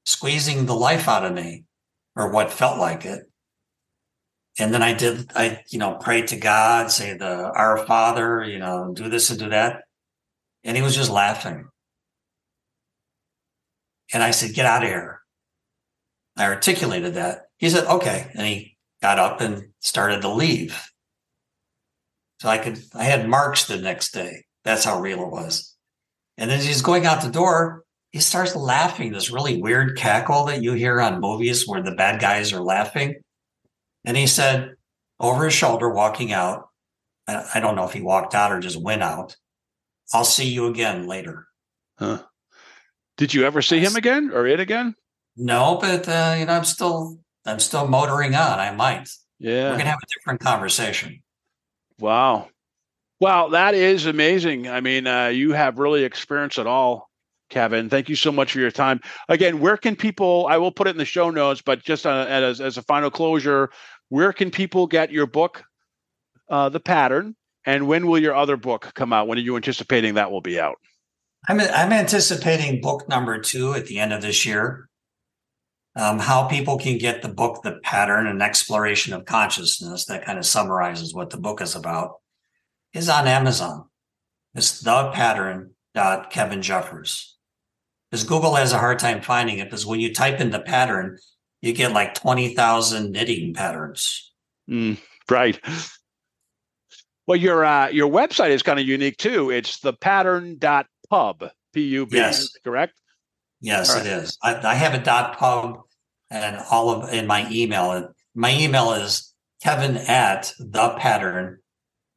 squeezing 0.06 0.66
the 0.66 0.76
life 0.76 1.08
out 1.08 1.26
of 1.26 1.34
me, 1.34 1.66
or 2.16 2.32
what 2.32 2.52
felt 2.52 2.80
like 2.80 3.06
it. 3.06 3.24
And 4.60 4.74
then 4.74 4.82
I 4.82 4.94
did, 4.94 5.32
I, 5.36 5.64
you 5.70 5.78
know, 5.78 5.96
prayed 5.96 6.28
to 6.28 6.38
God, 6.38 6.92
say 6.92 7.16
the 7.16 7.52
Our 7.52 7.86
Father, 7.86 8.44
you 8.44 8.58
know, 8.58 8.92
do 8.94 9.08
this 9.08 9.30
and 9.30 9.40
do 9.40 9.50
that. 9.50 9.84
And 10.64 10.76
he 10.76 10.82
was 10.82 10.96
just 10.96 11.12
laughing. 11.12 11.68
And 14.14 14.24
I 14.24 14.32
said, 14.32 14.54
Get 14.54 14.66
out 14.66 14.84
of 14.84 14.90
here. 14.90 15.22
I 16.38 16.46
articulated 16.46 17.16
that. 17.16 17.48
He 17.58 17.70
said, 17.70 17.86
Okay. 17.86 18.32
And 18.34 18.48
he 18.48 18.78
got 19.02 19.20
up 19.20 19.42
and 19.42 19.70
started 19.80 20.22
to 20.22 20.30
leave. 20.30 20.90
So 22.42 22.50
I 22.50 22.58
could, 22.58 22.80
I 22.94 23.04
had 23.04 23.28
marks 23.28 23.66
the 23.66 23.78
next 23.78 24.12
day. 24.14 24.46
That's 24.64 24.84
how 24.84 25.00
real 25.00 25.22
it 25.24 25.32
was. 25.32 25.76
And 26.38 26.50
then 26.50 26.62
he's 26.62 26.82
going 26.82 27.06
out 27.06 27.22
the 27.22 27.32
door. 27.32 27.84
He 28.12 28.20
starts 28.20 28.56
laughing, 28.56 29.12
this 29.12 29.32
really 29.32 29.62
weird 29.62 29.98
cackle 29.98 30.46
that 30.46 30.64
you 30.64 30.74
hear 30.74 31.02
on 31.02 31.20
movies 31.20 31.68
where 31.68 31.84
the 31.84 31.96
bad 31.96 32.22
guys 32.22 32.54
are 32.54 32.62
laughing. 32.62 33.16
And 34.06 34.16
he 34.16 34.28
said, 34.28 34.76
over 35.20 35.46
his 35.46 35.54
shoulder, 35.54 35.90
walking 35.90 36.32
out, 36.32 36.70
I 37.28 37.60
don't 37.60 37.76
know 37.76 37.84
if 37.84 37.92
he 37.92 38.02
walked 38.02 38.34
out 38.34 38.52
or 38.52 38.60
just 38.60 38.82
went 38.82 39.04
out. 39.04 39.36
I'll 40.14 40.24
see 40.24 40.48
you 40.48 40.68
again 40.68 41.08
later. 41.08 41.48
Huh. 42.00 42.24
Did 43.18 43.34
you 43.34 43.44
ever 43.46 43.62
see 43.62 43.80
him 43.80 43.96
again 43.96 44.32
or 44.32 44.48
it 44.48 44.60
again? 44.60 44.96
No, 45.36 45.78
but 45.82 46.08
uh, 46.08 46.36
you 46.40 46.46
know, 46.46 46.54
I'm 46.54 46.64
still 46.64 47.20
I'm 47.46 47.60
still 47.60 47.88
motoring 47.88 48.36
on. 48.36 48.60
I 48.60 48.72
might. 48.72 49.10
Yeah. 49.40 49.72
We're 49.72 49.78
gonna 49.78 49.90
have 49.90 50.00
a 50.02 50.14
different 50.18 50.40
conversation. 50.40 51.22
Wow. 52.00 52.50
Wow, 53.20 53.50
that 53.50 53.74
is 53.74 54.06
amazing. 54.06 54.70
I 54.70 54.80
mean, 54.80 55.08
uh, 55.08 55.28
you 55.28 55.52
have 55.52 55.80
really 55.80 56.04
experienced 56.04 56.60
it 56.60 56.68
all, 56.68 57.07
Kevin. 57.50 57.90
Thank 57.90 58.10
you 58.10 58.16
so 58.16 58.32
much 58.32 58.52
for 58.52 58.60
your 58.60 58.72
time. 58.72 59.00
Again, 59.30 59.60
where 59.60 59.78
can 59.78 59.96
people? 59.96 60.48
I 60.50 60.58
will 60.58 60.72
put 60.72 60.88
it 60.88 60.92
in 60.92 60.98
the 60.98 61.06
show 61.06 61.30
notes, 61.30 61.62
but 61.62 61.84
just 61.84 62.06
uh, 62.06 62.26
as 62.28 62.62
as 62.62 62.78
a 62.78 62.82
final 62.82 63.10
closure, 63.10 63.70
where 64.10 64.34
can 64.34 64.52
people 64.52 64.88
get 64.88 65.12
your 65.12 65.26
book, 65.26 65.64
uh, 66.50 66.70
The 66.70 66.80
Pattern, 66.80 67.36
and 67.66 67.88
when 67.88 68.08
will 68.08 68.20
your 68.20 68.36
other 68.36 68.58
book 68.58 68.92
come 68.96 69.14
out? 69.14 69.28
When 69.28 69.38
are 69.38 69.42
you 69.42 69.56
anticipating 69.56 70.16
that 70.16 70.32
will 70.32 70.42
be 70.42 70.60
out? 70.60 70.78
I'm 71.48 71.60
I'm 71.60 71.94
anticipating 71.94 72.82
book 72.82 73.08
number 73.08 73.40
two 73.40 73.74
at 73.74 73.86
the 73.86 74.00
end 74.00 74.14
of 74.14 74.22
this 74.22 74.46
year. 74.46 74.90
Um, 75.96 76.20
how 76.20 76.44
people 76.44 76.78
can 76.78 77.00
get 77.00 77.24
the 77.24 77.30
book, 77.30 77.64
The 77.64 77.80
Pattern, 77.82 78.28
an 78.28 78.40
exploration 78.40 79.14
of 79.14 79.26
consciousness, 79.26 80.06
that 80.06 80.24
kind 80.24 80.38
of 80.38 80.46
summarizes 80.46 81.12
what 81.12 81.32
the 81.32 81.40
book 81.40 81.60
is 81.60 81.76
about, 81.76 82.18
is 82.94 83.10
on 83.10 83.28
Amazon. 83.28 83.86
It's 84.54 84.80
the 84.80 85.12
pattern 85.12 85.72
Kevin 86.30 86.62
Jeffers. 86.62 87.37
Because 88.10 88.24
Google 88.24 88.56
has 88.56 88.72
a 88.72 88.78
hard 88.80 89.00
time 89.00 89.22
finding 89.22 89.60
it 89.60 89.66
because 89.66 89.86
when 89.86 90.00
you 90.00 90.14
type 90.14 90.40
in 90.40 90.50
the 90.52 90.60
pattern, 90.62 91.18
you 91.62 91.74
get 91.74 91.92
like 91.92 92.14
20,000 92.14 93.12
knitting 93.12 93.54
patterns. 93.54 94.32
Mm, 94.70 94.98
right. 95.30 95.60
Well, 97.26 97.36
your 97.38 97.66
uh, 97.66 97.90
your 97.90 98.10
website 98.10 98.52
is 98.52 98.64
kind 98.64 98.80
of 98.80 98.86
unique 98.86 99.18
too. 99.18 99.50
It's 99.50 99.80
the 99.82 99.92
pattern.pub, 99.94 101.50
P 101.74 101.82
U 101.82 102.06
B, 102.06 102.16
Yes. 102.18 102.50
correct? 102.64 102.94
Yes, 103.60 103.94
All 103.94 104.00
it 104.02 104.08
is. 104.08 104.38
I, 104.42 104.56
I 104.56 104.76
have 104.76 104.94
a 104.94 105.04
dot 105.04 105.38
pub 105.38 105.80
and 106.30 106.58
all 106.72 106.90
of 106.90 107.12
in 107.12 107.28
my 107.28 107.50
email. 107.52 107.92
And 107.92 108.08
My 108.36 108.54
email 108.58 108.94
is 108.94 109.34
Kevin 109.62 109.98
at 109.98 110.54
the 110.60 110.96
pattern 110.98 111.60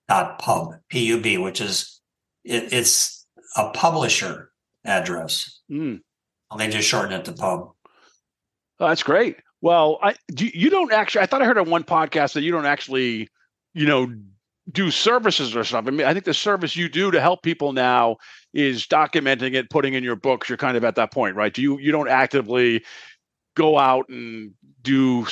dot 0.08 0.38
pub, 0.38 0.74
P 0.88 1.06
U 1.06 1.20
B, 1.20 1.38
which 1.38 1.60
is 1.60 2.00
it, 2.44 2.72
it's 2.72 3.26
a 3.56 3.70
publisher 3.70 4.49
address. 4.84 5.60
Mm. 5.70 6.00
They 6.56 6.68
just 6.68 6.88
shorten 6.88 7.12
it 7.12 7.24
to 7.26 7.32
pub. 7.32 7.70
Oh, 8.80 8.88
that's 8.88 9.02
great. 9.02 9.36
Well, 9.60 9.98
I 10.02 10.14
do, 10.32 10.46
you 10.52 10.70
don't 10.70 10.92
actually. 10.92 11.22
I 11.22 11.26
thought 11.26 11.42
I 11.42 11.44
heard 11.44 11.58
on 11.58 11.70
one 11.70 11.84
podcast 11.84 12.32
that 12.32 12.42
you 12.42 12.50
don't 12.50 12.66
actually, 12.66 13.28
you 13.74 13.86
know, 13.86 14.12
do 14.72 14.90
services 14.90 15.54
or 15.54 15.64
something. 15.64 15.94
I 15.94 15.96
mean, 15.96 16.06
I 16.06 16.12
think 16.12 16.24
the 16.24 16.34
service 16.34 16.76
you 16.76 16.88
do 16.88 17.10
to 17.10 17.20
help 17.20 17.42
people 17.42 17.72
now 17.72 18.16
is 18.54 18.86
documenting 18.86 19.54
it, 19.54 19.70
putting 19.70 19.94
in 19.94 20.02
your 20.02 20.16
books. 20.16 20.48
You're 20.48 20.58
kind 20.58 20.76
of 20.76 20.84
at 20.84 20.94
that 20.96 21.12
point, 21.12 21.36
right? 21.36 21.52
Do 21.52 21.62
you 21.62 21.78
you 21.78 21.92
don't 21.92 22.08
actively 22.08 22.82
go 23.54 23.78
out 23.78 24.08
and 24.08 24.52
do 24.82 25.26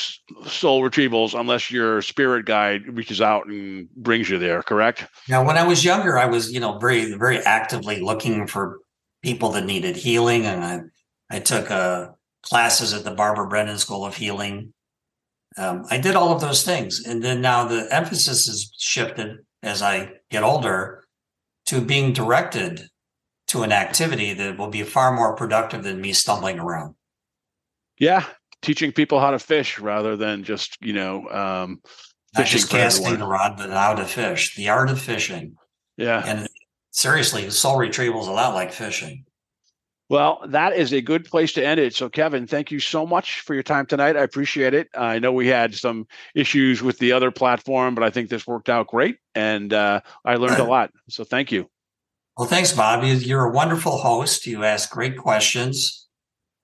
soul 0.46 0.82
retrievals 0.82 1.38
unless 1.38 1.70
your 1.70 2.02
spirit 2.02 2.44
guide 2.44 2.82
reaches 2.96 3.20
out 3.20 3.46
and 3.46 3.88
brings 3.96 4.28
you 4.28 4.38
there. 4.38 4.62
Correct? 4.62 5.06
Now, 5.28 5.44
when 5.44 5.56
I 5.56 5.66
was 5.66 5.84
younger, 5.84 6.18
I 6.18 6.26
was, 6.26 6.52
you 6.52 6.60
know, 6.60 6.78
very, 6.78 7.14
very 7.14 7.38
actively 7.38 8.00
looking 8.00 8.46
for 8.46 8.80
people 9.22 9.50
that 9.50 9.64
needed 9.64 9.96
healing, 9.96 10.46
and 10.46 10.64
I, 10.64 11.36
I 11.36 11.40
took 11.40 11.70
uh, 11.70 12.08
classes 12.42 12.92
at 12.94 13.04
the 13.04 13.10
Barbara 13.10 13.48
Brennan 13.48 13.78
School 13.78 14.04
of 14.04 14.16
Healing. 14.16 14.72
Um, 15.56 15.84
I 15.90 15.98
did 15.98 16.14
all 16.14 16.32
of 16.32 16.40
those 16.40 16.62
things, 16.62 17.04
and 17.04 17.22
then 17.22 17.40
now 17.40 17.66
the 17.66 17.88
emphasis 17.90 18.46
has 18.46 18.70
shifted 18.78 19.38
as 19.62 19.82
I 19.82 20.12
get 20.30 20.42
older 20.42 21.04
to 21.66 21.80
being 21.80 22.12
directed 22.12 22.88
to 23.48 23.62
an 23.62 23.72
activity 23.72 24.34
that 24.34 24.58
will 24.58 24.68
be 24.68 24.82
far 24.82 25.14
more 25.14 25.34
productive 25.34 25.82
than 25.82 26.00
me 26.00 26.12
stumbling 26.12 26.58
around. 26.58 26.94
Yeah, 27.98 28.24
teaching 28.62 28.92
people 28.92 29.20
how 29.20 29.30
to 29.32 29.38
fish 29.38 29.78
rather 29.78 30.16
than 30.16 30.44
just 30.44 30.76
you 30.80 30.92
know 30.92 31.28
um, 31.30 31.80
Not 32.34 32.44
fishing 32.44 32.58
just 32.58 32.70
for 32.70 32.76
casting 32.76 33.18
the 33.18 33.26
rod, 33.26 33.56
but 33.56 33.70
how 33.70 33.94
to 33.94 34.04
fish, 34.04 34.54
the 34.54 34.68
art 34.68 34.90
of 34.90 35.00
fishing. 35.00 35.56
Yeah. 35.96 36.22
And 36.24 36.48
seriously, 36.90 37.48
soul 37.50 37.78
retrieval 37.78 38.20
is 38.20 38.26
a 38.28 38.32
lot 38.32 38.54
like 38.54 38.72
fishing. 38.72 39.24
Well, 40.10 40.40
that 40.48 40.74
is 40.74 40.92
a 40.94 41.02
good 41.02 41.26
place 41.26 41.52
to 41.52 41.64
end 41.64 41.78
it. 41.78 41.94
So, 41.94 42.08
Kevin, 42.08 42.46
thank 42.46 42.70
you 42.70 42.80
so 42.80 43.06
much 43.06 43.40
for 43.40 43.52
your 43.52 43.62
time 43.62 43.84
tonight. 43.84 44.16
I 44.16 44.22
appreciate 44.22 44.72
it. 44.72 44.88
I 44.96 45.18
know 45.18 45.32
we 45.32 45.48
had 45.48 45.74
some 45.74 46.06
issues 46.34 46.82
with 46.82 46.98
the 46.98 47.12
other 47.12 47.30
platform, 47.30 47.94
but 47.94 48.02
I 48.02 48.08
think 48.08 48.30
this 48.30 48.46
worked 48.46 48.70
out 48.70 48.86
great, 48.86 49.18
and 49.34 49.72
uh, 49.74 50.00
I 50.24 50.36
learned 50.36 50.60
a 50.60 50.64
lot. 50.64 50.90
So, 51.10 51.24
thank 51.24 51.52
you. 51.52 51.68
Well, 52.38 52.48
thanks, 52.48 52.72
Bob. 52.72 53.04
You- 53.04 53.14
You're 53.14 53.44
a 53.44 53.50
wonderful 53.52 53.98
host. 53.98 54.46
You 54.46 54.64
ask 54.64 54.90
great 54.90 55.18
questions. 55.18 56.06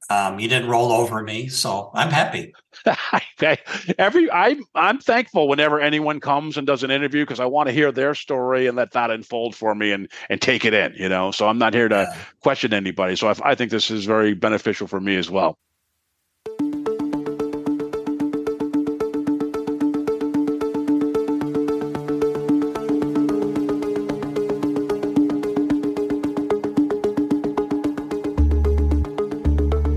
Um, 0.09 0.39
you 0.39 0.49
didn't 0.49 0.69
roll 0.69 0.93
over 0.93 1.23
me, 1.23 1.49
so 1.49 1.91
I'm 1.95 2.11
happy. 2.11 2.53
okay. 3.39 3.59
Every 3.99 4.31
I 4.31 4.57
I'm 4.75 4.99
thankful 4.99 5.49
whenever 5.49 5.81
anyone 5.81 6.21
comes 6.21 6.57
and 6.57 6.67
does 6.67 6.83
an 6.83 6.91
interview 6.91 7.23
because 7.23 7.41
I 7.41 7.47
want 7.47 7.69
to 7.69 7.73
hear 7.73 7.93
their 7.93 8.15
story 8.15 8.67
and 8.67 8.77
let 8.77 8.93
that 8.93 9.11
unfold 9.11 9.55
for 9.57 9.75
me 9.75 9.93
and 9.93 10.09
and 10.29 10.41
take 10.41 10.65
it 10.65 10.75
in. 10.75 10.95
You 10.97 11.09
know, 11.09 11.31
so 11.31 11.49
I'm 11.49 11.59
not 11.59 11.75
here 11.75 11.89
to 11.89 12.09
Yeah. 12.11 12.19
question 12.41 12.73
anybody. 12.75 13.17
So 13.17 13.29
I, 13.29 13.35
I 13.43 13.55
think 13.55 13.71
this 13.71 13.91
is 13.91 14.05
very 14.05 14.35
beneficial 14.35 14.87
for 14.87 15.01
me 15.01 15.17
as 15.17 15.31
well. 15.31 15.59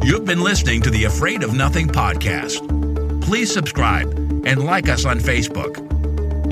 You've 0.04 0.26
been 0.26 0.42
listening 0.42 0.82
to 0.84 0.90
the 0.90 1.04
Afraid 1.06 1.44
of 1.44 1.54
Nothing 1.54 1.88
podcast. 1.88 2.87
Please 3.28 3.54
subscribe 3.54 4.10
and 4.46 4.64
like 4.64 4.88
us 4.88 5.04
on 5.04 5.20
Facebook. 5.20 5.80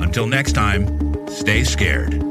Until 0.02 0.26
next 0.26 0.52
time, 0.52 1.26
stay 1.26 1.64
scared. 1.64 2.22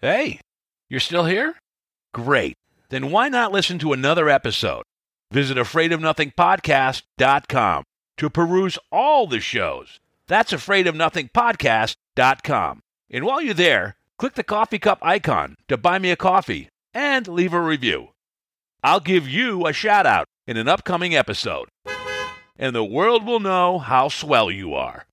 Hey, 0.00 0.40
you're 0.88 1.00
still 1.00 1.26
here? 1.26 1.56
Great. 2.14 2.54
Then 2.88 3.10
why 3.10 3.28
not 3.28 3.52
listen 3.52 3.78
to 3.80 3.92
another 3.92 4.30
episode? 4.30 4.84
Visit 5.30 5.58
afraidofnothingpodcast.com 5.58 7.84
to 8.16 8.30
peruse 8.30 8.78
all 8.90 9.26
the 9.26 9.40
shows. 9.40 10.00
That's 10.26 10.54
afraidofnothingpodcast.com. 10.54 12.80
And 13.10 13.24
while 13.26 13.42
you're 13.42 13.52
there, 13.52 13.96
click 14.16 14.32
the 14.32 14.42
coffee 14.42 14.78
cup 14.78 15.00
icon 15.02 15.56
to 15.68 15.76
buy 15.76 15.98
me 15.98 16.10
a 16.10 16.16
coffee 16.16 16.69
and 16.94 17.28
leave 17.28 17.52
a 17.52 17.60
review. 17.60 18.08
I'll 18.82 19.00
give 19.00 19.28
you 19.28 19.66
a 19.66 19.72
shout 19.72 20.06
out 20.06 20.26
in 20.46 20.56
an 20.56 20.68
upcoming 20.68 21.14
episode. 21.14 21.68
And 22.56 22.74
the 22.74 22.84
world 22.84 23.24
will 23.24 23.40
know 23.40 23.78
how 23.78 24.08
swell 24.08 24.50
you 24.50 24.74
are. 24.74 25.06